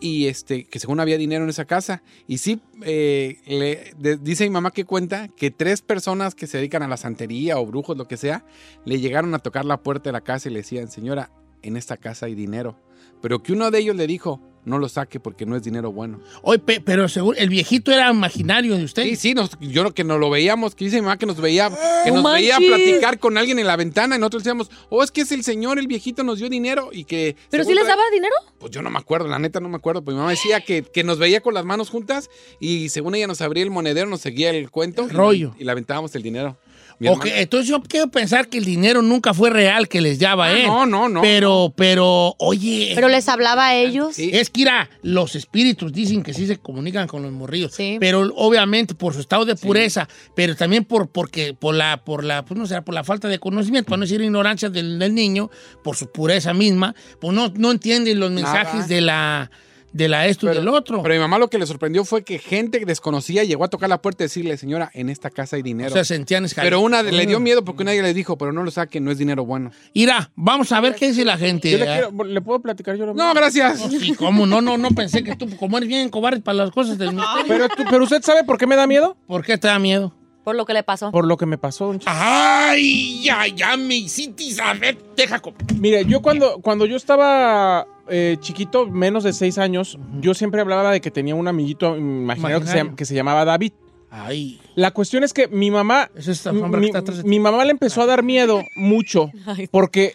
y 0.00 0.26
este, 0.26 0.64
que 0.64 0.78
según 0.78 1.00
había 1.00 1.16
dinero 1.16 1.44
en 1.44 1.50
esa 1.50 1.64
casa. 1.64 2.02
Y 2.26 2.38
sí, 2.38 2.60
eh, 2.82 3.38
le- 3.46 3.94
de- 3.98 4.16
dice 4.18 4.44
mi 4.44 4.50
mamá 4.50 4.70
que 4.72 4.84
cuenta 4.84 5.28
que 5.28 5.50
tres 5.50 5.80
personas 5.80 6.34
que 6.34 6.46
se 6.46 6.58
dedican 6.58 6.82
a 6.82 6.88
la 6.88 6.96
santería 6.96 7.58
o 7.58 7.64
brujos, 7.66 7.96
lo 7.96 8.06
que 8.08 8.16
sea, 8.16 8.44
le 8.84 9.00
llegaron 9.00 9.34
a 9.34 9.38
tocar 9.38 9.64
la 9.64 9.82
puerta 9.82 10.10
de 10.10 10.12
la 10.12 10.20
casa 10.22 10.48
y 10.48 10.52
le 10.52 10.58
decían, 10.58 10.90
señora, 10.90 11.30
en 11.62 11.76
esta 11.76 11.96
casa 11.96 12.26
hay 12.26 12.34
dinero. 12.34 12.78
Pero 13.22 13.42
que 13.42 13.52
uno 13.52 13.70
de 13.70 13.78
ellos 13.78 13.96
le 13.96 14.06
dijo, 14.06 14.40
no 14.66 14.78
lo 14.78 14.88
saque 14.90 15.18
porque 15.20 15.46
no 15.46 15.56
es 15.56 15.62
dinero 15.62 15.90
bueno. 15.92 16.20
Oye, 16.42 16.58
pe- 16.58 16.80
pero 16.82 17.08
seguro, 17.08 17.38
el 17.38 17.48
viejito 17.48 17.90
era 17.92 18.10
imaginario 18.10 18.76
de 18.76 18.84
usted. 18.84 19.04
Sí, 19.04 19.16
sí, 19.16 19.32
nos- 19.32 19.58
yo 19.60 19.82
lo 19.82 19.94
que 19.94 20.04
nos 20.04 20.20
lo 20.20 20.28
veíamos, 20.28 20.74
que 20.74 20.84
dice 20.84 20.96
mi 20.96 21.02
mamá 21.02 21.16
que 21.16 21.24
nos 21.24 21.40
veía, 21.40 21.70
que 22.04 22.10
¡No 22.10 22.20
nos 22.20 22.34
veía 22.34 22.54
manches! 22.60 22.68
platicar 22.74 23.18
con 23.18 23.38
alguien 23.38 23.58
en 23.58 23.66
la 23.66 23.76
ventana 23.76 24.16
y 24.16 24.18
nosotros 24.18 24.42
decíamos, 24.42 24.70
oh, 24.90 25.02
es 25.02 25.10
que 25.10 25.22
es 25.22 25.32
el 25.32 25.42
señor, 25.42 25.78
el 25.78 25.86
viejito 25.86 26.22
nos 26.24 26.38
dio 26.38 26.50
dinero 26.50 26.90
y 26.92 27.04
que... 27.04 27.36
¿Pero 27.50 27.64
sí 27.64 27.72
les 27.72 27.86
daba 27.86 28.02
dinero? 28.12 28.34
Pues 28.58 28.72
yo 28.72 28.82
no 28.82 28.90
me 28.90 28.98
acuerdo, 28.98 29.28
la 29.28 29.38
neta 29.38 29.60
no 29.60 29.68
me 29.68 29.76
acuerdo. 29.76 30.02
Pues 30.02 30.14
mi 30.14 30.18
mamá 30.18 30.30
decía 30.32 30.60
que, 30.60 30.82
que 30.82 31.04
nos 31.04 31.18
veía 31.18 31.40
con 31.40 31.54
las 31.54 31.64
manos 31.64 31.88
juntas 31.88 32.28
y 32.60 32.88
según 32.88 33.14
ella 33.14 33.26
nos 33.28 33.40
abría 33.40 33.62
el 33.64 33.70
monedero, 33.70 34.08
nos 34.08 34.20
seguía 34.20 34.50
el 34.50 34.70
cuento. 34.70 35.06
y- 35.06 35.12
rollo. 35.12 35.54
Y, 35.58 35.64
le 35.64 35.70
aventábamos 35.70 36.14
el 36.16 36.22
dinero. 36.22 36.56
Entonces 36.98 37.68
yo 37.68 37.82
quiero 37.82 38.08
pensar 38.10 38.48
que 38.48 38.58
el 38.58 38.64
dinero 38.64 39.02
nunca 39.02 39.34
fue 39.34 39.50
real 39.50 39.88
que 39.88 40.00
les 40.00 40.18
daba, 40.18 40.46
Ah, 40.46 40.58
¿eh? 40.58 40.66
no, 40.66 40.86
no, 40.86 41.08
no. 41.08 41.20
Pero, 41.22 41.72
pero, 41.76 42.34
oye. 42.38 42.92
¿Pero 42.94 43.08
les 43.08 43.28
hablaba 43.28 43.66
a 43.68 43.74
ellos? 43.74 44.18
Es 44.18 44.50
que, 44.50 44.60
mira, 44.60 44.88
los 45.02 45.34
espíritus 45.34 45.92
dicen 45.92 46.22
que 46.22 46.32
sí 46.32 46.46
se 46.46 46.56
comunican 46.58 47.06
con 47.06 47.22
los 47.22 47.32
morrillos. 47.32 47.74
Pero 48.00 48.32
obviamente 48.36 48.94
por 48.94 49.12
su 49.14 49.20
estado 49.20 49.44
de 49.44 49.56
pureza, 49.56 50.08
pero 50.34 50.56
también 50.56 50.84
por, 50.84 51.08
porque, 51.08 51.54
por 51.54 51.74
la, 51.74 52.02
por 52.04 52.24
la, 52.24 52.44
pues 52.44 52.58
no 52.58 52.66
sé, 52.66 52.80
por 52.82 52.94
la 52.94 53.04
falta 53.04 53.28
de 53.28 53.38
conocimiento, 53.38 53.88
para 53.90 53.98
no 53.98 54.02
decir 54.04 54.20
ignorancia 54.20 54.70
del, 54.70 54.98
del 54.98 55.14
niño, 55.14 55.50
por 55.84 55.96
su 55.96 56.10
pureza 56.10 56.54
misma, 56.54 56.94
pues 57.20 57.34
no, 57.34 57.52
no 57.56 57.70
entienden 57.72 58.20
los 58.20 58.30
mensajes 58.30 58.74
Nada. 58.74 58.86
de 58.86 59.00
la, 59.02 59.50
de 59.96 60.08
la 60.08 60.26
esto 60.26 60.50
y 60.50 60.54
del 60.54 60.68
otro. 60.68 61.02
Pero 61.02 61.14
mi 61.14 61.20
mamá 61.20 61.38
lo 61.38 61.48
que 61.48 61.58
le 61.58 61.66
sorprendió 61.66 62.04
fue 62.04 62.22
que 62.22 62.38
gente 62.38 62.84
desconocida 62.84 63.44
llegó 63.44 63.64
a 63.64 63.68
tocar 63.68 63.88
la 63.88 64.02
puerta 64.02 64.24
y 64.24 64.26
decirle, 64.26 64.56
señora, 64.56 64.90
en 64.94 65.08
esta 65.08 65.30
casa 65.30 65.56
hay 65.56 65.62
dinero. 65.62 65.90
O 65.90 65.92
sea, 65.92 66.04
sentían 66.04 66.44
escalera. 66.44 66.66
Pero 66.76 66.80
una 66.80 67.02
le 67.02 67.26
dio 67.26 67.40
Mm. 67.40 67.42
miedo 67.42 67.64
porque 67.64 67.82
ellas 67.84 68.04
le 68.04 68.14
dijo, 68.14 68.36
pero 68.36 68.52
no 68.52 68.62
lo 68.62 68.70
saquen, 68.70 69.04
no 69.04 69.10
es 69.10 69.18
dinero 69.18 69.44
bueno. 69.44 69.70
Mira, 69.94 70.30
vamos 70.36 70.70
a 70.72 70.80
ver 70.80 70.94
qué 70.94 71.08
dice 71.08 71.24
la 71.24 71.38
gente. 71.38 71.70
Yo 71.70 71.78
le, 71.78 71.84
quiero- 71.86 72.24
¿le 72.24 72.40
puedo 72.40 72.60
platicar 72.60 72.96
yo 72.96 73.06
lo 73.06 73.14
No, 73.14 73.32
gracias. 73.34 73.80
Sí, 73.90 74.14
¿cómo? 74.14 74.46
No, 74.46 74.60
no, 74.60 74.76
no 74.76 74.90
pensé 74.90 75.24
que 75.24 75.34
tú, 75.36 75.48
como 75.56 75.78
eres 75.78 75.88
bien 75.88 76.08
cobarde 76.10 76.40
para 76.40 76.58
las 76.58 76.70
cosas 76.70 76.98
del 76.98 77.12
misterio. 77.14 77.44
Pero, 77.48 77.68
tú- 77.68 77.84
pero 77.90 78.04
usted 78.04 78.22
sabe 78.22 78.44
por 78.44 78.58
qué 78.58 78.66
me 78.66 78.76
da 78.76 78.86
miedo? 78.86 79.16
¿Por 79.26 79.44
qué 79.44 79.56
te 79.58 79.68
da 79.68 79.78
miedo? 79.78 80.12
Por 80.44 80.54
lo 80.54 80.64
que 80.64 80.74
le 80.74 80.82
pasó. 80.84 81.10
Por 81.10 81.26
lo 81.26 81.36
que 81.36 81.46
me 81.46 81.58
pasó. 81.58 81.96
¡Ay! 82.06 83.20
Ya, 83.24 83.46
ya 83.48 83.76
me 83.76 83.96
hiciste 83.96 84.50
saber. 84.52 84.96
Deja. 85.16 85.40
Mire, 85.78 86.04
yo 86.04 86.22
cuando, 86.22 86.58
cuando 86.60 86.86
yo 86.86 86.96
estaba 86.96 87.86
eh, 88.08 88.36
chiquito, 88.40 88.86
menos 88.86 89.24
de 89.24 89.32
seis 89.32 89.58
años, 89.58 89.98
yo 90.20 90.34
siempre 90.34 90.60
hablaba 90.60 90.92
de 90.92 91.00
que 91.00 91.10
tenía 91.10 91.34
un 91.34 91.48
amiguito 91.48 91.96
imaginario 91.96 92.60
que 92.60 92.66
se, 92.66 92.94
que 92.96 93.04
se 93.04 93.14
llamaba 93.14 93.44
David. 93.44 93.72
Ay. 94.10 94.60
La 94.76 94.92
cuestión 94.92 95.24
es 95.24 95.32
que 95.32 95.48
mi 95.48 95.70
mamá, 95.70 96.10
Es 96.14 96.26
mi, 96.52 96.70
que 96.80 96.86
está 96.86 96.98
atrás 97.00 97.18
de 97.18 97.22
ti. 97.24 97.28
mi 97.28 97.40
mamá 97.40 97.64
le 97.64 97.72
empezó 97.72 98.02
a 98.02 98.06
dar 98.06 98.22
miedo 98.22 98.62
mucho 98.76 99.30
porque 99.70 100.14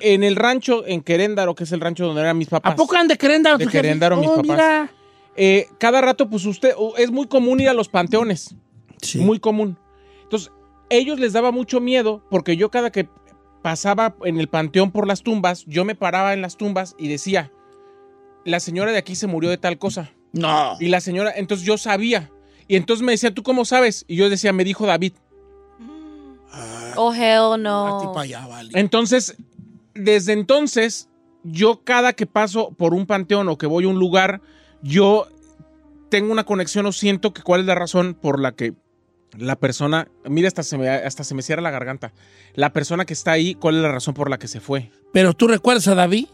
en 0.00 0.22
el 0.24 0.36
rancho, 0.36 0.86
en 0.86 1.02
Queréndaro, 1.02 1.54
que 1.54 1.64
es 1.64 1.72
el 1.72 1.80
rancho 1.80 2.06
donde 2.06 2.20
eran 2.22 2.38
mis 2.38 2.48
papás. 2.48 2.72
¿A 2.72 2.76
poco 2.76 2.94
andan 2.94 3.08
de 3.08 3.16
Queréndaro? 3.18 3.58
De? 3.58 3.66
Queréndaro, 3.66 4.16
mis 4.16 4.28
Oh, 4.28 4.36
papás. 4.36 4.44
mira. 4.48 4.90
Eh, 5.36 5.66
cada 5.78 6.00
rato, 6.00 6.30
pues 6.30 6.44
usted, 6.46 6.72
es 6.96 7.10
muy 7.10 7.26
común 7.26 7.60
ir 7.60 7.68
a 7.68 7.74
los 7.74 7.88
panteones. 7.88 8.54
Sí. 9.02 9.18
Muy 9.18 9.40
común. 9.40 9.76
Entonces, 10.22 10.50
ellos 10.90 11.18
les 11.18 11.32
daba 11.32 11.50
mucho 11.50 11.80
miedo 11.80 12.22
porque 12.30 12.56
yo 12.56 12.70
cada 12.70 12.90
que 12.90 13.08
pasaba 13.64 14.14
en 14.24 14.38
el 14.38 14.48
panteón 14.48 14.90
por 14.90 15.08
las 15.08 15.22
tumbas, 15.22 15.64
yo 15.66 15.86
me 15.86 15.94
paraba 15.94 16.34
en 16.34 16.42
las 16.42 16.58
tumbas 16.58 16.94
y 16.98 17.08
decía, 17.08 17.50
la 18.44 18.60
señora 18.60 18.92
de 18.92 18.98
aquí 18.98 19.16
se 19.16 19.26
murió 19.26 19.48
de 19.48 19.56
tal 19.56 19.78
cosa. 19.78 20.12
No. 20.34 20.76
Y 20.80 20.88
la 20.88 21.00
señora, 21.00 21.32
entonces 21.34 21.66
yo 21.66 21.78
sabía. 21.78 22.30
Y 22.68 22.76
entonces 22.76 23.02
me 23.02 23.12
decía, 23.12 23.32
¿tú 23.32 23.42
cómo 23.42 23.64
sabes? 23.64 24.04
Y 24.06 24.16
yo 24.16 24.28
decía, 24.28 24.52
me 24.52 24.64
dijo 24.64 24.84
David. 24.84 25.14
Oh, 26.96 27.14
hell 27.14 27.62
no. 27.62 28.12
vale. 28.12 28.68
Entonces, 28.74 29.34
desde 29.94 30.34
entonces, 30.34 31.08
yo 31.42 31.80
cada 31.84 32.12
que 32.12 32.26
paso 32.26 32.74
por 32.76 32.92
un 32.92 33.06
panteón 33.06 33.48
o 33.48 33.56
que 33.56 33.66
voy 33.66 33.86
a 33.86 33.88
un 33.88 33.98
lugar, 33.98 34.42
yo 34.82 35.26
tengo 36.10 36.30
una 36.30 36.44
conexión 36.44 36.84
o 36.84 36.92
siento 36.92 37.32
que 37.32 37.40
cuál 37.40 37.62
es 37.62 37.66
la 37.66 37.76
razón 37.76 38.12
por 38.12 38.38
la 38.40 38.52
que 38.52 38.74
la 39.38 39.56
persona, 39.56 40.08
mira, 40.24 40.48
hasta 40.48 40.62
se 40.62 40.78
me, 40.78 40.88
hasta 40.88 41.24
se 41.24 41.34
me 41.34 41.42
cierra 41.42 41.62
la 41.62 41.70
garganta. 41.70 42.12
La 42.54 42.72
persona 42.72 43.04
que 43.04 43.12
está 43.14 43.32
ahí, 43.32 43.54
¿cuál 43.54 43.76
es 43.76 43.82
la 43.82 43.90
razón 43.92 44.14
por 44.14 44.30
la 44.30 44.38
que 44.38 44.48
se 44.48 44.60
fue? 44.60 44.90
Pero 45.12 45.32
tú 45.34 45.48
recuerdas 45.48 45.86
a 45.88 45.94
David. 45.94 46.26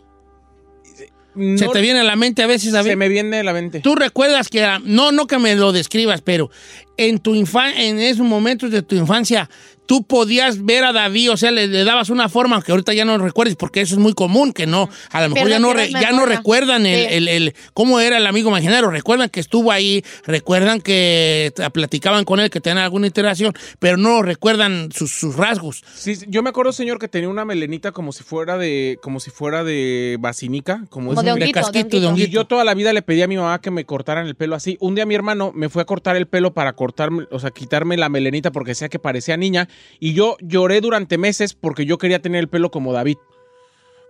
¿Se 1.35 1.65
No- 1.65 1.71
te 1.71 1.81
viene 1.81 2.01
a 2.01 2.05
la 2.05 2.17
mente 2.17 2.43
a 2.43 2.47
veces, 2.49 2.73
David? 2.73 2.91
Se 2.91 2.97
me 2.97 3.09
viene 3.09 3.39
a 3.39 3.45
la 3.45 3.53
mente. 3.53 3.81
Tú 3.81 3.95
recuerdas 3.95 4.49
que 4.49 4.67
no, 4.85 5.13
no 5.13 5.27
que 5.29 5.39
me 5.39 5.55
lo 5.55 5.71
describas, 5.73 6.23
pero 6.23 6.51
en 6.97 7.19
tu 7.21 7.35
infan 7.37 7.73
en 7.77 8.01
esos 8.01 8.27
momentos 8.27 8.71
de 8.73 8.83
tu 8.83 8.97
infancia, 8.97 9.49
tú 9.91 10.05
podías 10.05 10.65
ver 10.65 10.85
a 10.85 10.93
David, 10.93 11.33
o 11.33 11.37
sea, 11.37 11.51
le, 11.51 11.67
le 11.67 11.83
dabas 11.83 12.11
una 12.11 12.29
forma, 12.29 12.55
aunque 12.55 12.71
ahorita 12.71 12.95
ya 12.95 13.05
no 13.05 13.19
recuerdes, 13.19 13.57
porque 13.57 13.81
eso 13.81 13.97
es 13.97 14.01
muy 14.01 14.13
común, 14.15 14.53
que 14.53 14.65
no, 14.65 14.89
a 15.11 15.21
lo 15.21 15.31
mejor 15.31 15.49
ya 15.51 15.59
no, 15.59 15.73
re- 15.73 15.87
pierden 15.87 16.01
ya 16.03 16.11
no 16.11 16.17
memoria. 16.19 16.37
recuerdan 16.37 16.87
el, 16.87 17.09
Sí. 17.09 17.15
el- 17.17 17.27
el- 17.29 17.55
cómo 17.75 17.99
era 17.99 18.17
el 18.19 18.25
amigo 18.29 18.51
imaginario, 18.51 18.89
recuerdan 18.89 19.29
que 19.31 19.41
estuvo 19.41 19.73
ahí, 19.73 20.05
recuerdan 20.27 20.81
que 20.81 21.53
platicaban 21.73 22.25
con 22.25 22.39
él, 22.39 22.51
que 22.51 22.61
tenían 22.61 22.85
alguna 22.85 23.09
interacción, 23.09 23.53
pero 23.81 23.97
no 23.97 24.23
recuerdan 24.23 24.91
sus, 24.93 25.11
sus 25.11 25.35
rasgos. 25.35 25.83
Sí, 25.93 26.15
sí, 26.15 26.27
yo 26.29 26.45
me 26.45 26.51
acuerdo, 26.51 26.71
señor, 26.73 27.01
que 27.01 27.09
tenía 27.09 27.29
una 27.29 27.45
melenita 27.45 27.91
como 27.91 28.13
si 28.13 28.23
fuera 28.23 28.59
de, 28.59 28.97
como 29.03 29.19
si 29.19 29.33
fuera 29.33 29.65
de 29.65 30.19
basinica, 30.21 30.85
como, 30.89 31.09
Como 31.09 31.21
es 31.21 31.25
de 31.25 31.33
un- 31.33 31.39
honguito, 31.43 31.59
de 31.59 31.65
casquito, 31.65 32.01
de 32.01 32.07
honguito. 32.07 32.29
Y 32.29 32.33
yo 32.33 32.45
toda 32.45 32.63
la 32.63 32.75
vida 32.75 32.93
le 32.93 33.03
pedí 33.03 33.23
a 33.23 33.27
mi 33.27 33.37
mamá 33.37 33.61
que 33.61 33.73
me 33.73 33.85
cortaran 33.85 34.29
el 34.29 34.37
pelo 34.37 34.55
así. 34.55 34.77
Un 34.79 34.95
día 34.95 35.05
mi 35.05 35.17
hermano 35.17 35.51
me 35.53 35.69
fue 35.69 35.83
a 35.83 35.85
cortar 35.85 36.15
el 36.15 36.29
pelo 36.29 36.55
para 36.55 36.75
cortarme, 36.75 37.25
o 37.33 37.41
sea, 37.41 37.51
quitarme 37.51 37.97
la 37.97 38.09
melenita 38.09 38.53
porque 38.53 38.71
decía 38.71 38.89
que 38.89 39.01
parecía 39.01 39.37
niña. 39.37 39.69
Y 39.99 40.15
yo 40.15 40.37
lloré 40.41 40.81
durante 40.81 41.19
meses 41.19 41.55
porque 41.55 41.85
yo 41.87 41.99
quería 41.99 42.21
tener 42.23 42.41
el 42.41 42.49
pelo 42.49 42.71
como 42.71 42.93
David. 42.93 43.17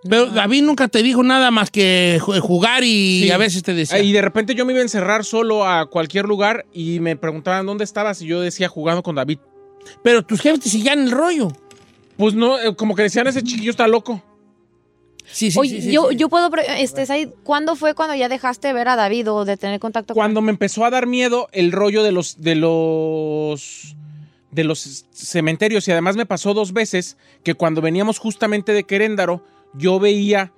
Pero 0.09 0.27
David 0.27 0.63
nunca 0.63 0.89
te 0.89 1.03
dijo 1.03 1.23
nada 1.23 1.51
más 1.51 1.71
que 1.71 2.19
ju- 2.23 2.41
jugar 2.41 2.83
y 2.85 3.25
Sí. 3.25 3.31
a 3.31 3.37
veces 3.37 3.63
te 3.63 3.75
decía. 3.75 3.99
Y 4.01 4.13
de 4.13 4.23
repente 4.23 4.55
yo 4.55 4.65
me 4.65 4.73
iba 4.73 4.81
a 4.81 4.83
encerrar 4.83 5.25
solo 5.25 5.67
a 5.69 5.91
cualquier 5.91 6.25
lugar 6.27 6.65
y 6.73 7.01
me 7.01 7.17
preguntaban 7.17 7.67
dónde 7.67 7.85
estabas 7.85 8.23
y 8.23 8.27
yo 8.27 8.41
decía 8.41 8.69
jugando 8.69 9.03
con 9.03 9.15
David. 9.17 9.39
Pero 10.03 10.23
tus 10.25 10.41
jefes 10.41 10.61
te 10.61 10.71
seguían 10.71 11.01
el 11.01 11.11
rollo. 11.11 11.49
Pues 12.17 12.35
no, 12.35 12.59
eh, 12.59 12.75
como 12.77 12.95
que 12.95 13.03
decían 13.03 13.27
ese 13.27 13.43
chiquillo 13.43 13.71
está 13.71 13.87
loco. 13.89 14.23
Sí, 15.27 15.51
sí, 15.51 15.59
Oye, 15.59 15.77
sí, 15.77 15.83
sí, 15.83 15.93
yo, 15.93 16.09
sí. 16.11 16.17
yo 16.17 16.29
puedo. 16.29 16.51
Este, 16.79 17.05
¿Cuándo 17.45 17.77
fue 17.77 17.95
cuando 17.95 18.15
ya 18.15 18.29
dejaste 18.29 18.69
de 18.69 18.75
ver 18.75 18.89
a 18.89 18.97
David 18.97 19.31
o 19.31 19.45
de 19.45 19.57
tener 19.57 19.79
contacto 19.81 20.13
Cuando 20.15 20.41
me 20.41 20.51
empezó 20.51 20.85
a 20.85 20.91
dar 20.91 21.07
miedo 21.07 21.49
el 21.53 21.73
rollo 21.73 22.03
de 22.03 22.11
los 22.13 22.41
de 22.41 22.55
los 22.57 23.95
de 24.51 24.65
los 24.65 25.07
cementerios 25.13 25.87
y 25.89 25.93
además 25.93 26.17
me 26.17 26.27
pasó 26.27 26.55
dos 26.55 26.73
veces 26.73 27.17
que 27.45 27.55
cuando 27.55 27.81
veníamos 27.81 28.19
justamente 28.19 28.73
de 28.73 28.85
Queréndaro 28.85 29.45
yo 29.75 30.01
veía 30.01 30.53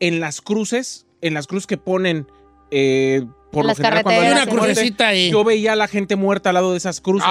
en 0.00 0.20
las 0.20 0.40
cruces, 0.40 1.06
en 1.20 1.34
las 1.34 1.46
cruces 1.46 1.66
que 1.66 1.76
ponen 1.76 2.26
eh, 2.70 3.24
por 3.50 3.64
Las 3.66 3.78
lo 3.78 3.84
general 3.84 4.02
cuando 4.04 4.22
hay 4.22 4.32
una 4.32 4.46
crucecita 4.46 5.08
ahí. 5.08 5.30
yo 5.30 5.44
veía 5.44 5.72
a 5.72 5.76
la 5.76 5.88
gente 5.88 6.16
muerta 6.16 6.50
al 6.50 6.54
lado 6.54 6.70
de 6.72 6.78
esas 6.78 7.00
cruces. 7.00 7.28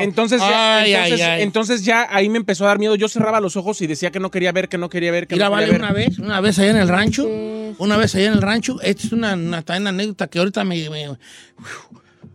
Entonces 0.00 0.40
ya, 0.40 0.78
Ay, 0.78 0.94
ay, 0.94 1.02
entonces, 1.12 1.26
ay. 1.26 1.42
entonces 1.42 1.84
ya 1.84 2.06
ahí 2.10 2.28
me 2.28 2.38
empezó 2.38 2.64
a 2.64 2.68
dar 2.68 2.78
miedo. 2.78 2.94
Yo 2.94 3.08
cerraba 3.08 3.40
los 3.40 3.56
ojos 3.56 3.80
y 3.80 3.86
decía 3.86 4.10
que 4.10 4.20
no 4.20 4.30
quería 4.30 4.52
ver, 4.52 4.68
que 4.68 4.78
no 4.78 4.88
quería 4.90 5.10
ver, 5.10 5.26
que 5.26 5.34
Mira, 5.34 5.46
no 5.46 5.52
vale, 5.52 5.66
quería 5.66 5.78
ver. 5.78 5.90
una 5.90 5.92
vez, 5.92 6.18
una 6.18 6.40
vez 6.40 6.58
allá 6.58 6.70
en 6.70 6.76
el 6.76 6.88
rancho, 6.88 7.24
Sí. 7.24 7.74
una 7.78 7.96
vez 7.96 8.14
allá 8.14 8.26
en 8.26 8.32
el 8.34 8.42
rancho, 8.42 8.80
esta 8.82 9.06
es 9.06 9.12
una, 9.12 9.32
anécdota 9.32 10.26
que 10.28 10.38
ahorita 10.38 10.62
me, 10.64 10.88
me- 10.90 11.16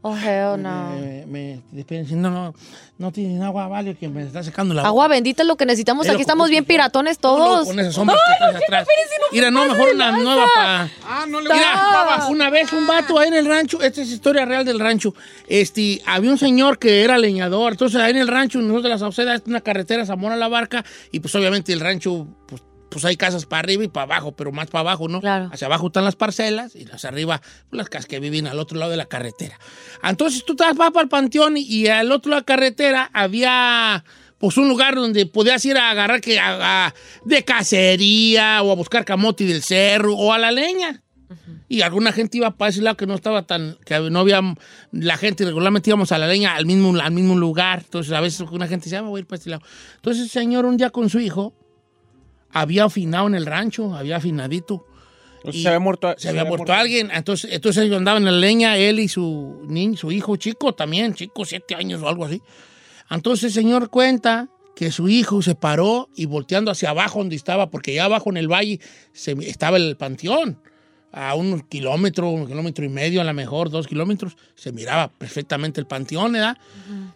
Oh, 0.05 0.17
hell 0.17 0.61
no. 0.61 0.89
Me, 0.99 1.25
me 1.25 1.61
despiden 1.71 2.03
diciendo, 2.03 2.29
no, 2.29 2.53
no, 2.97 3.11
tienen 3.13 3.41
agua, 3.41 3.69
vale, 3.69 3.95
que 3.95 4.09
me 4.09 4.23
está 4.23 4.43
secando 4.43 4.73
la 4.73 4.83
Agua 4.83 5.07
bendita 5.07 5.43
es 5.43 5.47
lo 5.47 5.55
que 5.55 5.65
necesitamos. 5.65 6.09
Aquí 6.09 6.19
estamos 6.19 6.49
bien 6.49 6.65
piratones 6.65 7.19
todos. 7.19 7.65
con 7.65 7.79
esas 7.79 7.95
sombras 7.95 8.19
que 8.27 8.65
atrás. 8.65 8.85
Mira, 9.31 9.49
no, 9.49 9.65
mejor 9.65 9.95
una 9.95 10.11
nueva 10.11 10.45
para. 10.53 10.89
Ah, 11.07 11.25
no 11.25 11.39
le 11.39 11.53
Mira, 11.53 12.27
una 12.29 12.49
vez 12.49 12.73
un 12.73 12.85
vato 12.85 13.17
ahí 13.17 13.29
en 13.29 13.35
el 13.35 13.45
rancho, 13.45 13.81
esta 13.81 14.01
es 14.01 14.09
historia 14.09 14.43
real 14.43 14.65
del 14.65 14.77
rancho. 14.77 15.15
Este, 15.47 16.01
había 16.05 16.31
un 16.31 16.37
señor 16.37 16.79
que 16.79 17.05
era 17.05 17.17
leñador. 17.17 17.71
Entonces, 17.71 18.01
ahí 18.01 18.11
en 18.11 18.17
el 18.17 18.27
rancho, 18.27 18.59
nosotros 18.59 18.83
de 18.83 18.89
la 18.89 18.97
Sauceda, 18.97 19.35
es 19.35 19.43
una 19.45 19.61
carretera 19.61 20.05
Zamora 20.05 20.35
la 20.35 20.49
Barca, 20.49 20.83
y 21.13 21.21
pues 21.21 21.33
obviamente 21.35 21.71
el 21.71 21.79
rancho, 21.79 22.27
pues, 22.45 22.61
pues 22.93 23.03
hay 23.05 23.17
casas 23.17 23.45
para 23.45 23.59
arriba 23.59 23.83
y 23.83 23.87
para 23.89 24.03
abajo, 24.05 24.31
pero 24.33 24.51
más 24.51 24.67
para 24.67 24.81
abajo, 24.81 25.07
¿no? 25.09 25.19
Claro. 25.19 25.49
Hacia 25.51 25.65
abajo 25.67 25.87
están 25.87 26.05
las 26.05 26.15
parcelas 26.15 26.75
y 26.75 26.85
hacia 26.91 27.09
arriba 27.09 27.41
pues, 27.69 27.77
las 27.77 27.89
casas 27.89 28.05
que 28.05 28.19
viven 28.19 28.47
al 28.47 28.59
otro 28.59 28.77
lado 28.77 28.91
de 28.91 28.97
la 28.97 29.05
carretera. 29.05 29.59
Entonces 30.03 30.45
tú 30.45 30.55
vas 30.57 30.75
para 30.75 31.01
el 31.01 31.09
panteón 31.09 31.55
y, 31.57 31.87
al 31.87 32.11
otro 32.11 32.29
lado 32.29 32.41
de 32.41 32.43
la 32.43 32.45
carretera 32.45 33.09
había 33.13 34.03
pues 34.37 34.57
un 34.57 34.67
lugar 34.67 34.95
donde 34.95 35.25
podías 35.25 35.63
ir 35.65 35.77
a 35.77 35.89
agarrar 35.91 36.19
que 36.21 36.37
a- 36.39 36.87
a- 36.87 36.93
de 37.25 37.43
cacería 37.45 38.61
o 38.61 38.71
a 38.71 38.75
buscar 38.75 39.05
camote 39.05 39.45
del 39.45 39.63
cerro 39.63 40.15
o 40.15 40.33
a 40.33 40.37
la 40.37 40.51
leña. 40.51 41.01
Y 41.69 41.81
alguna 41.81 42.11
gente 42.11 42.37
iba 42.37 42.51
para 42.51 42.69
ese 42.69 42.81
lado 42.81 42.95
que 42.97 43.07
no 43.07 43.15
estaba 43.15 43.43
tan, 43.47 43.77
que 43.85 43.99
no 44.11 44.19
había, 44.19 44.41
la 44.91 45.17
gente 45.17 45.45
regularmente 45.45 45.89
íbamos 45.89 46.11
a 46.11 46.17
la 46.19 46.27
leña 46.27 46.53
al 46.55 46.65
mismo, 46.67 46.93
al 47.01 47.11
mismo 47.11 47.35
lugar. 47.35 47.81
Entonces 47.85 48.13
a 48.13 48.21
veces 48.21 48.41
una 48.51 48.67
gente 48.67 48.83
decía, 48.85 48.99
"Ah, 48.99 49.03
me 49.03 49.09
voy 49.09 49.19
a 49.19 49.21
ir 49.21 49.25
para 49.27 49.37
este 49.37 49.49
lado. 49.49 49.63
Entonces 49.95 50.23
el 50.23 50.29
señor 50.29 50.65
un 50.65 50.77
día 50.77 50.91
con 50.91 51.09
su 51.09 51.19
hijo 51.19 51.53
había 52.53 52.85
afinado 52.85 53.27
en 53.27 53.35
el 53.35 53.45
rancho, 53.45 53.95
había 53.95 54.17
afinadito. 54.17 54.85
Pues 55.41 55.55
Y 55.55 55.63
se 55.63 55.67
había 55.67 55.79
muerto. 55.79 56.13
Se 56.17 56.29
había 56.29 56.45
muerto 56.45 56.71
alguien. 56.71 57.09
Entonces, 57.11 57.51
entonces 57.51 57.83
ellos 57.83 57.97
andaban 57.97 58.25
en 58.25 58.33
la 58.33 58.39
leña, 58.39 58.77
él 58.77 58.99
y 58.99 59.09
su 59.09 59.61
niño, 59.67 59.97
su 59.97 60.11
hijo 60.11 60.37
chico 60.37 60.73
también, 60.73 61.13
chico, 61.13 61.43
siete 61.43 61.75
años 61.75 62.01
o 62.01 62.07
algo 62.07 62.25
así. 62.25 62.41
Entonces 63.09 63.43
el 63.45 63.63
señor 63.63 63.89
cuenta 63.89 64.47
que 64.75 64.91
su 64.91 65.09
hijo 65.09 65.41
se 65.41 65.55
paró 65.55 66.09
y 66.15 66.25
volteando 66.25 66.71
hacia 66.71 66.91
abajo 66.91 67.19
donde 67.19 67.35
estaba, 67.35 67.69
porque 67.69 67.91
allá 67.91 68.05
abajo 68.05 68.29
en 68.29 68.37
el 68.37 68.47
valle 68.47 68.79
se, 69.11 69.33
estaba 69.41 69.77
el 69.77 69.97
panteón, 69.97 70.59
a 71.11 71.35
un 71.35 71.61
kilómetro, 71.61 72.29
un 72.29 72.47
kilómetro 72.47 72.83
y 72.83 72.89
medio, 72.89 73.21
a 73.21 73.23
lo 73.23 73.33
mejor 73.35 73.69
dos 73.69 73.85
kilómetros, 73.85 74.35
se 74.55 74.71
miraba 74.71 75.09
perfectamente 75.09 75.79
el 75.79 75.85
panteón, 75.85 76.31
¿verdad? 76.31 76.57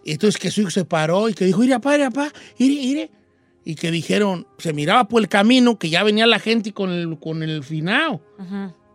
Y 0.06 0.12
entonces 0.12 0.40
que 0.40 0.52
su 0.52 0.62
hijo 0.62 0.70
se 0.70 0.86
paró 0.86 1.30
y 1.30 1.34
que 1.34 1.46
dijo, 1.46 1.64
ire, 1.64 1.74
papá, 1.74 1.96
ire, 1.96 2.12
papá, 2.12 2.32
ire, 2.60 2.74
ire. 2.74 3.12
Y 3.70 3.76
que 3.76 3.92
dijeron, 3.92 4.48
se 4.60 4.72
miraba 4.72 5.10
por 5.10 5.22
el 5.22 5.28
camino 5.28 5.78
que 5.78 5.90
ya 5.90 6.02
venía 6.02 6.26
la 6.26 6.40
gente 6.40 6.72
con 6.72 6.90
el, 6.90 7.20
con 7.20 7.44
el 7.44 7.66
finao. 7.66 8.22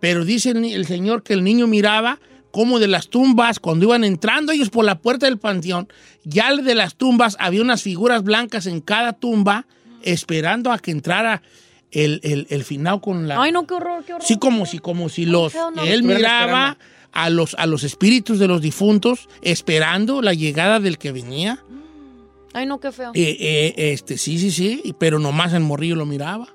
Pero 0.00 0.24
dice 0.24 0.52
el, 0.52 0.86
señor 0.86 1.22
que 1.22 1.34
el 1.34 1.44
niño 1.44 1.66
miraba 1.66 2.18
como 2.50 2.78
de 2.78 2.88
las 2.88 3.08
tumbas, 3.08 3.60
cuando 3.60 3.84
iban 3.84 4.02
entrando 4.02 4.50
ellos 4.50 4.70
por 4.70 4.86
la 4.86 4.98
puerta 4.98 5.26
del 5.26 5.38
panteón, 5.38 5.88
ya 6.24 6.56
de 6.56 6.74
las 6.74 6.94
tumbas 6.94 7.36
había 7.38 7.60
unas 7.60 7.82
figuras 7.82 8.24
blancas 8.24 8.64
en 8.64 8.80
cada 8.80 9.12
tumba 9.12 9.66
esperando 10.00 10.72
a 10.72 10.78
que 10.78 10.90
entrara 10.90 11.42
el, 11.90 12.20
el, 12.22 12.46
el 12.48 12.64
finao 12.64 13.02
con 13.02 13.28
la... 13.28 13.42
Ay, 13.42 13.52
no, 13.52 13.66
qué 13.66 13.74
horror, 13.74 14.02
qué 14.06 14.14
horror. 14.14 14.26
Sí, 14.26 14.38
como 14.38 14.64
si, 14.64 14.78
como 14.78 15.10
si 15.10 15.26
los, 15.26 15.54
no. 15.54 15.82
él 15.82 16.02
miraba 16.02 16.78
a 17.12 17.28
los, 17.28 17.54
a 17.58 17.66
los 17.66 17.84
espíritus 17.84 18.38
de 18.38 18.48
los 18.48 18.62
difuntos 18.62 19.28
esperando 19.42 20.22
la 20.22 20.32
llegada 20.32 20.80
del 20.80 20.96
que 20.96 21.12
venía. 21.12 21.62
Ay, 22.54 22.66
no, 22.66 22.78
qué 22.80 22.92
feo. 22.92 23.12
Eh, 23.14 23.36
eh, 23.40 23.92
este, 23.92 24.18
sí, 24.18 24.38
sí, 24.38 24.50
sí, 24.50 24.94
pero 24.98 25.18
nomás 25.18 25.52
el 25.52 25.60
morrillo 25.60 25.96
lo 25.96 26.06
miraba. 26.06 26.48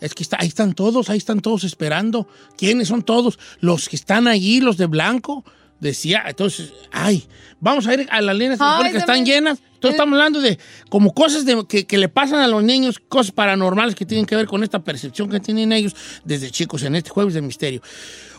Es 0.00 0.14
que 0.14 0.22
está, 0.24 0.36
ahí 0.40 0.48
están 0.48 0.74
todos, 0.74 1.10
ahí 1.10 1.18
están 1.18 1.40
todos 1.40 1.62
esperando. 1.64 2.26
¿Quiénes 2.56 2.88
son 2.88 3.02
todos? 3.02 3.38
Los 3.60 3.88
que 3.88 3.94
están 3.96 4.26
allí, 4.26 4.60
los 4.60 4.76
de 4.76 4.86
blanco. 4.86 5.44
Decía, 5.78 6.22
entonces, 6.28 6.72
ay, 6.92 7.26
vamos 7.58 7.86
a 7.88 7.94
ir 7.94 8.06
a 8.10 8.20
las 8.20 8.36
líneas 8.36 8.58
telefónicas 8.58 8.92
que 8.92 8.98
están 8.98 9.24
llenas. 9.24 9.58
Entonces 9.74 9.92
estamos 9.96 10.12
hablando 10.16 10.40
de 10.40 10.56
como 10.88 11.12
cosas 11.12 11.44
de- 11.44 11.66
que, 11.68 11.86
que 11.88 11.98
le 11.98 12.08
pasan 12.08 12.38
a 12.38 12.46
los 12.46 12.62
niños, 12.62 13.00
cosas 13.08 13.32
paranormales 13.32 13.96
que 13.96 14.06
tienen 14.06 14.24
que 14.26 14.36
ver 14.36 14.46
con 14.46 14.62
esta 14.62 14.78
percepción 14.84 15.28
que 15.28 15.40
tienen 15.40 15.72
ellos 15.72 15.96
desde 16.24 16.52
chicos 16.52 16.84
en 16.84 16.94
este 16.94 17.10
jueves 17.10 17.34
de 17.34 17.42
misterio. 17.42 17.82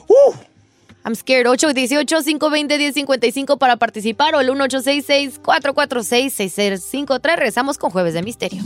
¡Uh! 0.08 0.34
I'm 1.06 1.16
scared. 1.16 1.48
818-520-1055 1.48 3.58
para 3.58 3.78
participar 3.78 4.36
o 4.36 4.40
el 4.40 4.50
1866-446-6653. 4.50 7.36
Rezamos 7.36 7.78
con 7.78 7.90
Jueves 7.92 8.14
de 8.14 8.24
Misterio. 8.24 8.64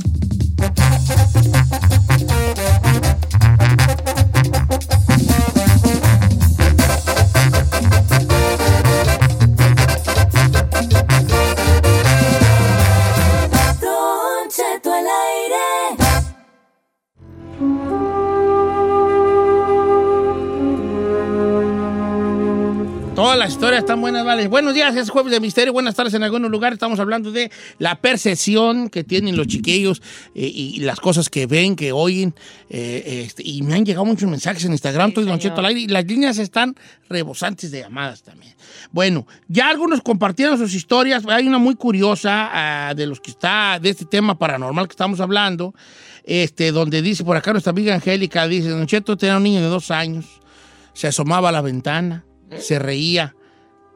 Todas 23.38 23.49
las 23.49 23.53
historias 23.53 23.79
están 23.81 24.01
buenas, 24.01 24.25
vale. 24.25 24.47
Buenos 24.47 24.73
días, 24.73 24.95
es 24.95 25.11
jueves 25.11 25.31
de 25.31 25.39
misterio. 25.39 25.71
Buenas 25.71 25.93
tardes 25.93 26.11
en 26.15 26.23
algunos 26.23 26.49
lugares. 26.49 26.77
Estamos 26.77 26.99
hablando 26.99 27.31
de 27.31 27.51
la 27.77 28.01
percepción 28.01 28.89
que 28.89 29.03
tienen 29.03 29.38
los 29.38 29.45
chiquillos 29.45 30.01
eh, 30.33 30.51
y 30.51 30.79
las 30.79 30.99
cosas 30.99 31.29
que 31.29 31.45
ven, 31.45 31.75
que 31.75 31.91
oyen. 31.91 32.33
eh, 32.67 33.25
este, 33.27 33.43
y 33.45 33.61
me 33.61 33.75
han 33.75 33.85
llegado 33.85 34.05
muchos 34.05 34.27
mensajes 34.27 34.65
en 34.65 34.71
Instagram, 34.71 35.13
Don 35.13 35.38
Cheto 35.38 35.59
al 35.59 35.67
aire, 35.67 35.81
y 35.81 35.88
las 35.88 36.03
líneas 36.05 36.39
están 36.39 36.73
rebosantes 37.09 37.69
de 37.69 37.81
llamadas 37.81 38.23
también. 38.23 38.55
Bueno, 38.91 39.27
ya 39.47 39.69
algunos 39.69 40.01
compartieron 40.01 40.57
sus 40.57 40.73
historias. 40.73 41.23
Hay 41.27 41.47
una 41.47 41.59
muy 41.59 41.75
curiosa 41.75 42.49
ah, 42.51 42.95
de 42.95 43.05
los 43.05 43.21
que 43.21 43.29
está, 43.29 43.77
de 43.79 43.91
este 43.91 44.05
tema 44.05 44.39
paranormal 44.39 44.88
que 44.88 44.93
estamos 44.93 45.19
hablando, 45.19 45.75
este, 46.23 46.71
donde 46.71 47.03
dice 47.03 47.23
por 47.23 47.38
acá 47.38 47.51
nuestra 47.51 47.69
amiga 47.69 47.93
Angélica, 47.93 48.47
dice, 48.47 48.69
Don 48.69 48.88
Cheto 48.88 49.15
tenía 49.15 49.38
un 49.38 49.43
niño 49.43 49.61
de 49.61 49.67
dos 49.67 49.91
años, 49.91 50.25
se 50.93 51.05
asomaba 51.05 51.49
a 51.49 51.51
la 51.51 51.61
ventana, 51.61 52.23
se 52.59 52.79
reía. 52.79 53.35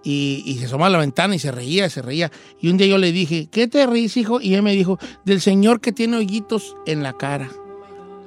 Y, 0.04 0.42
y 0.48 0.58
se 0.58 0.66
asomaba 0.66 0.88
a 0.88 0.90
la 0.92 0.98
ventana 0.98 1.36
y 1.36 1.40
se 1.40 1.52
reía, 1.52 1.88
se 1.90 2.02
reía. 2.02 2.32
Y 2.60 2.70
un 2.70 2.78
día 2.78 2.88
yo 2.88 2.98
le 2.98 3.12
dije, 3.12 3.48
¿qué 3.52 3.68
te 3.68 3.86
ríes, 3.86 4.18
hijo? 4.18 4.42
Y 4.42 4.56
él 4.56 4.64
me 4.64 4.74
dijo, 4.74 4.98
del 5.26 5.42
señor 5.42 5.80
que 5.80 5.92
tiene 5.92 6.18
hoyitos 6.18 6.76
en 6.88 7.04
la 7.04 7.14
cara. 7.14 7.50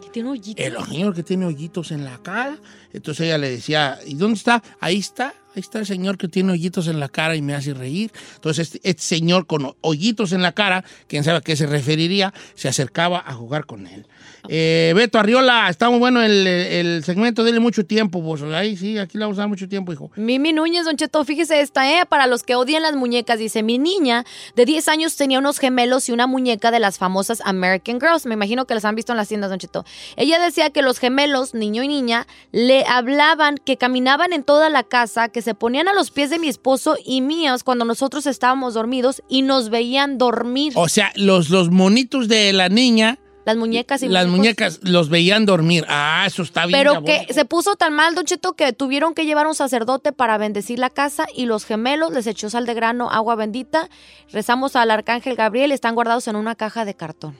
¿Qué 0.00 0.10
tiene? 0.10 0.30
El 0.56 0.76
señor 0.86 1.14
que 1.14 1.24
tiene 1.24 1.46
hoyitos 1.46 1.90
en 1.90 2.04
la 2.04 2.18
cara. 2.18 2.58
Entonces 2.94 3.26
ella 3.26 3.38
le 3.38 3.50
decía, 3.50 3.98
¿y 4.06 4.14
dónde 4.14 4.38
está? 4.38 4.62
Ahí 4.80 4.98
está, 4.98 5.34
ahí 5.54 5.60
está 5.60 5.80
el 5.80 5.86
señor 5.86 6.16
que 6.16 6.28
tiene 6.28 6.52
hoyitos 6.52 6.86
en 6.86 7.00
la 7.00 7.08
cara 7.08 7.36
y 7.36 7.42
me 7.42 7.54
hace 7.54 7.74
reír. 7.74 8.12
Entonces 8.36 8.74
este, 8.74 8.88
este 8.88 9.02
señor 9.02 9.46
con 9.46 9.74
hoyitos 9.80 10.32
en 10.32 10.42
la 10.42 10.52
cara, 10.52 10.84
quién 11.08 11.24
sabe 11.24 11.38
a 11.38 11.40
qué 11.40 11.56
se 11.56 11.66
referiría, 11.66 12.32
se 12.54 12.68
acercaba 12.68 13.22
a 13.26 13.34
jugar 13.34 13.66
con 13.66 13.86
él. 13.86 14.06
Eh, 14.48 14.92
Beto 14.94 15.18
Arriola, 15.18 15.68
está 15.70 15.88
muy 15.88 15.98
bueno 15.98 16.22
el, 16.22 16.46
el 16.46 17.04
segmento, 17.04 17.44
dele 17.44 17.60
mucho 17.60 17.86
tiempo, 17.86 18.20
vos. 18.20 18.42
Ahí 18.42 18.76
sí, 18.76 18.98
aquí 18.98 19.16
le 19.16 19.24
vamos 19.24 19.38
a 19.38 19.42
dar 19.42 19.48
mucho 19.48 19.68
tiempo, 19.68 19.92
hijo. 19.92 20.10
Mimi 20.16 20.52
Núñez, 20.52 20.84
Don 20.84 20.96
Cheto, 20.96 21.24
fíjese 21.24 21.60
esta, 21.60 21.90
¿eh? 21.90 22.04
Para 22.06 22.26
los 22.26 22.42
que 22.42 22.54
odian 22.54 22.82
las 22.82 22.94
muñecas, 22.94 23.38
dice, 23.38 23.62
mi 23.62 23.78
niña 23.78 24.24
de 24.54 24.66
10 24.66 24.88
años 24.88 25.16
tenía 25.16 25.38
unos 25.38 25.58
gemelos 25.58 26.08
y 26.08 26.12
una 26.12 26.26
muñeca 26.26 26.70
de 26.70 26.78
las 26.78 26.98
famosas 26.98 27.40
American 27.44 28.00
Girls. 28.00 28.26
Me 28.26 28.34
imagino 28.34 28.66
que 28.66 28.74
las 28.74 28.84
han 28.84 28.94
visto 28.94 29.12
en 29.12 29.16
las 29.16 29.28
tiendas, 29.28 29.50
Don 29.50 29.58
Cheto. 29.58 29.84
Ella 30.16 30.38
decía 30.38 30.70
que 30.70 30.82
los 30.82 30.98
gemelos, 30.98 31.54
niño 31.54 31.82
y 31.82 31.88
niña, 31.88 32.26
le 32.52 32.83
hablaban, 32.88 33.58
que 33.58 33.76
caminaban 33.76 34.32
en 34.32 34.44
toda 34.44 34.68
la 34.70 34.82
casa, 34.82 35.28
que 35.28 35.42
se 35.42 35.54
ponían 35.54 35.88
a 35.88 35.92
los 35.92 36.10
pies 36.10 36.30
de 36.30 36.38
mi 36.38 36.48
esposo 36.48 36.96
y 37.04 37.20
míos 37.20 37.64
cuando 37.64 37.84
nosotros 37.84 38.26
estábamos 38.26 38.74
dormidos 38.74 39.22
y 39.28 39.42
nos 39.42 39.70
veían 39.70 40.18
dormir. 40.18 40.72
O 40.76 40.88
sea, 40.88 41.12
los, 41.16 41.50
los 41.50 41.70
monitos 41.70 42.28
de 42.28 42.52
la 42.52 42.68
niña, 42.68 43.18
Las 43.44 43.56
muñecas 43.56 44.02
y 44.02 44.08
las 44.08 44.26
muñecas 44.26 44.80
los 44.82 45.10
veían 45.10 45.44
dormir. 45.44 45.84
Ah, 45.88 46.24
eso 46.26 46.42
está 46.42 46.66
bien. 46.66 46.78
Pero 46.78 46.92
diabólico. 46.92 47.26
que 47.26 47.34
se 47.34 47.44
puso 47.44 47.76
tan 47.76 47.92
mal, 47.92 48.14
Don 48.14 48.24
Cheto, 48.24 48.54
que 48.54 48.72
tuvieron 48.72 49.14
que 49.14 49.26
llevar 49.26 49.46
a 49.46 49.48
un 49.50 49.54
sacerdote 49.54 50.12
para 50.12 50.38
bendecir 50.38 50.78
la 50.78 50.88
casa 50.88 51.26
y 51.34 51.44
los 51.46 51.64
gemelos 51.66 52.12
les 52.12 52.26
echó 52.26 52.48
sal 52.48 52.64
de 52.64 52.74
grano, 52.74 53.10
agua 53.10 53.34
bendita. 53.34 53.88
Rezamos 54.32 54.76
al 54.76 54.90
arcángel 54.90 55.36
Gabriel, 55.36 55.72
están 55.72 55.94
guardados 55.94 56.26
en 56.28 56.36
una 56.36 56.54
caja 56.54 56.84
de 56.84 56.94
cartón. 56.94 57.36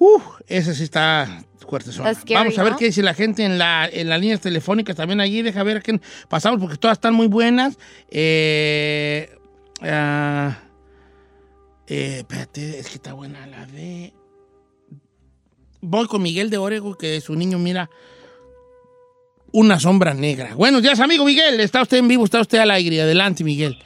Uh, 0.00 0.18
ese 0.48 0.74
sí 0.74 0.84
está 0.84 1.44
fuerte. 1.68 1.92
Scary, 1.92 2.14
Vamos 2.34 2.58
a 2.58 2.62
ver 2.64 2.72
¿no? 2.72 2.78
qué 2.78 2.86
dice 2.86 3.02
la 3.02 3.12
gente 3.12 3.44
en, 3.44 3.58
la, 3.58 3.86
en 3.86 4.08
las 4.08 4.18
líneas 4.18 4.40
telefónicas 4.40 4.96
también 4.96 5.20
allí. 5.20 5.42
Deja 5.42 5.62
ver 5.62 5.76
a 5.76 5.80
quién 5.82 6.00
pasamos 6.28 6.58
porque 6.58 6.78
todas 6.78 6.96
están 6.96 7.12
muy 7.14 7.26
buenas. 7.26 7.78
Eh, 8.10 9.30
ah, 9.82 10.58
eh, 11.86 12.16
espérate, 12.20 12.78
es 12.78 12.88
que 12.88 12.94
está 12.94 13.12
buena 13.12 13.46
la 13.46 13.66
de... 13.66 14.14
Voy 15.82 16.06
con 16.06 16.22
Miguel 16.22 16.48
de 16.48 16.56
Orego, 16.56 16.96
que 16.96 17.20
su 17.20 17.36
niño 17.36 17.58
mira 17.58 17.90
una 19.52 19.78
sombra 19.78 20.14
negra. 20.14 20.54
Buenos 20.54 20.82
días, 20.82 20.98
amigo 20.98 21.26
Miguel. 21.26 21.60
Está 21.60 21.82
usted 21.82 21.98
en 21.98 22.08
vivo, 22.08 22.24
está 22.24 22.40
usted 22.40 22.58
al 22.58 22.70
aire. 22.70 23.02
Adelante, 23.02 23.44
Miguel. 23.44 23.78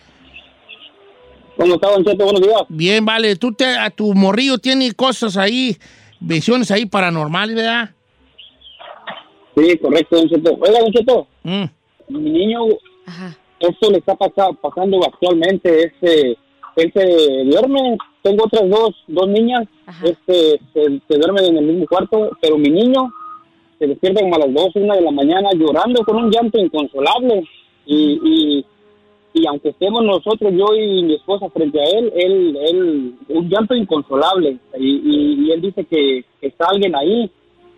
¿Cómo 1.56 1.74
está, 1.74 1.88
Don 1.88 2.04
Cheto? 2.04 2.24
Buenos 2.24 2.42
días. 2.42 2.62
Bien, 2.68 3.04
vale. 3.04 3.36
Tú 3.36 3.52
te, 3.52 3.64
a 3.64 3.90
tu 3.90 4.12
morrillo 4.14 4.58
tiene 4.58 4.92
cosas 4.92 5.36
ahí, 5.36 5.76
visiones 6.20 6.70
ahí 6.70 6.86
paranormales, 6.86 7.54
¿verdad? 7.56 7.90
Sí, 9.56 9.78
correcto, 9.78 10.16
Don 10.16 10.28
Cheto. 10.28 10.56
Oiga, 10.60 10.80
Don 10.80 10.92
Cheto, 10.92 11.26
Mm. 11.44 11.64
mi 12.08 12.30
niño 12.30 12.60
esto 13.60 13.90
le 13.90 13.98
está 13.98 14.14
pasa- 14.16 14.52
pasando 14.60 14.98
actualmente. 15.04 15.84
Este, 15.84 16.36
él 16.76 16.92
se 16.92 17.44
duerme, 17.44 17.96
tengo 18.22 18.44
otras 18.44 18.68
dos, 18.68 18.94
dos 19.06 19.28
niñas, 19.28 19.64
este, 20.02 20.60
se, 20.72 21.00
se 21.08 21.18
duermen 21.18 21.44
en 21.44 21.56
el 21.58 21.64
mismo 21.66 21.86
cuarto, 21.86 22.30
pero 22.40 22.58
mi 22.58 22.68
niño 22.70 23.10
se 23.78 23.86
despierta 23.86 24.20
como 24.20 24.34
a 24.36 24.38
las 24.40 24.52
dos, 24.54 24.70
una 24.74 24.94
de 24.96 25.02
la 25.02 25.10
mañana 25.10 25.50
llorando 25.54 26.02
con 26.04 26.16
un 26.16 26.30
llanto 26.30 26.58
inconsolable. 26.58 27.44
Y, 27.86 28.18
y, 28.24 28.66
y 29.34 29.46
aunque 29.46 29.70
estemos 29.70 30.02
nosotros, 30.04 30.52
yo 30.52 30.74
y 30.74 31.02
mi 31.02 31.14
esposa 31.16 31.50
frente 31.50 31.80
a 31.80 31.84
él, 31.98 32.12
él, 32.14 32.56
él 32.68 33.14
un 33.28 33.48
llanto 33.50 33.74
inconsolable. 33.74 34.58
Y, 34.78 34.86
y, 35.04 35.44
y 35.46 35.50
él 35.50 35.60
dice 35.60 35.84
que, 35.84 36.24
que 36.40 36.46
está 36.46 36.66
alguien 36.70 36.94
ahí, 36.96 37.30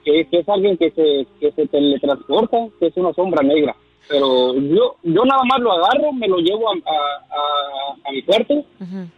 que, 0.05 0.27
que 0.27 0.39
es 0.41 0.49
alguien 0.49 0.77
que 0.77 0.91
se, 0.91 1.27
que 1.41 1.51
se 1.53 1.67
teletransporta, 1.67 2.69
que 2.79 2.87
es 2.89 2.97
una 2.97 3.13
sombra 3.15 3.43
negra. 3.43 3.75
Pero 4.09 4.55
yo, 4.55 4.95
yo 5.03 5.25
nada 5.25 5.43
más 5.45 5.59
lo 5.61 5.73
agarro, 5.73 6.13
me 6.13 6.29
lo 6.29 6.37
llevo 6.39 6.69
a, 6.69 6.73
a, 6.75 6.97
a- 7.35 8.09
a 8.09 8.13
mi 8.13 8.23
cuarto, 8.23 8.65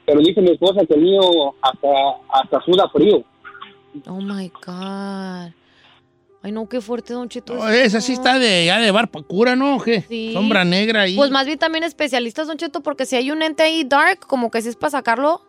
pero 0.06 0.20
dice 0.20 0.40
mi 0.40 0.52
esposa 0.52 0.86
que 0.86 0.94
el 0.94 1.02
mío 1.02 1.20
hasta, 1.60 1.88
hasta 2.32 2.60
suda 2.62 2.88
frío. 2.88 3.22
Oh 4.06 4.20
my 4.20 4.48
God. 4.64 5.52
Ay, 6.42 6.52
no, 6.52 6.68
qué 6.68 6.80
fuerte, 6.80 7.12
Don 7.14 7.28
Cheto. 7.28 7.54
No, 7.54 7.68
esa 7.68 8.00
sí 8.00 8.12
está 8.12 8.38
de, 8.38 8.64
ya 8.66 8.78
de 8.78 8.90
bar 8.92 9.10
cura, 9.10 9.56
¿no? 9.56 9.76
¿O 9.76 9.82
¿Qué? 9.82 10.04
Sí. 10.08 10.30
Sombra 10.32 10.64
negra 10.64 11.02
ahí. 11.02 11.16
Pues 11.16 11.30
más 11.30 11.46
bien 11.46 11.58
también 11.58 11.82
especialistas, 11.82 12.46
Don 12.46 12.56
Cheto, 12.56 12.80
porque 12.80 13.06
si 13.06 13.16
hay 13.16 13.30
un 13.30 13.42
ente 13.42 13.64
ahí 13.64 13.84
dark, 13.84 14.20
como 14.20 14.50
que 14.50 14.62
si 14.62 14.68
es 14.68 14.76
para 14.76 14.92
sacarlo. 14.92 15.42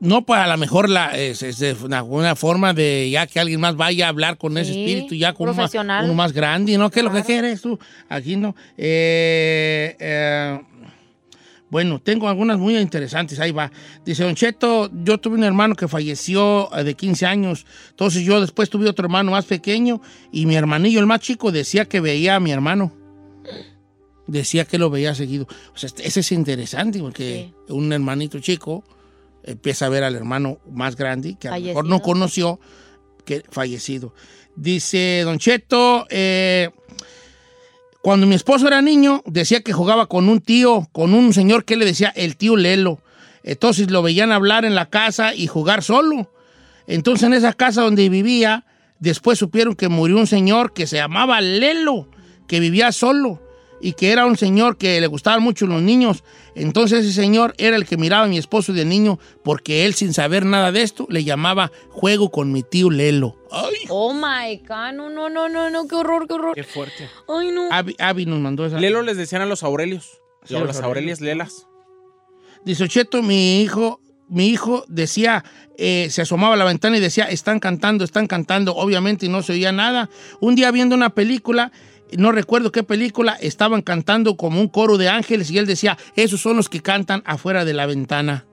No, 0.00 0.24
pues 0.24 0.40
a 0.40 0.46
lo 0.46 0.56
mejor 0.56 0.88
la, 0.88 1.16
es, 1.16 1.42
es 1.42 1.82
una, 1.82 2.02
una 2.02 2.36
forma 2.36 2.74
de 2.74 3.08
ya 3.10 3.26
que 3.26 3.40
alguien 3.40 3.60
más 3.60 3.76
vaya 3.76 4.06
a 4.06 4.08
hablar 4.08 4.36
con 4.36 4.56
ese 4.58 4.70
espíritu, 4.72 5.14
ya 5.14 5.32
con 5.32 5.44
uno 5.44 5.52
más, 5.52 5.70
profesional. 5.70 6.04
uno 6.04 6.14
más 6.14 6.32
grande, 6.32 6.76
¿no? 6.76 6.90
¿Qué 6.90 7.00
es 7.00 7.04
lo 7.04 7.12
que 7.12 7.22
quieres 7.22 7.62
tú? 7.62 7.78
Aquí 8.08 8.36
no. 8.36 8.54
Eh, 8.76 9.96
eh, 9.98 10.60
bueno, 11.74 12.00
tengo 12.00 12.28
algunas 12.28 12.56
muy 12.56 12.78
interesantes, 12.78 13.40
ahí 13.40 13.50
va. 13.50 13.68
Dice, 14.04 14.22
Don 14.22 14.36
Cheto, 14.36 14.88
yo 14.92 15.18
tuve 15.18 15.34
un 15.34 15.42
hermano 15.42 15.74
que 15.74 15.88
falleció 15.88 16.70
eh, 16.72 16.84
de 16.84 16.94
15 16.94 17.26
años, 17.26 17.66
entonces 17.90 18.22
yo 18.22 18.40
después 18.40 18.70
tuve 18.70 18.88
otro 18.88 19.06
hermano 19.06 19.32
más 19.32 19.44
pequeño 19.44 20.00
y 20.30 20.46
mi 20.46 20.54
hermanillo, 20.54 21.00
el 21.00 21.06
más 21.06 21.18
chico, 21.18 21.50
decía 21.50 21.86
que 21.86 21.98
veía 21.98 22.36
a 22.36 22.38
mi 22.40 22.52
hermano. 22.52 22.92
Decía 24.28 24.66
que 24.66 24.78
lo 24.78 24.88
veía 24.88 25.16
seguido. 25.16 25.48
O 25.74 25.76
sea, 25.76 25.88
este- 25.88 26.06
ese 26.06 26.20
es 26.20 26.30
interesante 26.30 27.00
porque 27.00 27.52
un 27.68 27.92
hermanito 27.92 28.38
chico 28.38 28.84
empieza 29.42 29.86
a 29.86 29.88
ver 29.88 30.04
al 30.04 30.14
hermano 30.14 30.58
más 30.70 30.94
grande 30.94 31.34
que 31.40 31.48
a 31.48 31.50
lo 31.50 31.56
mejor 31.70 31.86
no 31.86 31.98
conoció, 32.02 32.60
que 33.24 33.42
fallecido. 33.50 34.14
Dice 34.54 35.22
Don 35.24 35.40
Cheto, 35.40 36.06
eh, 36.08 36.70
cuando 38.04 38.26
mi 38.26 38.34
esposo 38.34 38.68
era 38.68 38.82
niño, 38.82 39.22
decía 39.24 39.62
que 39.62 39.72
jugaba 39.72 40.08
con 40.08 40.28
un 40.28 40.42
tío, 40.42 40.90
con 40.92 41.14
un 41.14 41.32
señor 41.32 41.64
que 41.64 41.76
le 41.76 41.86
decía 41.86 42.12
el 42.14 42.36
tío 42.36 42.54
Lelo. 42.54 43.00
Entonces 43.44 43.90
lo 43.90 44.02
veían 44.02 44.30
hablar 44.30 44.66
en 44.66 44.74
la 44.74 44.90
casa 44.90 45.34
y 45.34 45.46
jugar 45.46 45.82
solo. 45.82 46.30
Entonces 46.86 47.26
en 47.26 47.32
esa 47.32 47.54
casa 47.54 47.80
donde 47.80 48.10
vivía, 48.10 48.66
después 48.98 49.38
supieron 49.38 49.74
que 49.74 49.88
murió 49.88 50.18
un 50.18 50.26
señor 50.26 50.74
que 50.74 50.86
se 50.86 50.96
llamaba 50.96 51.40
Lelo, 51.40 52.06
que 52.46 52.60
vivía 52.60 52.92
solo 52.92 53.40
y 53.84 53.92
que 53.92 54.12
era 54.12 54.24
un 54.24 54.38
señor 54.38 54.78
que 54.78 54.98
le 54.98 55.06
gustaban 55.06 55.42
mucho 55.42 55.66
los 55.66 55.82
niños. 55.82 56.24
Entonces 56.54 57.04
ese 57.04 57.12
señor 57.12 57.52
era 57.58 57.76
el 57.76 57.84
que 57.84 57.98
miraba 57.98 58.24
a 58.24 58.28
mi 58.28 58.38
esposo 58.38 58.72
de 58.72 58.86
niño 58.86 59.18
porque 59.42 59.84
él 59.84 59.92
sin 59.92 60.14
saber 60.14 60.46
nada 60.46 60.72
de 60.72 60.80
esto 60.80 61.06
le 61.10 61.22
llamaba 61.22 61.70
juego 61.90 62.30
con 62.30 62.50
mi 62.50 62.62
tío 62.62 62.88
Lelo. 62.88 63.36
Ay, 63.50 63.74
Oh 63.90 64.14
my 64.14 64.56
God, 64.66 64.94
no, 64.94 65.10
no, 65.10 65.28
no, 65.28 65.50
no, 65.50 65.68
no, 65.68 65.86
qué 65.86 65.96
horror, 65.96 66.26
qué 66.26 66.32
horror. 66.32 66.54
Qué 66.54 66.64
fuerte. 66.64 67.10
Ay, 67.28 67.50
no. 67.50 67.68
Abby, 67.70 67.94
Abby 67.98 68.24
nos 68.24 68.40
mandó 68.40 68.64
esa. 68.64 68.80
Lelo 68.80 69.02
les 69.02 69.18
decían 69.18 69.42
a 69.42 69.46
los 69.46 69.62
Aurelios. 69.62 70.22
Sí, 70.44 70.54
o 70.54 70.60
los 70.60 70.68
las. 70.68 70.80
Aurelias 70.80 71.20
Lelas. 71.20 71.66
Dice 72.64 72.88
Cheto, 72.88 73.22
mi 73.22 73.60
hijo, 73.60 74.00
mi 74.28 74.48
hijo 74.48 74.86
decía, 74.88 75.44
eh, 75.76 76.08
se 76.10 76.22
asomaba 76.22 76.54
a 76.54 76.56
la 76.56 76.64
ventana 76.64 76.96
y 76.96 77.00
decía, 77.00 77.24
están 77.24 77.60
cantando, 77.60 78.02
están 78.04 78.26
cantando, 78.26 78.74
obviamente 78.74 79.26
y 79.26 79.28
no 79.28 79.42
se 79.42 79.52
oía 79.52 79.72
nada. 79.72 80.08
Un 80.40 80.54
día 80.54 80.70
viendo 80.70 80.94
una 80.94 81.10
película, 81.10 81.70
no 82.16 82.32
recuerdo 82.32 82.72
qué 82.72 82.82
película, 82.82 83.32
estaban 83.40 83.82
cantando 83.82 84.36
como 84.36 84.60
un 84.60 84.68
coro 84.68 84.98
de 84.98 85.08
ángeles 85.08 85.50
y 85.50 85.58
él 85.58 85.66
decía, 85.66 85.98
esos 86.16 86.40
son 86.40 86.56
los 86.56 86.68
que 86.68 86.80
cantan 86.80 87.22
afuera 87.26 87.64
de 87.64 87.74
la 87.74 87.86
ventana. 87.86 88.46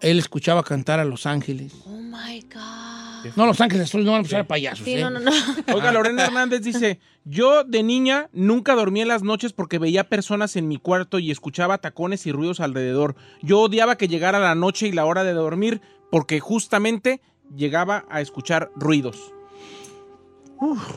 Él 0.00 0.18
escuchaba 0.18 0.62
cantar 0.62 1.00
a 1.00 1.04
los 1.04 1.26
ángeles. 1.26 1.72
Oh 1.86 2.00
my 2.00 2.40
God. 2.52 2.94
No, 3.36 3.46
los 3.46 3.60
ángeles 3.60 3.94
no 3.94 4.04
van 4.04 4.14
a 4.14 4.16
empezar 4.18 4.40
a 4.40 4.46
payasos. 4.46 4.84
Sí, 4.84 4.94
¿eh? 4.94 5.00
no, 5.00 5.10
no, 5.10 5.20
no. 5.20 5.30
Oiga, 5.74 5.92
Lorena 5.92 6.24
Hernández 6.24 6.62
dice, 6.62 7.00
yo 7.24 7.64
de 7.64 7.82
niña 7.82 8.28
nunca 8.32 8.74
dormía 8.74 9.02
en 9.02 9.08
las 9.08 9.22
noches 9.22 9.52
porque 9.52 9.78
veía 9.78 10.08
personas 10.08 10.56
en 10.56 10.68
mi 10.68 10.76
cuarto 10.76 11.18
y 11.18 11.30
escuchaba 11.30 11.78
tacones 11.78 12.26
y 12.26 12.32
ruidos 12.32 12.60
alrededor. 12.60 13.16
Yo 13.42 13.60
odiaba 13.60 13.96
que 13.96 14.08
llegara 14.08 14.38
la 14.38 14.54
noche 14.54 14.88
y 14.88 14.92
la 14.92 15.06
hora 15.06 15.24
de 15.24 15.32
dormir 15.32 15.80
porque 16.10 16.40
justamente 16.40 17.20
llegaba 17.54 18.04
a 18.10 18.20
escuchar 18.20 18.70
ruidos. 18.76 19.33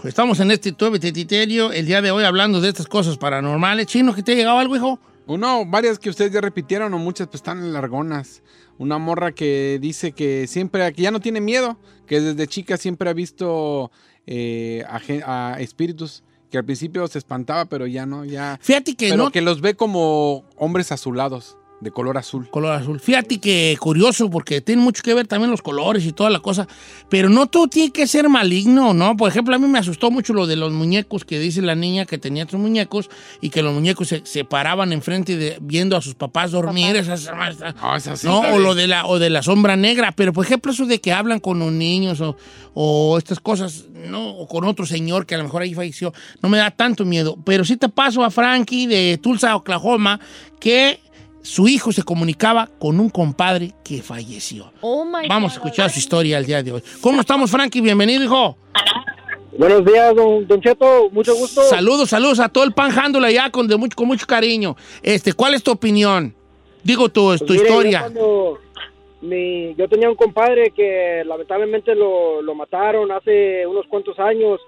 Estamos 0.04 0.40
en 0.40 0.52
este 0.52 0.72
tuve 0.72 1.00
tititerio 1.00 1.72
el 1.72 1.86
día 1.86 2.02
de 2.02 2.12
hoy 2.12 2.24
hablando 2.24 2.62
de 2.62 2.70
estas 2.70 2.88
cosas 2.88 3.18
paranormales. 3.18 3.88
Chino, 3.88 4.14
¿que 4.14 4.24
te 4.24 4.32
ha 4.32 4.36
llegado 4.36 4.58
algo, 4.60 4.76
hijo? 4.76 5.00
Uno, 5.28 5.66
varias 5.66 6.00
que 6.00 6.10
ustedes 6.10 6.32
ya 6.32 6.40
repitieron 6.42 6.94
o 6.94 6.98
muchas 7.00 7.28
pues 7.28 7.36
están 7.36 7.60
en 7.60 7.74
largonas. 7.74 8.42
Una 8.78 8.98
morra 8.98 9.32
que 9.34 9.78
dice 9.82 10.12
que 10.14 10.48
siempre, 10.48 10.94
que 10.94 11.02
ya 11.02 11.12
no 11.12 11.20
tiene 11.20 11.42
miedo, 11.42 11.78
que 12.06 12.22
desde 12.22 12.48
chica 12.48 12.78
siempre 12.78 13.10
ha 13.10 13.14
visto 13.14 13.92
eh, 14.26 14.84
a 14.88 15.58
espíritus, 15.60 16.24
que 16.52 16.58
al 16.58 16.64
principio 16.66 17.06
se 17.08 17.18
espantaba, 17.18 17.66
pero 17.66 17.88
ya 17.88 18.06
no, 18.06 18.24
ya. 18.24 18.58
Fíjate 18.62 18.96
que 18.96 19.10
pero 19.10 19.24
no- 19.26 19.32
que 19.32 19.42
los 19.42 19.60
ve 19.62 19.76
como 19.76 20.46
hombres 20.56 20.92
azulados, 20.92 21.58
de 21.80 21.92
color 21.92 22.18
azul. 22.18 22.50
Color 22.50 22.72
azul. 22.74 23.00
Fíjate 23.00 23.40
que 23.40 23.78
curioso, 23.80 24.30
porque 24.32 24.62
tiene 24.62 24.82
mucho 24.82 25.04
que 25.04 25.14
ver 25.14 25.28
también 25.28 25.52
los 25.52 25.62
colores 25.62 26.06
y 26.06 26.12
toda 26.12 26.30
la 26.32 26.40
cosa. 26.40 26.68
Pero 27.08 27.30
no 27.30 27.46
todo 27.46 27.68
tiene 27.68 27.92
que 27.92 28.08
ser 28.08 28.30
maligno, 28.30 28.96
¿no? 28.96 29.16
Por 29.16 29.30
ejemplo, 29.30 29.56
a 29.56 29.60
mí 29.60 29.68
me 29.68 29.78
asustó 29.78 30.10
mucho 30.10 30.34
lo 30.34 30.48
de 30.48 30.56
los 30.56 30.74
muñecos 30.74 31.24
que 31.24 31.38
dice 31.40 31.62
la 31.62 31.76
niña 31.76 32.06
que 32.06 32.18
tenía 32.18 32.48
sus 32.48 32.60
muñecos 32.60 33.10
y 33.42 33.52
que 33.52 33.62
los 33.62 33.74
muñecos 33.76 34.08
se, 34.08 34.26
se 34.26 34.44
paraban 34.44 34.92
enfrente 34.92 35.38
de 35.38 35.58
viendo 35.62 35.96
a 35.96 36.02
sus 36.02 36.16
papás 36.16 36.52
dormir. 36.52 36.96
Esas- 36.96 37.28
Ah, 37.80 37.96
esa 37.98 38.16
sí 38.16 38.26
¿no? 38.26 38.40
O 38.40 38.58
lo 38.60 38.74
de 38.74 38.88
la, 38.88 39.06
o 39.06 39.20
de 39.20 39.30
la 39.30 39.44
sombra 39.44 39.76
negra. 39.76 40.12
Pero, 40.14 40.34
por 40.34 40.46
ejemplo, 40.46 40.72
eso 40.72 40.86
de 40.88 41.00
que 41.00 41.12
hablan 41.14 41.40
con 41.40 41.60
los 41.60 41.72
niños 41.72 42.22
o, 42.22 42.36
o 42.74 43.20
estas 43.20 43.40
cosas, 43.40 43.86
¿no? 44.08 44.30
O 44.32 44.48
con 44.48 44.64
otro 44.66 44.86
señor 44.88 45.28
que 45.28 45.36
a 45.36 45.38
lo 45.38 45.44
mejor 45.44 45.62
ahí 45.62 45.76
falleció, 45.76 46.12
no 46.42 46.50
me 46.50 46.58
da 46.58 46.72
tanto 46.72 47.06
miedo. 47.06 47.38
Pero 47.46 47.64
sí 47.66 47.78
te 47.78 47.88
paso 47.90 48.24
a 48.24 48.32
Frankie 48.32 48.88
de 48.88 49.20
Tulsa, 49.22 49.56
Oklahoma, 49.56 50.20
que 50.60 51.00
su 51.48 51.66
hijo 51.70 51.94
se 51.94 52.04
comunicaba 52.04 52.68
con 52.78 53.00
un 53.00 53.10
compadre 53.10 53.72
que 53.82 54.02
falleció. 54.02 54.70
Oh 54.82 55.06
my 55.06 55.30
Vamos 55.30 55.54
a 55.54 55.56
escuchar 55.56 55.90
su 55.90 56.00
historia 56.00 56.38
el 56.38 56.46
día 56.46 56.62
de 56.62 56.74
hoy. 56.74 56.84
¿Cómo 57.02 57.22
estamos, 57.22 57.50
Frankie? 57.50 57.80
Bienvenido, 57.80 58.22
hijo. 58.22 58.58
Buenos 59.58 59.86
días, 59.86 60.14
don, 60.14 60.46
don 60.46 60.62
Cheto, 60.62 61.10
mucho 61.10 61.34
gusto. 61.36 61.64
Saludos, 61.64 62.10
saludos 62.10 62.42
a 62.42 62.50
todo 62.50 62.66
el 62.66 62.74
panjándole 62.74 63.28
allá 63.28 63.50
con, 63.50 63.66
de 63.66 63.78
mucho, 63.78 63.96
con 63.96 64.08
mucho 64.08 64.28
cariño. 64.28 64.76
Este, 65.02 65.32
¿Cuál 65.32 65.54
es 65.54 65.64
tu 65.64 65.72
opinión? 65.72 66.36
Digo 66.84 67.08
tu, 67.08 67.32
tu 67.38 67.46
Pues 67.46 67.52
mire, 67.62 67.64
historia. 67.64 68.12
Yo, 68.14 68.58
mi- 69.22 69.74
yo 69.76 69.88
tenía 69.88 70.10
un 70.10 70.16
compadre 70.16 70.72
que 70.72 71.24
lamentablemente 71.26 71.96
lo, 71.96 72.42
lo 72.42 72.56
mataron 72.56 73.10
hace 73.12 73.66
unos 73.66 73.86
cuantos 73.88 74.20
años 74.20 74.60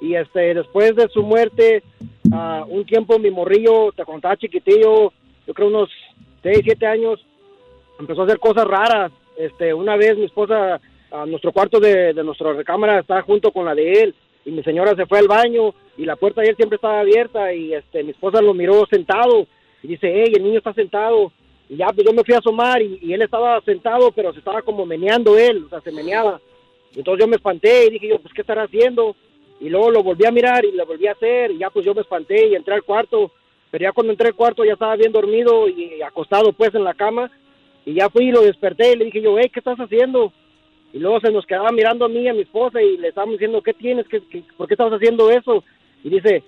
y 0.00 0.14
este 0.14 0.54
después 0.54 0.94
de 0.94 1.08
su 1.12 1.22
muerte, 1.24 1.82
ah, 2.32 2.64
un 2.68 2.86
tiempo 2.86 3.18
mi 3.18 3.30
morrillo, 3.32 3.90
te 3.92 4.04
contaba 4.04 4.36
chiquitillo, 4.36 5.12
yo 5.46 5.54
creo 5.54 5.66
unos 5.68 5.90
6, 6.42 6.60
7 6.62 6.86
años, 6.86 7.24
empezó 7.98 8.22
a 8.22 8.24
hacer 8.24 8.38
cosas 8.38 8.64
raras. 8.66 9.12
Este, 9.36 9.72
una 9.72 9.96
vez 9.96 10.16
mi 10.16 10.24
esposa, 10.24 10.80
a 11.10 11.26
nuestro 11.26 11.52
cuarto 11.52 11.80
de, 11.80 12.12
de 12.12 12.24
nuestra 12.24 12.52
recámara 12.52 13.00
está 13.00 13.22
junto 13.22 13.50
con 13.50 13.64
la 13.64 13.74
de 13.74 13.92
él 13.92 14.14
y 14.44 14.50
mi 14.50 14.62
señora 14.62 14.94
se 14.94 15.06
fue 15.06 15.18
al 15.18 15.28
baño 15.28 15.74
y 15.96 16.04
la 16.04 16.16
puerta 16.16 16.40
de 16.40 16.48
él 16.48 16.56
siempre 16.56 16.76
estaba 16.76 17.00
abierta 17.00 17.52
y 17.52 17.74
este 17.74 18.02
mi 18.02 18.10
esposa 18.10 18.40
lo 18.40 18.54
miró 18.54 18.86
sentado 18.86 19.46
y 19.82 19.88
dice, 19.88 20.10
hey, 20.12 20.32
el 20.36 20.42
niño 20.42 20.58
está 20.58 20.72
sentado. 20.74 21.32
Y 21.68 21.76
ya, 21.76 21.86
pues 21.88 22.06
yo 22.06 22.12
me 22.12 22.24
fui 22.24 22.34
a 22.34 22.38
asomar 22.38 22.80
y, 22.80 22.98
y 23.02 23.12
él 23.12 23.22
estaba 23.22 23.60
sentado, 23.60 24.10
pero 24.12 24.32
se 24.32 24.38
estaba 24.38 24.62
como 24.62 24.86
meneando 24.86 25.36
él, 25.36 25.64
o 25.66 25.68
sea, 25.68 25.80
se 25.82 25.92
meneaba. 25.92 26.40
Entonces 26.96 27.24
yo 27.24 27.28
me 27.28 27.36
espanté 27.36 27.86
y 27.86 27.90
dije 27.90 28.08
yo, 28.08 28.18
pues, 28.20 28.32
¿qué 28.32 28.40
estará 28.40 28.64
haciendo? 28.64 29.14
Y 29.60 29.68
luego 29.68 29.90
lo 29.90 30.02
volví 30.02 30.24
a 30.24 30.30
mirar 30.30 30.64
y 30.64 30.72
lo 30.72 30.86
volví 30.86 31.06
a 31.06 31.12
hacer 31.12 31.50
y 31.50 31.58
ya, 31.58 31.70
pues 31.70 31.84
yo 31.84 31.94
me 31.94 32.00
espanté 32.00 32.48
y 32.48 32.54
entré 32.54 32.74
al 32.74 32.84
cuarto. 32.84 33.32
Pero 33.70 33.82
ya 33.82 33.92
cuando 33.92 34.12
entré 34.12 34.28
al 34.28 34.34
cuarto 34.34 34.64
ya 34.64 34.72
estaba 34.74 34.96
bien 34.96 35.12
dormido 35.12 35.68
y 35.68 36.00
acostado 36.02 36.52
pues 36.52 36.74
en 36.74 36.84
la 36.84 36.94
cama. 36.94 37.30
Y 37.84 37.94
ya 37.94 38.08
fui 38.10 38.28
y 38.28 38.32
lo 38.32 38.42
desperté 38.42 38.92
y 38.92 38.96
le 38.96 39.06
dije 39.06 39.22
yo, 39.22 39.38
hey, 39.38 39.50
¿qué 39.52 39.60
estás 39.60 39.78
haciendo? 39.78 40.32
Y 40.92 40.98
luego 40.98 41.20
se 41.20 41.30
nos 41.30 41.44
quedaba 41.46 41.70
mirando 41.70 42.04
a 42.04 42.08
mí 42.08 42.20
y 42.20 42.28
a 42.28 42.34
mi 42.34 42.42
esposa 42.42 42.80
y 42.82 42.96
le 42.96 43.08
estábamos 43.08 43.34
diciendo, 43.34 43.62
¿qué 43.62 43.74
tienes? 43.74 44.06
¿Qué, 44.08 44.20
qué- 44.30 44.42
por 44.56 44.66
qué 44.68 44.74
estás 44.74 44.90
haciendo 44.92 45.30
eso? 45.30 45.62
Y 46.02 46.08
dice, 46.10 46.42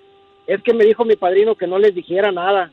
es 0.47 0.61
que 0.63 0.73
me 0.73 0.83
dijo 0.85 1.05
mi 1.05 1.15
padrino 1.15 1.55
que 1.55 1.67
no 1.67 1.77
les 1.79 1.93
dijera 1.93 2.31
nada. 2.31 2.71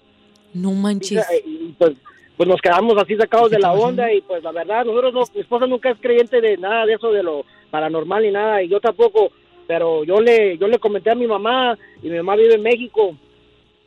No 0.54 0.72
manches. 0.72 1.26
Y 1.46 1.74
pues, 1.78 1.92
pues 2.36 2.48
nos 2.48 2.60
quedamos 2.60 2.96
así 2.96 3.16
sacados 3.16 3.50
de 3.50 3.58
la 3.58 3.72
onda 3.72 4.12
y 4.12 4.20
pues 4.22 4.42
la 4.42 4.52
verdad, 4.52 4.84
nosotros 4.86 5.12
no, 5.12 5.22
mi 5.34 5.40
esposa 5.42 5.66
nunca 5.66 5.90
es 5.90 5.98
creyente 6.00 6.40
de 6.40 6.56
nada 6.56 6.86
de 6.86 6.94
eso 6.94 7.10
de 7.12 7.22
lo 7.22 7.44
paranormal 7.70 8.22
ni 8.22 8.30
nada 8.30 8.62
y 8.62 8.68
yo 8.68 8.80
tampoco, 8.80 9.30
pero 9.66 10.04
yo 10.04 10.20
le 10.20 10.56
yo 10.56 10.68
le 10.68 10.78
comenté 10.78 11.10
a 11.10 11.14
mi 11.14 11.26
mamá 11.26 11.76
y 12.02 12.08
mi 12.08 12.16
mamá 12.16 12.36
vive 12.36 12.54
en 12.54 12.62
México 12.62 13.14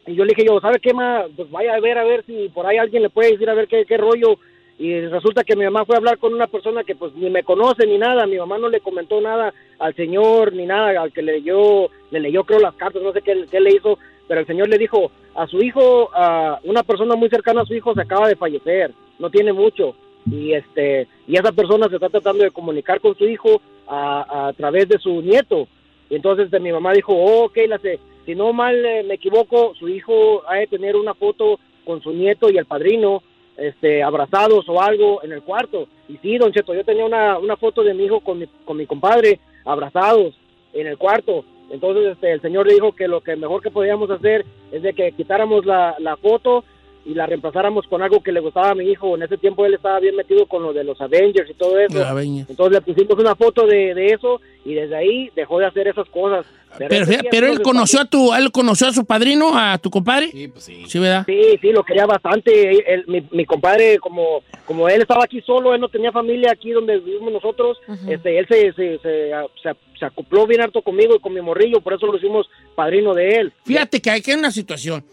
Y 0.08 0.16
yo 0.16 0.26
le 0.26 0.34
dije 0.34 0.48
yo, 0.48 0.60
¿sabe 0.60 0.80
qué, 0.80 0.94
ma? 0.94 1.26
Pues 1.36 1.50
vaya 1.52 1.76
a 1.76 1.80
ver, 1.80 1.98
a 1.98 2.04
ver 2.04 2.24
si 2.26 2.50
por 2.50 2.66
ahí 2.66 2.78
alguien 2.78 3.04
le 3.04 3.10
puede 3.10 3.32
decir 3.32 3.50
a 3.50 3.54
ver 3.54 3.68
qué, 3.68 3.86
qué 3.86 3.98
rollo. 3.98 4.38
Y 4.80 5.00
resulta 5.02 5.44
que 5.44 5.56
mi 5.56 5.64
mamá 5.64 5.86
fue 5.86 5.96
a 5.96 6.00
hablar 6.00 6.18
con 6.18 6.34
una 6.34 6.48
persona 6.48 6.84
que 6.84 6.96
pues 6.96 7.14
ni 7.14 7.30
me 7.30 7.44
conoce 7.44 7.86
ni 7.86 8.00
nada. 8.00 8.26
Mi 8.26 8.38
mamá 8.38 8.58
no 8.58 8.68
le 8.68 8.80
comentó 8.80 9.22
nada 9.22 9.54
al 9.78 9.96
señor 9.96 10.54
ni 10.54 10.66
nada, 10.66 11.00
al 11.00 11.14
que 11.14 11.22
le 11.22 11.34
leyó, 11.34 11.90
le 12.10 12.20
leyó 12.20 12.44
creo 12.44 12.60
las 12.60 12.74
cartas, 12.74 13.02
no 13.04 13.14
sé 13.14 13.22
qué, 13.22 13.46
qué 13.52 13.60
le 13.60 13.76
hizo. 13.76 14.00
Pero 14.28 14.42
el 14.42 14.48
señor 14.48 14.70
le 14.70 14.80
dijo 14.80 15.12
a 15.36 15.46
su 15.46 15.62
hijo, 15.62 16.10
a 16.16 16.60
una 16.64 16.82
persona 16.82 17.16
muy 17.16 17.30
cercana 17.30 17.62
a 17.62 17.66
su 17.66 17.76
hijo 17.76 17.94
se 17.94 18.02
acaba 18.02 18.28
de 18.28 18.36
fallecer, 18.36 18.92
no 19.20 19.30
tiene 19.30 19.54
mucho. 19.54 19.96
Y 20.26 20.54
este 20.54 21.08
y 21.28 21.36
esa 21.36 21.52
persona 21.52 21.88
se 21.88 21.96
está 21.96 22.10
tratando 22.10 22.44
de 22.44 22.52
comunicar 22.52 23.00
con 23.02 23.16
su 23.16 23.26
hijo 23.26 23.62
a, 23.88 24.48
a 24.48 24.54
través 24.54 24.90
de 24.90 24.98
su 24.98 25.22
nieto. 25.22 25.68
Y 26.10 26.16
entonces 26.16 26.50
de 26.50 26.60
mi 26.60 26.72
mamá 26.72 26.94
dijo, 26.94 27.14
oh, 27.14 27.46
ok, 27.46 27.58
la 27.68 27.78
sé. 27.78 28.00
Si 28.26 28.36
no 28.36 28.54
mal 28.54 28.86
eh, 28.86 29.04
me 29.04 29.16
equivoco, 29.16 29.74
su 29.76 29.90
hijo 29.90 30.44
ha 30.48 30.56
de 30.56 30.68
tener 30.68 30.96
una 30.96 31.14
foto 31.14 31.60
con 31.86 32.02
su 32.02 32.12
nieto 32.12 32.50
y 32.50 32.58
el 32.58 32.66
padrino 32.66 33.24
este, 33.58 34.04
abrazados 34.04 34.66
o 34.68 34.82
algo 34.82 35.24
en 35.24 35.32
el 35.32 35.42
cuarto. 35.42 35.88
Y 36.08 36.18
sí, 36.18 36.38
don 36.38 36.52
Cheto, 36.52 36.74
yo 36.74 36.84
tenía 36.84 37.06
una, 37.06 37.38
una 37.38 37.58
foto 37.58 37.84
de 37.84 37.94
mi 37.94 38.06
hijo 38.06 38.20
con 38.20 38.40
mi, 38.40 38.48
con 38.66 38.78
mi 38.78 38.86
compadre 38.86 39.40
abrazados 39.66 40.36
en 40.74 40.88
el 40.88 40.98
cuarto. 40.98 41.46
Entonces 41.70 42.14
este, 42.14 42.32
el 42.32 42.42
señor 42.42 42.68
le 42.68 42.74
dijo 42.74 42.92
que 42.94 43.08
lo 43.08 43.22
que 43.22 43.36
mejor 43.36 43.62
que 43.62 43.72
podíamos 43.72 44.10
hacer 44.10 44.46
es 44.72 44.82
de 44.82 44.94
que 44.94 45.12
quitáramos 45.14 45.66
la, 45.66 45.96
la 46.00 46.18
foto 46.18 46.64
y 47.06 47.14
la 47.14 47.26
reemplazáramos 47.26 47.88
con 47.88 48.02
algo 48.02 48.22
que 48.22 48.32
le 48.32 48.42
gustaba 48.42 48.72
a 48.72 48.76
mi 48.76 48.86
hijo. 48.86 49.16
En 49.16 49.24
ese 49.24 49.38
tiempo 49.38 49.66
él 49.66 49.74
estaba 49.74 50.00
bien 50.00 50.16
metido 50.16 50.46
con 50.46 50.64
lo 50.64 50.74
de 50.74 50.84
los 50.84 51.00
Avengers 51.02 51.50
y 51.50 51.54
todo 51.54 51.80
eso. 51.80 51.98
Los 51.98 52.08
Avengers. 52.08 52.50
Entonces 52.50 52.74
le 52.74 52.94
pusimos 52.94 53.18
una 53.18 53.36
foto 53.36 53.66
de, 53.66 53.96
de 53.96 54.08
eso 54.08 54.42
y 54.66 54.74
desde 54.74 54.96
ahí 54.96 55.32
dejó 55.36 55.60
de 55.60 55.66
hacer 55.66 55.88
esas 55.88 56.08
cosas. 56.10 56.46
Pero, 56.78 57.06
pero 57.30 57.48
él 57.48 57.62
conoció 57.62 58.00
a 58.02 58.06
tu, 58.06 58.34
él 58.34 58.52
conoció 58.52 58.88
a 58.88 58.94
su 58.94 59.06
padrino, 59.06 59.52
a 59.58 59.78
tu 59.78 59.90
compadre. 59.90 60.30
Sí, 60.32 60.48
pues 60.48 60.64
sí. 60.64 60.84
Sí, 60.88 61.00
¿verdad? 61.00 61.24
Sí, 61.28 61.58
sí, 61.62 61.72
lo 61.72 61.84
quería 61.84 62.06
bastante. 62.06 62.94
Él- 62.94 63.04
mi, 63.08 63.28
mi 63.32 63.46
compadre, 63.46 64.00
como, 64.00 64.42
como 64.66 64.88
él 64.90 65.02
estaba 65.02 65.24
aquí 65.26 65.42
solo, 65.42 65.76
él 65.76 65.82
no 65.82 65.90
tenía 65.90 66.12
familia 66.12 66.52
aquí 66.52 66.72
donde 66.72 66.98
vivimos 67.00 67.32
nosotros, 67.34 67.78
este, 68.08 68.40
él 68.40 68.46
se, 68.50 68.74
se, 68.74 68.98
se, 69.00 69.32
se- 69.62 69.76
se 70.00 70.06
acopló 70.06 70.48
bien 70.48 70.62
harto 70.62 70.82
conmigo 70.82 71.16
y 71.16 71.20
con 71.20 71.34
mi 71.34 71.42
morrillo, 71.42 71.80
por 71.82 71.94
eso 71.94 72.08
lo 72.08 72.18
hicimos 72.18 72.50
padrino 72.76 73.14
de 73.14 73.30
él. 73.36 73.54
Fíjate 73.66 74.02
que 74.02 74.10
hay 74.10 74.22
que 74.22 74.32
hay 74.32 74.38
una 74.40 74.52
situación. 74.52 75.04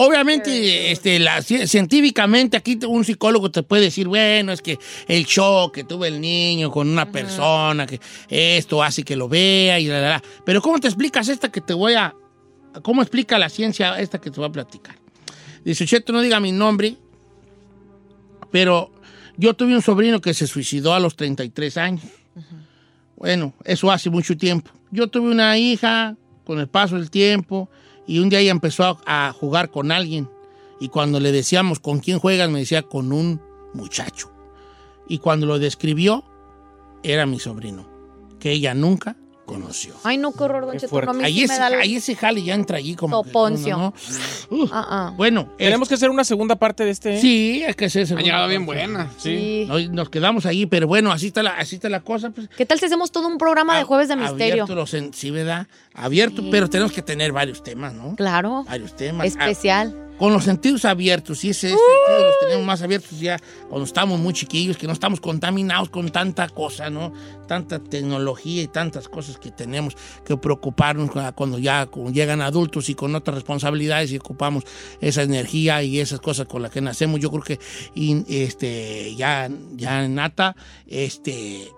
Obviamente, 0.00 0.92
este, 0.92 1.18
la, 1.18 1.42
científicamente, 1.42 2.56
aquí 2.56 2.78
un 2.86 3.04
psicólogo 3.04 3.50
te 3.50 3.64
puede 3.64 3.82
decir, 3.82 4.06
bueno, 4.06 4.52
es 4.52 4.62
que 4.62 4.78
el 5.08 5.24
shock 5.24 5.74
que 5.74 5.82
tuvo 5.82 6.04
el 6.04 6.20
niño 6.20 6.70
con 6.70 6.88
una 6.88 7.10
persona, 7.10 7.84
que 7.84 7.98
esto 8.28 8.80
hace 8.80 9.02
que 9.02 9.16
lo 9.16 9.28
vea 9.28 9.80
y 9.80 9.88
la, 9.88 10.00
la, 10.00 10.08
la. 10.10 10.22
Pero 10.44 10.62
¿cómo 10.62 10.78
te 10.78 10.86
explicas 10.86 11.26
esta 11.26 11.50
que 11.50 11.60
te 11.60 11.74
voy 11.74 11.94
a... 11.94 12.14
¿Cómo 12.82 13.02
explica 13.02 13.40
la 13.40 13.48
ciencia 13.48 13.98
esta 13.98 14.20
que 14.20 14.30
te 14.30 14.36
voy 14.38 14.48
a 14.48 14.52
platicar? 14.52 14.94
Dice, 15.64 15.84
Cheto, 15.84 16.12
no 16.12 16.20
diga 16.20 16.38
mi 16.38 16.52
nombre, 16.52 16.94
pero 18.52 18.92
yo 19.36 19.54
tuve 19.54 19.74
un 19.74 19.82
sobrino 19.82 20.20
que 20.20 20.32
se 20.32 20.46
suicidó 20.46 20.94
a 20.94 21.00
los 21.00 21.16
33 21.16 21.76
años. 21.76 22.04
Bueno, 23.16 23.52
eso 23.64 23.90
hace 23.90 24.10
mucho 24.10 24.36
tiempo. 24.36 24.70
Yo 24.92 25.08
tuve 25.08 25.28
una 25.28 25.58
hija 25.58 26.14
con 26.44 26.60
el 26.60 26.68
paso 26.68 26.94
del 26.94 27.10
tiempo 27.10 27.68
y 28.08 28.20
un 28.20 28.30
día 28.30 28.40
ella 28.40 28.52
empezó 28.52 28.98
a, 29.04 29.32
jugar 29.38 29.70
con 29.70 29.92
alguien. 29.92 30.30
Y 30.80 30.88
cuando 30.88 31.20
le 31.20 31.30
decíamos 31.30 31.78
con 31.78 32.00
quién 32.00 32.18
juegas, 32.18 32.48
me 32.48 32.60
decía 32.60 32.82
con 32.82 33.12
un 33.12 33.40
muchacho. 33.74 34.32
Y 35.06 35.18
cuando 35.18 35.46
lo 35.46 35.58
describió, 35.58 36.24
era 37.02 37.26
mi 37.26 37.38
sobrino, 37.38 37.86
que 38.40 38.52
ella 38.52 38.72
nunca 38.72 39.16
conoció. 39.48 39.94
Ay, 40.04 40.18
no, 40.18 40.32
qué 40.32 40.42
horror, 40.44 40.66
don 40.66 40.76
Cheto. 40.78 41.00
no, 41.00 41.24
Ahí 41.24 41.34
sí 41.38 41.42
ese, 41.44 41.58
la- 41.58 41.66
ahí 41.78 41.96
ese 41.96 42.14
jale 42.14 42.42
ya 42.42 42.54
entra 42.54 42.76
allí 42.76 42.94
como... 42.94 43.22
Toponcio. 43.24 43.76
no, 43.76 43.94
no, 44.50 44.56
no. 44.58 44.68
Ah, 44.70 44.86
ah. 44.90 45.12
Bueno, 45.16 45.48
Tenemos 45.56 45.88
que 45.88 45.94
hacer 45.94 46.10
una 46.10 46.22
segunda 46.24 46.56
parte 46.56 46.84
de 46.84 46.90
este. 46.90 47.20
Sí, 47.20 47.64
es 47.66 47.74
que 47.74 47.86
es 47.86 47.96
eso. 47.96 48.16
Ha 48.16 48.20
llegado 48.20 48.46
bien 48.46 48.66
buena. 48.66 49.10
Sí. 49.16 49.64
Nos, 49.66 49.88
nos 49.90 50.10
quedamos 50.10 50.44
ahí, 50.46 50.66
pero 50.66 50.86
bueno, 50.86 51.10
así 51.10 51.28
está 51.28 51.42
la, 51.42 51.52
así 51.52 51.76
está 51.76 51.88
la 51.88 52.00
cosa. 52.00 52.30
Pues, 52.30 52.48
¿Qué 52.56 52.66
tal 52.66 52.78
si 52.78 52.84
hacemos 52.84 53.10
todo 53.10 53.26
un 53.26 53.38
programa 53.38 53.76
de 53.78 53.84
jueves 53.84 54.08
de 54.08 54.16
misterio? 54.16 54.64
Abierto, 54.64 54.74
los 54.74 54.92
en- 54.94 55.14
sí, 55.14 55.30
¿verdad? 55.30 55.66
Abierto, 55.94 56.42
pero 56.50 56.68
tenemos 56.68 56.92
que 56.92 57.02
tener 57.02 57.32
varios 57.32 57.62
temas, 57.64 57.94
¿no? 57.94 58.14
Claro. 58.16 58.64
Varios 58.68 58.94
temas. 58.94 59.26
Especial. 59.26 59.94
Ah, 59.96 60.07
con 60.18 60.32
los 60.32 60.44
sentidos 60.44 60.84
abiertos, 60.84 61.44
y 61.44 61.50
ese, 61.50 61.68
ese 61.68 61.76
sentido 61.76 62.26
los 62.26 62.38
tenemos 62.40 62.66
más 62.66 62.82
abiertos 62.82 63.18
ya 63.20 63.38
cuando 63.68 63.84
estamos 63.84 64.18
muy 64.18 64.32
chiquillos, 64.34 64.76
que 64.76 64.86
no 64.86 64.92
estamos 64.92 65.20
contaminados 65.20 65.88
con 65.90 66.10
tanta 66.10 66.48
cosa, 66.48 66.90
¿no? 66.90 67.12
Tanta 67.46 67.78
tecnología 67.78 68.62
y 68.62 68.66
tantas 68.68 69.08
cosas 69.08 69.38
que 69.38 69.50
tenemos 69.50 69.96
que 70.24 70.36
preocuparnos 70.36 71.10
cu- 71.10 71.20
cuando 71.34 71.58
ya 71.58 71.86
cuando 71.86 72.10
llegan 72.12 72.40
adultos 72.40 72.88
y 72.88 72.94
con 72.94 73.14
otras 73.14 73.36
responsabilidades 73.36 74.10
y 74.12 74.16
ocupamos 74.18 74.64
esa 75.00 75.22
energía 75.22 75.82
y 75.82 76.00
esas 76.00 76.20
cosas 76.20 76.46
con 76.46 76.62
las 76.62 76.70
que 76.72 76.80
nacemos. 76.80 77.20
Yo 77.20 77.30
creo 77.30 77.42
que 77.42 77.58
y, 77.94 78.24
este, 78.42 79.14
ya, 79.14 79.48
ya 79.76 80.06
nata, 80.08 80.56
este, 80.86 81.70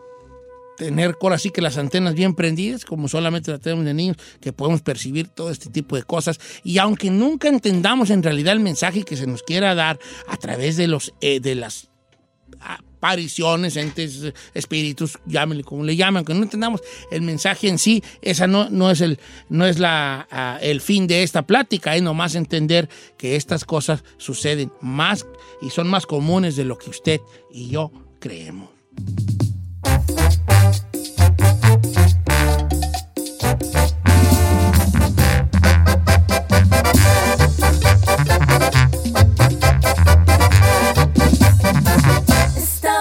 tener 0.80 1.14
ahora 1.20 1.38
sí 1.38 1.50
que 1.50 1.60
las 1.60 1.76
antenas 1.76 2.14
bien 2.14 2.34
prendidas, 2.34 2.86
como 2.86 3.06
solamente 3.06 3.50
las 3.50 3.60
tenemos 3.60 3.84
de 3.84 3.92
niños, 3.92 4.16
que 4.40 4.54
podemos 4.54 4.80
percibir 4.80 5.28
todo 5.28 5.50
este 5.50 5.68
tipo 5.68 5.94
de 5.94 6.04
cosas. 6.04 6.40
Y 6.64 6.78
aunque 6.78 7.10
nunca 7.10 7.48
entendamos 7.48 8.08
en 8.08 8.22
realidad 8.22 8.54
el 8.54 8.60
mensaje 8.60 9.02
que 9.02 9.16
se 9.16 9.26
nos 9.26 9.42
quiera 9.42 9.74
dar 9.74 9.98
a 10.26 10.38
través 10.38 10.78
de, 10.78 10.86
los, 10.86 11.12
eh, 11.20 11.38
de 11.38 11.54
las 11.54 11.90
apariciones, 12.60 13.76
entes, 13.76 14.32
espíritus, 14.54 15.18
llámenle 15.26 15.64
como 15.64 15.84
le 15.84 15.96
llaman, 15.96 16.24
que 16.24 16.32
no 16.32 16.44
entendamos 16.44 16.80
el 17.10 17.20
mensaje 17.20 17.68
en 17.68 17.78
sí, 17.78 18.02
esa 18.22 18.46
no, 18.46 18.70
no 18.70 18.90
es, 18.90 19.02
el, 19.02 19.18
no 19.50 19.66
es 19.66 19.78
la, 19.78 20.26
ah, 20.30 20.58
el 20.62 20.80
fin 20.80 21.06
de 21.06 21.22
esta 21.22 21.42
plática, 21.42 21.94
es 21.94 22.02
nomás 22.02 22.34
entender 22.34 22.88
que 23.18 23.36
estas 23.36 23.66
cosas 23.66 24.02
suceden 24.16 24.72
más 24.80 25.26
y 25.60 25.68
son 25.68 25.88
más 25.88 26.06
comunes 26.06 26.56
de 26.56 26.64
lo 26.64 26.78
que 26.78 26.88
usted 26.88 27.20
y 27.52 27.68
yo 27.68 27.92
creemos. 28.18 28.79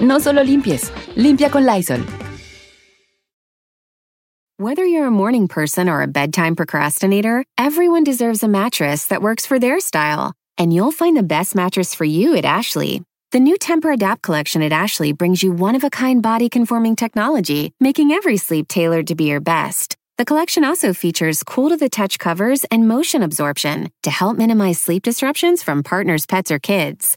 No 0.00 0.18
solo 0.20 0.42
limpies, 0.42 0.90
limpia 1.16 1.50
con 1.50 1.64
Lysol. 1.64 2.04
Whether 4.56 4.84
you're 4.84 5.06
a 5.06 5.10
morning 5.10 5.46
person 5.46 5.88
or 5.88 6.02
a 6.02 6.08
bedtime 6.08 6.56
procrastinator, 6.56 7.44
everyone 7.56 8.02
deserves 8.02 8.42
a 8.42 8.48
mattress 8.48 9.06
that 9.06 9.22
works 9.22 9.46
for 9.46 9.58
their 9.58 9.78
style. 9.78 10.32
And 10.56 10.72
you'll 10.72 10.90
find 10.90 11.16
the 11.16 11.22
best 11.22 11.54
mattress 11.54 11.94
for 11.94 12.04
you 12.04 12.36
at 12.36 12.44
Ashley. 12.44 13.02
The 13.30 13.40
new 13.40 13.56
Temper 13.56 13.92
Adapt 13.92 14.22
collection 14.22 14.62
at 14.62 14.72
Ashley 14.72 15.12
brings 15.12 15.42
you 15.42 15.52
one 15.52 15.74
of 15.74 15.84
a 15.84 15.90
kind 15.90 16.22
body 16.22 16.48
conforming 16.48 16.96
technology, 16.96 17.72
making 17.78 18.10
every 18.10 18.36
sleep 18.36 18.66
tailored 18.68 19.06
to 19.08 19.14
be 19.14 19.24
your 19.24 19.40
best. 19.40 19.96
The 20.16 20.24
collection 20.24 20.64
also 20.64 20.92
features 20.92 21.44
cool 21.44 21.68
to 21.68 21.76
the 21.76 21.88
touch 21.88 22.18
covers 22.18 22.64
and 22.70 22.88
motion 22.88 23.22
absorption 23.22 23.90
to 24.02 24.10
help 24.10 24.36
minimize 24.36 24.80
sleep 24.80 25.02
disruptions 25.02 25.62
from 25.62 25.82
partners, 25.82 26.26
pets, 26.26 26.50
or 26.50 26.58
kids. 26.58 27.16